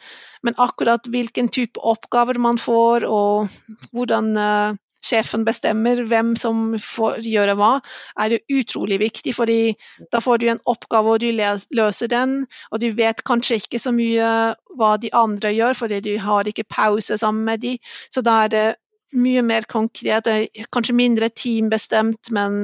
Men 0.44 0.58
akkurat 0.58 1.06
hvilken 1.08 1.50
type 1.54 1.80
oppgaver 1.80 2.40
man 2.42 2.58
får, 2.58 3.06
og 3.06 3.50
hvordan 3.94 4.32
uh, 4.38 4.78
sjefen 5.06 5.46
bestemmer 5.48 6.02
hvem 6.08 6.34
som 6.40 6.74
får 6.84 7.22
gjøre 7.28 7.56
hva, 7.60 7.72
er 8.20 8.34
det 8.34 8.42
utrolig 8.52 9.00
viktig. 9.02 9.34
fordi 9.36 9.76
da 10.12 10.22
får 10.24 10.38
du 10.38 10.50
en 10.50 10.62
oppgave, 10.66 11.16
og 11.16 11.20
du 11.20 11.30
løser 11.32 12.12
den. 12.12 12.46
Og 12.72 12.80
du 12.80 12.90
vet 12.96 13.24
kanskje 13.24 13.62
ikke 13.62 13.80
så 13.80 13.94
mye 13.96 14.56
hva 14.80 14.98
de 14.98 15.14
andre 15.14 15.54
gjør, 15.56 15.74
fordi 15.74 16.02
du 16.02 16.14
har 16.20 16.48
ikke 16.48 16.68
pause 16.70 17.18
sammen 17.18 17.46
med 17.46 17.62
de. 17.62 17.78
Så 18.10 18.22
da 18.22 18.44
er 18.46 18.56
det 18.56 18.68
mye 19.14 19.42
mer 19.42 19.66
konkret. 19.70 20.28
Kanskje 20.72 20.96
mindre 20.96 21.30
teambestemt, 21.30 22.32
men 22.32 22.60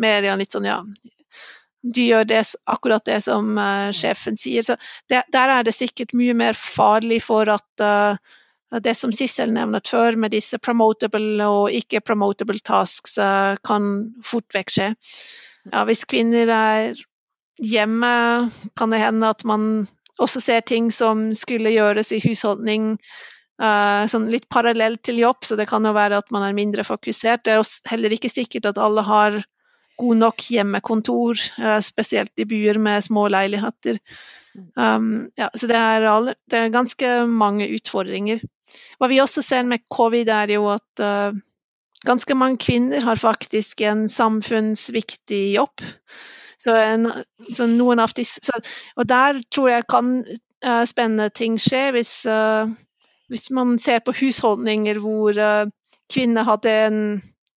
mer 0.00 0.24
litt 0.38 0.52
sånn 0.52 0.68
ja 0.68 0.82
du 1.82 2.02
gjør 2.02 2.26
det, 2.28 2.42
akkurat 2.68 3.04
det 3.08 3.20
som 3.24 3.56
uh, 3.58 3.90
sjefen 3.96 4.38
sier. 4.40 4.64
Så 4.66 4.76
det, 5.08 5.24
der 5.32 5.54
er 5.56 5.66
det 5.66 5.74
sikkert 5.76 6.14
mye 6.16 6.36
mer 6.36 6.58
farlig 6.58 7.22
for 7.24 7.48
at 7.52 7.84
uh, 7.84 8.18
det 8.84 8.94
som 8.98 9.12
Sissel 9.16 9.54
nevnet 9.54 9.88
før, 9.90 10.18
med 10.20 10.34
disse 10.34 10.60
promotable 10.62 11.46
og 11.48 11.74
ikke-promotable 11.74 12.60
tasks, 12.64 13.16
uh, 13.18 13.56
kan 13.66 14.12
fort 14.24 14.48
vekk 14.56 14.74
skje. 14.76 14.90
Ja, 15.70 15.84
hvis 15.88 16.06
kvinner 16.08 16.52
er 16.54 17.00
hjemme, 17.60 18.12
kan 18.76 18.92
det 18.92 19.02
hende 19.02 19.32
at 19.32 19.44
man 19.48 19.88
også 20.20 20.40
ser 20.40 20.64
ting 20.64 20.88
som 20.92 21.30
skulle 21.36 21.72
gjøres 21.72 22.12
i 22.12 22.22
husholdning 22.24 22.96
sånn 23.60 24.30
litt 24.32 24.46
parallelt 24.48 25.02
til 25.04 25.18
jobb, 25.20 25.42
så 25.44 25.52
det 25.52 25.66
kan 25.68 25.84
jo 25.84 25.90
være 25.92 26.16
at 26.22 26.30
man 26.32 26.46
er 26.46 26.54
mindre 26.56 26.80
fokusert. 26.80 27.42
Det 27.44 27.52
er 27.52 27.90
heller 27.90 28.14
ikke 28.16 28.30
sikkert 28.32 28.70
at 28.70 28.80
alle 28.80 29.04
har 29.04 29.36
god 30.00 30.20
nok 30.24 30.44
hjemmekontor, 30.50 31.40
uh, 31.60 31.78
spesielt 31.84 32.32
i 32.40 32.48
byer 32.48 32.80
med 32.82 33.04
små 33.04 33.28
leiligheter. 33.32 34.00
Um, 34.76 35.30
ja, 35.38 35.48
så 35.54 35.66
det 35.70 35.76
er, 35.76 36.06
alle, 36.10 36.34
det 36.50 36.58
er 36.58 36.74
ganske 36.74 37.12
mange 37.26 37.68
utfordringer. 37.76 38.42
Hva 38.98 39.08
vi 39.10 39.20
også 39.22 39.42
ser 39.42 39.66
med 39.68 39.84
covid, 39.92 40.28
er 40.28 40.54
jo 40.56 40.66
at 40.72 41.02
uh, 41.04 41.36
ganske 42.06 42.34
mange 42.34 42.58
kvinner 42.58 43.04
har 43.04 43.20
faktisk 43.20 43.80
en 43.86 44.08
samfunnsviktig 44.08 45.42
jobb. 45.54 45.84
Så, 46.60 46.74
en, 46.76 47.08
så 47.56 47.66
noen 47.70 48.02
av 48.02 48.12
disse, 48.16 48.42
så, 48.44 48.58
og 48.96 49.08
der 49.08 49.40
tror 49.52 49.70
jeg 49.70 49.88
kan 49.88 50.14
uh, 50.66 50.84
spennende 50.84 51.30
ting 51.32 51.56
skje 51.60 51.86
hvis, 51.96 52.14
uh, 52.28 52.68
hvis, 53.32 53.48
man 53.56 53.78
ser 53.78 54.02
på 54.04 54.12
husholdninger 54.18 54.98
hvor 55.00 55.38
kvinner 56.10 56.44
hadde 56.44 56.72
en 56.88 57.00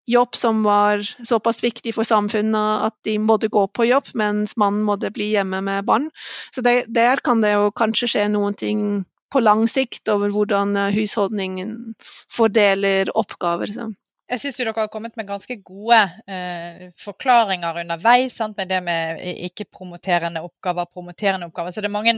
jobb 0.09 0.35
som 0.35 0.63
var 0.63 1.03
såpass 1.27 1.63
viktig 1.63 1.93
for 1.95 2.07
samfunnet 2.07 2.87
at 2.89 2.95
de 3.07 3.17
måtte 3.19 3.47
gå 3.47 3.67
på 3.67 3.87
jobb, 3.87 4.11
mens 4.19 4.57
mannen 4.57 4.83
måtte 4.83 5.11
bli 5.13 5.31
hjemme 5.33 5.61
med 5.61 5.85
barn. 5.85 6.09
Så 6.55 6.61
det, 6.61 6.85
der 6.87 7.23
kan 7.23 7.41
det 7.41 7.53
jo 7.55 7.71
kanskje 7.71 8.09
skje 8.15 8.27
noen 8.33 8.57
ting 8.59 9.03
på 9.33 9.41
lang 9.41 9.65
sikt 9.67 10.09
over 10.13 10.29
hvordan 10.29 10.75
husholdningen 10.93 11.95
fordeler 12.31 13.09
oppgaver. 13.17 13.71
Så. 13.73 13.89
Jeg 14.31 14.39
syns 14.39 14.55
dere 14.55 14.71
har 14.77 14.87
kommet 14.87 15.17
med 15.19 15.27
ganske 15.27 15.55
gode 15.67 15.97
eh, 16.31 16.85
forklaringer 16.99 17.81
underveis 17.81 18.37
sant, 18.37 18.55
med 18.57 18.69
det 18.71 18.79
med 18.85 19.19
ikke-promoterende 19.49 20.41
oppgaver, 20.47 20.87
promoterende 20.95 21.49
oppgaver. 21.49 21.75
Så 21.75 21.83
det 21.83 21.89
er 21.89 21.95
mange 21.97 22.15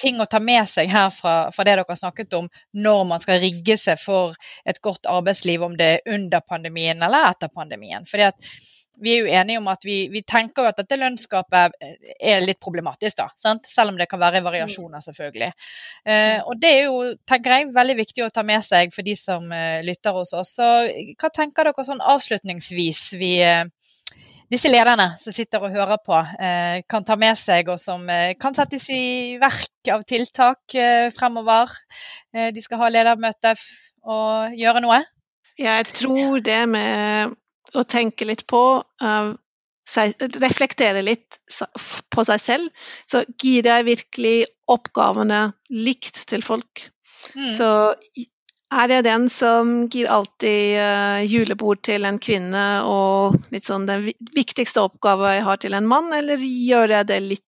ting 0.00 0.18
å 0.18 0.26
ta 0.26 0.40
med 0.42 0.66
seg 0.68 0.90
her 0.90 1.12
fra, 1.14 1.36
fra, 1.54 1.64
det 1.64 1.76
dere 1.76 1.86
har 1.88 2.00
snakket 2.00 2.34
om 2.40 2.50
når 2.74 3.04
man 3.12 3.22
skal 3.22 3.38
rigge 3.44 3.78
seg 3.78 4.02
for 4.02 4.34
et 4.66 4.82
godt 4.82 5.06
arbeidsliv, 5.06 5.62
om 5.62 5.78
det 5.78 5.90
er 5.92 6.14
under 6.18 6.42
pandemien 6.42 7.06
eller 7.06 7.30
etter 7.30 7.52
pandemien. 7.54 8.04
Fordi 8.10 8.26
at 8.32 8.50
vi 9.02 9.14
er 9.14 9.22
jo 9.24 9.30
enige 9.40 9.60
om 9.60 9.68
at 9.72 9.84
vi, 9.86 9.96
vi 10.12 10.22
tenker 10.26 10.62
jo 10.62 10.70
at 10.70 10.78
dette 10.78 10.98
lønnsgapet 11.00 11.76
er 12.14 12.44
litt 12.44 12.60
problematisk, 12.62 13.16
da. 13.18 13.28
Sant? 13.40 13.66
Selv 13.70 13.92
om 13.92 13.98
det 13.98 14.08
kan 14.10 14.22
være 14.22 14.42
variasjoner, 14.44 15.02
selvfølgelig. 15.04 15.52
Eh, 16.06 16.40
og 16.46 16.60
det 16.62 16.72
er 16.72 16.82
jo, 16.86 16.98
tenker 17.28 17.56
jeg, 17.56 17.70
veldig 17.74 17.96
viktig 18.02 18.26
å 18.26 18.32
ta 18.34 18.44
med 18.46 18.64
seg 18.66 18.94
for 18.94 19.06
de 19.06 19.16
som 19.18 19.50
eh, 19.52 19.80
lytter 19.86 20.14
hos 20.14 20.34
oss. 20.36 20.54
Så 20.60 20.70
hva 21.18 21.32
tenker 21.34 21.70
dere 21.70 21.86
sånn 21.86 22.04
avslutningsvis 22.14 23.02
vi 23.18 23.32
eh, 23.42 23.64
disse 24.52 24.70
lederne 24.70 25.14
som 25.20 25.34
sitter 25.34 25.62
og 25.64 25.72
hører 25.74 25.98
på, 26.04 26.16
eh, 26.38 26.82
kan 26.88 27.04
ta 27.04 27.16
med 27.16 27.36
seg, 27.38 27.68
og 27.72 27.80
som 27.80 28.08
eh, 28.10 28.34
kan 28.38 28.54
settes 28.54 28.86
i 28.92 29.36
verk 29.40 29.90
av 29.92 30.04
tiltak 30.06 30.74
eh, 30.74 31.10
fremover. 31.14 31.72
de 32.34 32.62
skal 32.62 32.80
ha 32.80 32.90
ledermøte 32.90 33.54
og 34.04 34.54
gjøre 34.58 34.82
noe. 34.82 35.00
Jeg 35.58 35.86
tror 35.94 36.40
det 36.42 36.68
med 36.68 37.34
å 37.76 37.84
tenke 37.88 38.26
litt 38.28 38.44
på 38.50 38.64
uh, 38.82 39.32
seg, 39.88 40.14
reflektere 40.40 41.02
litt 41.04 41.38
på 42.14 42.24
seg 42.26 42.42
selv, 42.42 42.84
så 43.10 43.24
gir 43.40 43.66
jeg 43.68 43.88
virkelig 43.88 44.36
oppgavene 44.70 45.46
likt 45.74 46.24
til 46.30 46.44
folk. 46.44 46.86
Mm. 47.34 47.50
Så 47.56 47.68
er 48.74 48.90
jeg 48.90 49.06
den 49.06 49.28
som 49.32 49.74
gir 49.92 50.08
alltid 50.10 50.78
uh, 50.80 51.20
julebord 51.28 51.82
til 51.86 52.08
en 52.08 52.18
kvinne 52.22 52.64
og 52.88 53.36
litt 53.54 53.68
sånn 53.68 53.86
den 53.88 54.08
viktigste 54.34 54.82
oppgaven 54.88 55.36
jeg 55.36 55.46
har 55.46 55.60
til 55.62 55.76
en 55.76 55.88
mann, 55.88 56.10
eller 56.16 56.42
gjør 56.42 56.98
jeg 56.98 57.10
det 57.12 57.20
litt, 57.28 57.46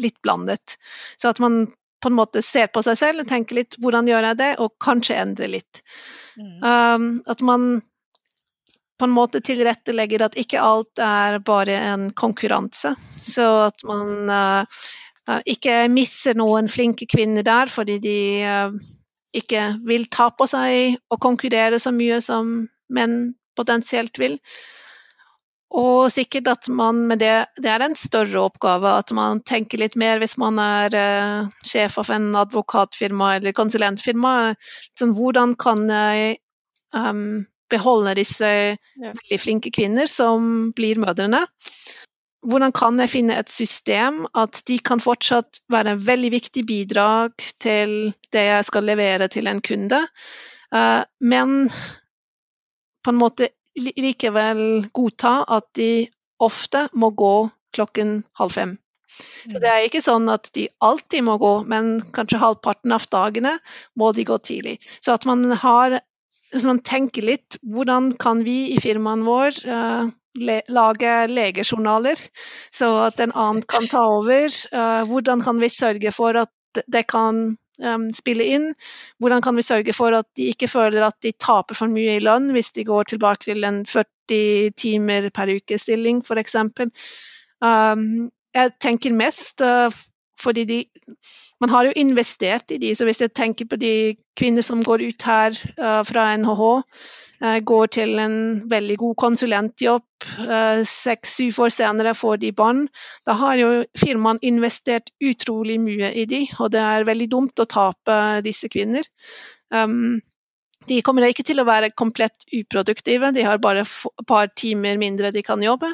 litt 0.00 0.18
blandet? 0.24 0.78
Så 1.20 1.30
at 1.32 1.42
man 1.42 1.66
på 2.02 2.10
en 2.10 2.18
måte 2.18 2.42
ser 2.42 2.66
på 2.74 2.82
seg 2.82 2.98
selv 2.98 3.22
og 3.22 3.30
tenker 3.30 3.60
litt 3.60 3.76
hvordan 3.78 4.08
gjør 4.10 4.26
jeg 4.32 4.40
det, 4.40 4.52
og 4.58 4.74
kanskje 4.82 5.20
endre 5.22 5.48
litt. 5.52 5.82
Mm. 6.34 6.56
Um, 6.64 7.08
at 7.30 7.44
man 7.46 7.68
på 9.02 9.08
en 9.08 9.14
måte 9.16 9.40
tilrettelegger 9.42 10.22
at 10.28 10.36
ikke 10.38 10.62
alt 10.62 11.00
er 11.02 11.40
bare 11.42 11.74
en 11.90 12.04
konkurranse. 12.14 12.92
Så 13.18 13.46
at 13.64 13.82
man 13.88 14.30
uh, 14.30 15.40
ikke 15.42 15.88
misser 15.90 16.38
noen 16.38 16.70
flinke 16.70 17.08
kvinner 17.10 17.42
der 17.42 17.72
fordi 17.72 17.98
de 18.04 18.20
uh, 18.46 18.76
ikke 19.34 19.64
vil 19.88 20.06
ta 20.06 20.28
på 20.30 20.46
seg 20.46 21.00
og 21.10 21.18
konkurrere 21.24 21.82
så 21.82 21.90
mye 21.90 22.20
som 22.22 22.54
menn 22.94 23.18
potensielt 23.58 24.22
vil. 24.22 24.38
Og 25.74 26.06
sikkert 26.12 26.52
at 26.52 26.68
man 26.68 27.06
med 27.08 27.22
det 27.24 27.46
Det 27.56 27.70
er 27.72 27.82
en 27.82 27.96
større 27.96 28.44
oppgave 28.44 28.92
at 29.02 29.10
man 29.16 29.40
tenker 29.42 29.80
litt 29.82 29.96
mer 29.98 30.22
hvis 30.22 30.38
man 30.38 30.62
er 30.62 30.94
uh, 30.94 31.50
sjef 31.66 31.98
av 31.98 32.14
en 32.14 32.36
advokatfirma 32.38 33.36
eller 33.40 33.56
konsulentfirma. 33.56 34.52
Sånn, 34.94 35.18
hvordan 35.18 35.58
kan 35.58 35.88
jeg 35.90 36.36
um, 36.94 37.48
beholde 37.72 38.16
disse 38.18 38.50
veldig 39.00 39.40
flinke 39.40 39.72
kvinner 39.74 40.10
som 40.10 40.70
blir 40.76 41.00
mødrene. 41.02 41.46
Hvordan 42.42 42.74
kan 42.74 42.98
jeg 42.98 43.12
finne 43.12 43.38
et 43.38 43.50
system 43.54 44.24
at 44.38 44.64
de 44.66 44.80
kan 44.82 45.02
fortsatt 45.02 45.62
være 45.70 45.94
en 45.94 46.04
veldig 46.06 46.32
viktig 46.34 46.64
bidrag 46.66 47.34
til 47.62 48.12
det 48.34 48.46
jeg 48.48 48.66
skal 48.66 48.88
levere 48.90 49.28
til 49.30 49.46
en 49.50 49.62
kunde, 49.62 50.00
eh, 50.74 51.02
men 51.20 51.68
på 53.02 53.14
en 53.14 53.20
måte 53.20 53.52
likevel 53.78 54.88
godta 54.94 55.42
at 55.48 55.70
de 55.78 56.08
ofte 56.42 56.88
må 56.98 57.12
gå 57.14 57.34
klokken 57.72 58.22
halv 58.38 58.58
fem. 58.58 58.78
Så 59.44 59.60
det 59.60 59.68
er 59.68 59.84
ikke 59.86 60.02
sånn 60.04 60.28
at 60.32 60.48
de 60.56 60.66
alltid 60.84 61.24
må 61.26 61.36
gå, 61.40 61.52
men 61.68 61.98
kanskje 62.16 62.40
halvparten 62.40 62.94
av 62.96 63.04
dagene 63.12 63.56
må 63.98 64.12
de 64.16 64.24
gå 64.28 64.38
tidlig. 64.44 64.78
Så 65.04 65.16
at 65.16 65.26
man 65.28 65.44
har 65.50 66.00
hvis 66.52 66.66
man 66.68 66.82
tenker 66.84 67.24
litt, 67.24 67.56
hvordan 67.64 68.12
kan 68.20 68.42
vi 68.46 68.72
i 68.74 68.80
firmaen 68.82 69.24
vår 69.26 69.62
uh, 69.66 70.10
le 70.40 70.58
lage 70.72 71.14
legejournaler, 71.28 72.20
så 72.72 72.90
at 73.08 73.20
en 73.20 73.32
annen 73.32 73.64
kan 73.68 73.88
ta 73.90 74.04
over? 74.18 74.52
Uh, 74.72 75.02
hvordan 75.08 75.44
kan 75.44 75.60
vi 75.62 75.72
sørge 75.72 76.12
for 76.12 76.36
at 76.44 76.84
det 76.92 77.06
kan 77.12 77.42
um, 77.80 78.06
spille 78.16 78.46
inn? 78.54 78.68
Hvordan 79.20 79.44
kan 79.44 79.56
vi 79.56 79.64
sørge 79.66 79.96
for 79.96 80.16
at 80.16 80.28
de 80.36 80.50
ikke 80.52 80.68
føler 80.68 81.04
at 81.06 81.18
de 81.24 81.32
taper 81.32 81.78
for 81.78 81.92
mye 81.92 82.18
i 82.18 82.24
lønn 82.24 82.52
hvis 82.56 82.72
de 82.76 82.86
går 82.88 83.12
tilbake 83.12 83.48
til 83.48 83.64
en 83.68 83.82
40 83.88 84.72
timer 84.76 85.28
per 85.34 85.52
uke-stilling, 85.56 86.22
f.eks.? 86.24 86.56
Um, 87.62 88.30
jeg 88.52 88.72
tenker 88.82 89.14
mest 89.16 89.64
uh, 89.64 89.88
fordi 90.42 90.64
de, 90.68 90.78
man 91.62 91.70
har 91.70 91.88
jo 91.88 91.96
investert 91.96 92.74
i 92.74 92.78
de, 92.82 92.92
så 92.96 93.06
hvis 93.06 93.22
jeg 93.22 93.34
tenker 93.36 93.68
på 93.70 93.78
de 93.80 93.92
kvinner 94.38 94.64
som 94.66 94.82
går 94.84 95.04
ut 95.06 95.26
her 95.28 95.58
uh, 95.78 96.00
fra 96.06 96.30
NHH, 96.38 96.64
uh, 97.44 97.58
går 97.68 97.92
til 97.98 98.18
en 98.22 98.36
veldig 98.70 98.98
god 99.04 99.14
konsulentjobb, 99.22 100.06
uh, 100.42 100.82
seks-syv 100.88 101.62
år 101.66 101.74
senere 101.74 102.16
får 102.18 102.42
de 102.42 102.52
barn, 102.56 102.84
da 103.28 103.38
har 103.38 103.60
jo 103.60 103.70
firmaene 103.98 104.42
investert 104.52 105.14
utrolig 105.22 105.78
mye 105.82 106.12
i 106.18 106.26
de, 106.30 106.44
og 106.58 106.74
det 106.74 106.82
er 106.82 107.08
veldig 107.08 107.30
dumt 107.30 107.62
å 107.62 107.70
tape 107.70 108.18
disse 108.46 108.70
kvinner. 108.72 109.06
Um, 109.72 110.20
de 110.90 110.98
kommer 111.06 111.28
ikke 111.28 111.46
til 111.46 111.62
å 111.62 111.68
være 111.68 111.92
komplett 111.94 112.46
uproduktive, 112.58 113.30
de 113.34 113.44
har 113.46 113.62
bare 113.62 113.84
et 113.86 114.26
par 114.26 114.50
timer 114.58 114.98
mindre 114.98 115.30
de 115.34 115.44
kan 115.46 115.62
jobbe. 115.62 115.92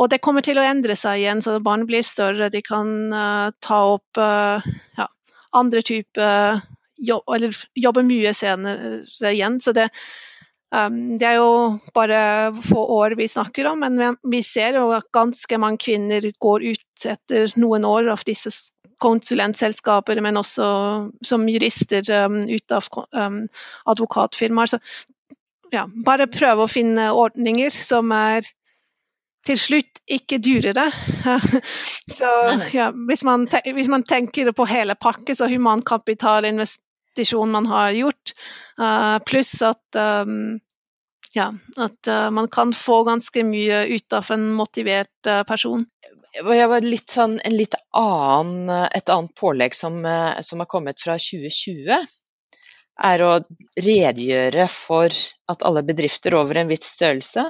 Og 0.00 0.10
det 0.10 0.20
kommer 0.24 0.42
til 0.42 0.58
å 0.58 0.66
endre 0.66 0.96
seg 0.98 1.20
igjen, 1.20 1.42
så 1.44 1.60
barn 1.62 1.86
blir 1.86 2.02
større. 2.06 2.50
De 2.50 2.62
kan 2.66 2.88
uh, 3.14 3.50
ta 3.62 3.80
opp 3.94 4.18
uh, 4.18 4.64
ja, 4.98 5.08
andre 5.54 5.82
typer 5.86 6.62
jobb, 6.98 7.22
eller 7.36 7.58
jobbe 7.78 8.02
mye 8.06 8.32
senere 8.34 9.30
igjen. 9.30 9.60
Så 9.62 9.74
det, 9.76 9.86
um, 10.74 11.16
det, 11.18 11.28
er 11.28 11.38
jo 11.38 11.78
bare 11.94 12.20
få 12.58 12.86
år 12.96 13.14
vi 13.20 13.28
snakker 13.30 13.70
om, 13.70 13.84
men 13.86 14.18
vi 14.22 14.42
ser 14.42 14.80
jo 14.80 14.88
at 14.96 15.10
ganske 15.14 15.60
mange 15.62 15.82
kvinner 15.86 16.26
går 16.42 16.66
ut 16.72 17.06
etter 17.14 17.54
noen 17.60 17.86
år 17.86 18.10
av 18.16 18.26
disse 18.26 18.50
konsulentselskaper, 19.04 20.20
men 20.24 20.38
også 20.40 20.66
som 21.22 21.46
jurister 21.50 22.06
um, 22.26 22.40
ut 22.48 22.74
av 22.74 22.90
um, 23.14 23.44
advokatfirmaer. 23.94 24.74
Så 24.74 24.82
ja, 25.74 25.86
bare 25.86 26.30
prøve 26.30 26.66
å 26.66 26.70
finne 26.70 27.12
ordninger 27.14 27.74
som 27.74 28.10
er 28.14 28.46
til 29.44 29.58
slutt 29.60 30.00
ikke 30.10 30.38
dyrere. 30.42 30.86
så 32.18 32.30
ja, 32.72 32.90
hvis, 33.08 33.24
man 33.26 33.48
hvis, 33.48 33.88
man 33.92 34.02
tenker 34.08 34.52
på 34.56 34.64
hele 34.68 34.94
pakken, 34.94 35.36
så 35.36 35.48
humankapitalinvestisjon 35.52 37.50
man 37.52 37.66
har 37.70 37.90
gjort, 37.96 38.34
uh, 38.80 39.18
pluss 39.26 39.62
at 39.66 39.96
um, 40.00 40.60
ja, 41.34 41.52
at 41.76 42.08
uh, 42.08 42.30
man 42.34 42.48
kan 42.52 42.72
få 42.76 43.04
ganske 43.08 43.44
mye 43.46 43.86
ut 43.90 44.12
av 44.16 44.30
en 44.34 44.52
motivert 44.56 45.26
uh, 45.28 45.42
person. 45.48 45.84
Jeg 46.34 46.68
var 46.70 46.80
litt 46.82 47.10
sånn, 47.14 47.38
en 47.46 47.54
litt 47.54 47.74
annen, 47.94 48.70
et 48.90 49.08
annet 49.12 49.34
pålegg 49.38 49.74
som, 49.78 50.02
som 50.42 50.58
har 50.58 50.66
kommet 50.66 50.98
fra 50.98 51.14
2020, 51.14 51.94
er 53.06 53.22
å 53.22 53.38
redegjøre 53.78 54.66
for 54.70 55.14
at 55.50 55.62
alle 55.62 55.82
bedrifter 55.86 56.34
over 56.34 56.58
en 56.58 56.70
viss 56.72 56.88
størrelse 56.90 57.44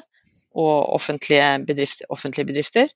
og 0.55 0.95
offentlige 0.97 1.51
bedrifter, 1.67 2.09
offentlige 2.15 2.49
bedrifter 2.51 2.91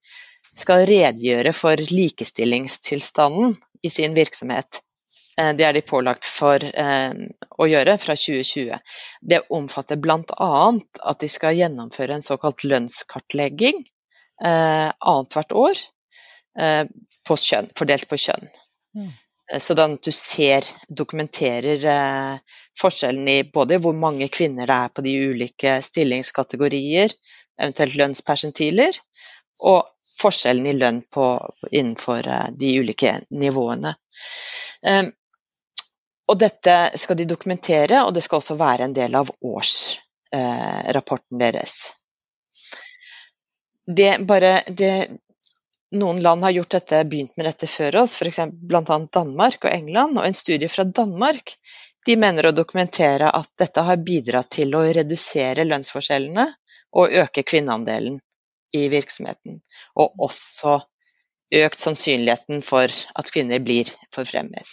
skal 0.59 0.87
redegjøre 0.89 1.53
for 1.55 1.81
likestillingstilstanden 1.91 3.57
i 3.83 3.91
sin 3.93 4.15
virksomhet. 4.17 4.81
Eh, 5.39 5.53
det 5.57 5.67
er 5.67 5.77
de 5.77 5.85
pålagt 5.87 6.27
for 6.27 6.63
eh, 6.63 7.13
å 7.59 7.69
gjøre 7.69 7.97
fra 8.03 8.17
2020. 8.19 8.75
Det 9.21 9.45
omfatter 9.55 10.01
bl.a. 10.03 10.51
at 11.13 11.23
de 11.23 11.31
skal 11.31 11.59
gjennomføre 11.59 12.19
en 12.19 12.27
såkalt 12.27 12.67
lønnskartlegging 12.67 13.85
eh, 14.45 14.89
annethvert 14.91 15.55
år 15.55 15.87
på 16.59 17.35
kjønn, 17.39 17.69
fordelt 17.79 18.09
på 18.11 18.17
kjønn. 18.19 18.49
Mm. 18.99 19.11
Sånn 19.63 19.79
at 19.85 20.09
du 20.09 20.11
ser, 20.11 20.67
dokumenterer 20.91 21.85
forskjellen 22.81 23.29
i 23.31 23.37
både 23.47 23.79
hvor 23.85 23.95
mange 23.95 24.27
kvinner 24.35 24.67
det 24.67 24.75
er 24.75 24.91
på 24.91 25.05
de 25.07 25.13
ulike 25.29 25.77
stillingskategorier, 25.87 27.15
eventuelt 27.59 27.99
lønnspersentiler, 27.99 28.95
og 29.67 29.91
forskjellen 30.19 30.67
i 30.67 30.73
lønn 30.79 31.03
på, 31.11 31.55
innenfor 31.71 32.29
eh, 32.29 32.47
de 32.59 32.81
ulike 32.81 33.21
nivåene. 33.31 33.95
Um, 34.83 35.13
og 36.29 36.39
dette 36.39 36.91
skal 37.01 37.17
de 37.19 37.25
dokumentere, 37.29 38.05
og 38.05 38.15
det 38.15 38.23
skal 38.27 38.37
også 38.43 38.55
være 38.61 38.85
en 38.89 38.97
del 38.97 39.15
av 39.17 39.31
årsrapporten 39.33 41.37
eh, 41.39 41.43
deres. 41.47 41.75
Det, 43.89 44.19
bare, 44.29 44.63
det, 44.69 45.09
noen 45.97 46.23
land 46.23 46.45
har 46.45 46.51
gjort 46.59 46.75
dette, 46.77 47.05
begynt 47.09 47.37
med 47.41 47.47
dette 47.49 47.67
før 47.71 48.03
oss, 48.03 48.19
bl.a. 48.21 48.99
Danmark 49.17 49.65
og 49.65 49.73
England. 49.73 50.19
Og 50.19 50.27
en 50.27 50.37
studie 50.37 50.69
fra 50.69 50.85
Danmark 50.85 51.57
de 52.07 52.17
mener 52.17 52.49
å 52.49 52.57
dokumentere 52.57 53.31
at 53.33 53.51
dette 53.61 53.81
har 53.85 54.05
bidratt 54.05 54.51
til 54.59 54.75
å 54.77 54.85
redusere 54.85 55.65
lønnsforskjellene 55.65 56.47
og 56.97 57.13
øke 57.13 57.45
kvinneandelen 57.47 58.21
i 58.77 58.89
virksomheten. 58.93 59.61
Og 59.97 60.15
også 60.29 60.79
økt 61.55 61.81
sannsynligheten 61.81 62.63
for 62.65 62.93
at 62.93 63.33
kvinner 63.33 63.63
blir 63.65 63.91
forfremmet. 64.15 64.69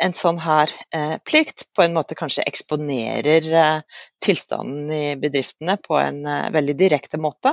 En 0.00 0.14
sånn 0.16 0.38
her 0.40 0.70
eh, 0.96 1.16
plikt 1.26 1.66
på 1.76 1.84
en 1.84 1.92
måte 1.96 2.16
kanskje 2.16 2.46
eksponerer 2.48 3.48
eh, 3.52 4.04
tilstanden 4.24 4.92
i 4.94 5.16
bedriftene 5.20 5.76
på 5.82 5.98
en 6.00 6.22
eh, 6.24 6.46
veldig 6.54 6.76
direkte 6.78 7.20
måte. 7.20 7.52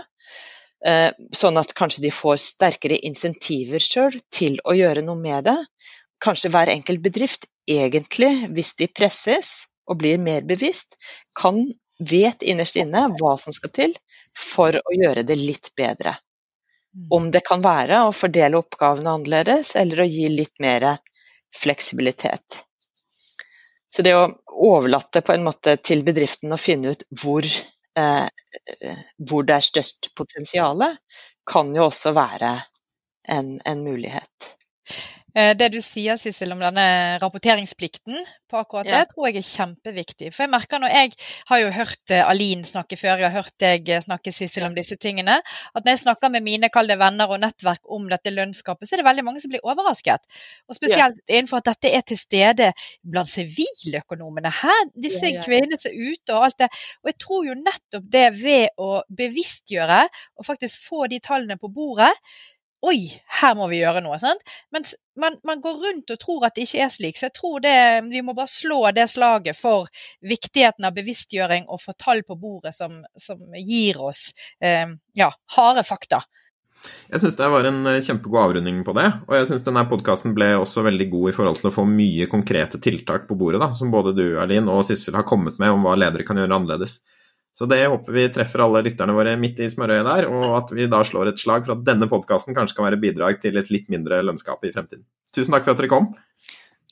Eh, 0.86 1.10
sånn 1.36 1.58
at 1.60 1.74
kanskje 1.76 2.06
de 2.06 2.14
får 2.14 2.38
sterkere 2.44 3.00
insentiver 3.10 3.84
sjøl 3.84 4.20
til 4.32 4.62
å 4.64 4.78
gjøre 4.78 5.04
noe 5.04 5.20
med 5.20 5.50
det. 5.50 5.58
Kanskje 6.24 6.54
hver 6.54 6.72
enkelt 6.72 7.04
bedrift 7.04 7.50
egentlig, 7.68 8.48
hvis 8.54 8.76
de 8.80 8.88
presses 8.88 9.68
og 9.90 10.00
blir 10.00 10.22
mer 10.22 10.46
bevisst, 10.48 10.96
kan 11.38 11.60
vet 12.00 12.44
innerst 12.44 12.76
inne 12.76 13.08
hva 13.20 13.38
som 13.42 13.54
skal 13.56 13.74
til 13.74 13.96
for 14.38 14.78
å 14.78 14.96
gjøre 14.96 15.24
det 15.28 15.38
litt 15.40 15.72
bedre. 15.78 16.16
Mm. 16.96 17.08
Om 17.18 17.32
det 17.34 17.44
kan 17.46 17.64
være 17.66 18.04
å 18.06 18.16
fordele 18.16 18.60
oppgavene 18.62 19.18
annerledes, 19.18 19.76
eller 19.76 20.04
å 20.04 20.10
gi 20.10 20.30
litt 20.30 20.60
mer 20.64 20.88
fleksibilitet. 21.56 22.64
Så 23.90 24.04
det 24.06 24.14
å 24.18 24.28
overlate 24.68 25.22
på 25.26 25.34
en 25.34 25.46
måte 25.48 25.78
til 25.78 26.04
bedriften 26.06 26.54
å 26.54 26.60
finne 26.60 26.94
ut 26.94 27.06
hvor, 27.22 27.46
eh, 27.98 28.28
hvor 29.18 29.48
det 29.48 29.56
er 29.58 29.68
størst 29.70 30.12
potensial, 30.18 30.84
kan 31.48 31.72
jo 31.76 31.88
også 31.88 32.12
være 32.18 32.52
en, 33.28 33.56
en 33.66 33.84
mulighet. 33.84 34.52
Eh, 35.38 35.54
det 35.54 35.68
du 35.70 35.78
sier 35.86 36.18
Sissel, 36.18 36.50
om 36.56 36.62
denne 36.64 36.84
rapporteringsplikten 37.22 38.24
på 38.50 38.58
akkurat 38.58 38.88
det, 38.90 39.02
tror 39.12 39.28
jeg 39.28 39.38
er 39.38 39.46
kjempeviktig. 39.46 40.32
For 40.34 40.48
jeg 40.48 40.54
merker 40.54 40.82
når 40.82 40.94
jeg 40.96 41.12
har 41.52 41.62
jo 41.62 41.68
hørt 41.76 42.14
eh, 42.16 42.24
Alin 42.26 42.64
snakke 42.66 42.98
før, 42.98 43.22
jeg 43.22 43.28
har 43.28 43.36
hørt 43.44 43.54
deg 43.62 43.92
eh, 43.92 44.02
snakke 44.02 44.34
Sissel 44.34 44.66
om 44.66 44.74
disse 44.74 44.98
tingene, 44.98 45.36
at 45.44 45.84
når 45.84 45.94
jeg 45.94 46.02
snakker 46.06 46.34
med 46.34 46.46
mine 46.48 46.72
kalde 46.74 46.98
venner 46.98 47.30
og 47.30 47.44
nettverk 47.44 47.86
om 47.94 48.10
dette 48.10 48.34
lønnsgapet, 48.34 48.90
så 48.90 48.98
er 48.98 49.04
det 49.04 49.08
veldig 49.12 49.28
mange 49.28 49.44
som 49.44 49.54
blir 49.54 49.68
overrasket. 49.68 50.26
Og 50.66 50.80
spesielt 50.80 51.22
ja. 51.22 51.38
innenfor 51.38 51.62
at 51.62 51.70
dette 51.70 51.94
er 51.94 52.08
til 52.08 52.22
stede 52.24 52.72
blant 53.06 53.30
siviløkonomene. 53.30 54.56
Her, 54.64 54.84
disse 54.98 55.28
ja, 55.28 55.38
ja, 55.38 55.46
kvinnene 55.46 55.78
som 55.78 55.94
er 55.94 56.18
ute 56.18 56.34
og 56.34 56.50
alt 56.50 56.62
det. 56.66 56.74
Og 57.04 57.14
jeg 57.14 57.22
tror 57.28 57.46
jo 57.52 57.62
nettopp 57.62 58.12
det 58.18 58.28
ved 58.42 58.82
å 58.82 58.92
bevisstgjøre 59.22 60.04
og 60.08 60.50
faktisk 60.50 60.82
få 60.90 61.06
de 61.12 61.22
tallene 61.22 61.62
på 61.62 61.70
bordet, 61.70 62.16
Oi, 62.86 63.08
her 63.40 63.56
må 63.58 63.66
vi 63.72 63.80
gjøre 63.80 64.04
noe. 64.06 64.20
sant? 64.22 64.44
Mens 64.76 64.94
man, 65.18 65.40
man, 65.48 65.62
går 65.64 65.80
rundt 65.82 66.14
og 66.14 66.20
tror 66.22 66.46
at 66.46 66.58
det 66.58 66.68
ikke 66.68 66.84
er 66.86 66.92
slik. 66.94 67.18
Så 67.18 67.28
jeg 67.28 67.36
tror 67.40 67.62
det, 67.64 67.74
vi 68.12 68.22
må 68.22 68.36
bare 68.38 68.52
slå 68.52 68.84
det 68.94 69.08
slaget 69.10 69.58
for 69.58 69.90
viktigheten 70.22 70.86
av 70.86 70.94
bevisstgjøring 70.98 71.66
og 71.74 71.82
få 71.82 71.98
tall 71.98 72.22
på 72.28 72.38
bordet 72.38 72.76
som, 72.78 73.02
som 73.18 73.42
gir 73.58 73.98
oss 73.98 74.30
eh, 74.62 74.94
ja, 75.18 75.32
harde 75.58 75.86
fakta. 75.88 76.22
Jeg 77.10 77.24
syns 77.24 77.38
det 77.40 77.50
var 77.50 77.66
en 77.66 77.82
eh, 77.90 78.02
kjempegod 78.06 78.44
avrunding 78.44 78.84
på 78.86 78.94
det. 78.98 79.08
Og 79.26 79.36
jeg 79.40 79.50
syns 79.50 79.66
denne 79.66 79.88
podkasten 79.90 80.38
ble 80.38 80.54
også 80.60 80.86
veldig 80.86 81.10
god 81.14 81.32
i 81.32 81.36
forhold 81.40 81.62
til 81.62 81.72
å 81.72 81.76
få 81.80 81.88
mye 81.90 82.30
konkrete 82.30 82.78
tiltak 82.84 83.26
på 83.30 83.38
bordet, 83.40 83.62
da, 83.64 83.72
som 83.74 83.90
både 83.94 84.14
du 84.18 84.26
Erlin 84.38 84.70
og 84.70 84.86
Sissel 84.86 85.18
har 85.18 85.26
kommet 85.28 85.58
med 85.62 85.74
om 85.74 85.88
hva 85.88 85.98
ledere 85.98 86.28
kan 86.28 86.38
gjøre 86.38 86.62
annerledes. 86.62 87.00
Så 87.58 87.66
det 87.66 87.80
håper 87.90 88.14
vi 88.14 88.24
treffer 88.30 88.62
alle 88.62 88.84
lytterne 88.86 89.16
våre 89.18 89.32
midt 89.42 89.58
i 89.66 89.68
smørøyet 89.74 90.06
der, 90.06 90.28
og 90.30 90.44
at 90.60 90.74
vi 90.78 90.86
da 90.86 91.00
slår 91.02 91.32
et 91.32 91.42
slag 91.42 91.64
for 91.66 91.74
at 91.74 91.88
denne 91.88 92.06
podkasten 92.06 92.54
kanskje 92.54 92.78
kan 92.78 92.86
være 92.86 93.00
bidrag 93.02 93.40
til 93.42 93.58
et 93.58 93.72
litt 93.74 93.88
mindre 93.90 94.20
lønnskap 94.22 94.62
i 94.62 94.70
fremtiden. 94.76 95.02
Tusen 95.34 95.56
takk 95.56 95.66
for 95.66 95.74
at 95.74 95.82
dere 95.82 95.90
kom. 95.90 96.12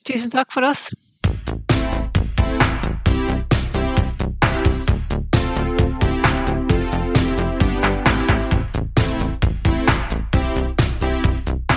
Tusen 0.02 0.34
takk 0.34 0.50
for 0.50 0.66
oss. 0.66 0.90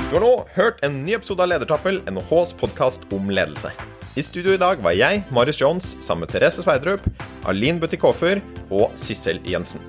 Du 0.10 0.18
har 0.18 0.26
nå 0.26 0.34
hørt 0.58 0.82
en 0.82 1.04
ny 1.06 1.14
episode 1.20 1.46
av 1.46 1.54
Ledertaffel, 1.54 2.02
NHHs 2.10 2.58
podkast 2.58 3.06
om 3.14 3.30
ledelse. 3.30 3.70
I 4.20 4.24
studio 4.26 4.52
i 4.52 4.60
dag 4.60 4.82
var 4.84 4.92
jeg, 4.98 5.22
Marius 5.32 5.62
Jones, 5.62 5.94
sammen 6.04 6.26
med 6.26 6.34
Therese 6.34 6.60
Sveidrup, 6.66 7.06
Alin 7.48 7.78
Butikofer 7.80 8.42
og 8.68 8.92
Sissel 9.00 9.40
Jensen. 9.48 9.80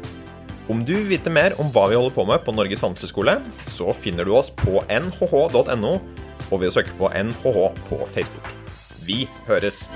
Om 0.70 0.85
du 0.87 0.93
vil 0.93 1.09
vite 1.16 1.33
mer 1.35 1.57
om 1.59 1.72
hva 1.74 1.89
vi 1.91 1.99
holder 1.99 2.14
på 2.14 2.28
med 2.28 2.45
på 2.47 2.55
Norges 2.55 2.85
handelshøyskole, 2.87 3.41
så 3.66 3.91
finner 3.97 4.28
du 4.28 4.37
oss 4.39 4.53
på 4.55 4.85
nhh.no 4.87 5.97
og 5.97 6.55
ved 6.61 6.68
å 6.70 6.76
søke 6.76 6.95
på 7.01 7.11
NHH 7.11 7.66
på 7.89 8.01
Facebook. 8.14 8.55
Vi 9.03 9.24
høres! 9.51 9.89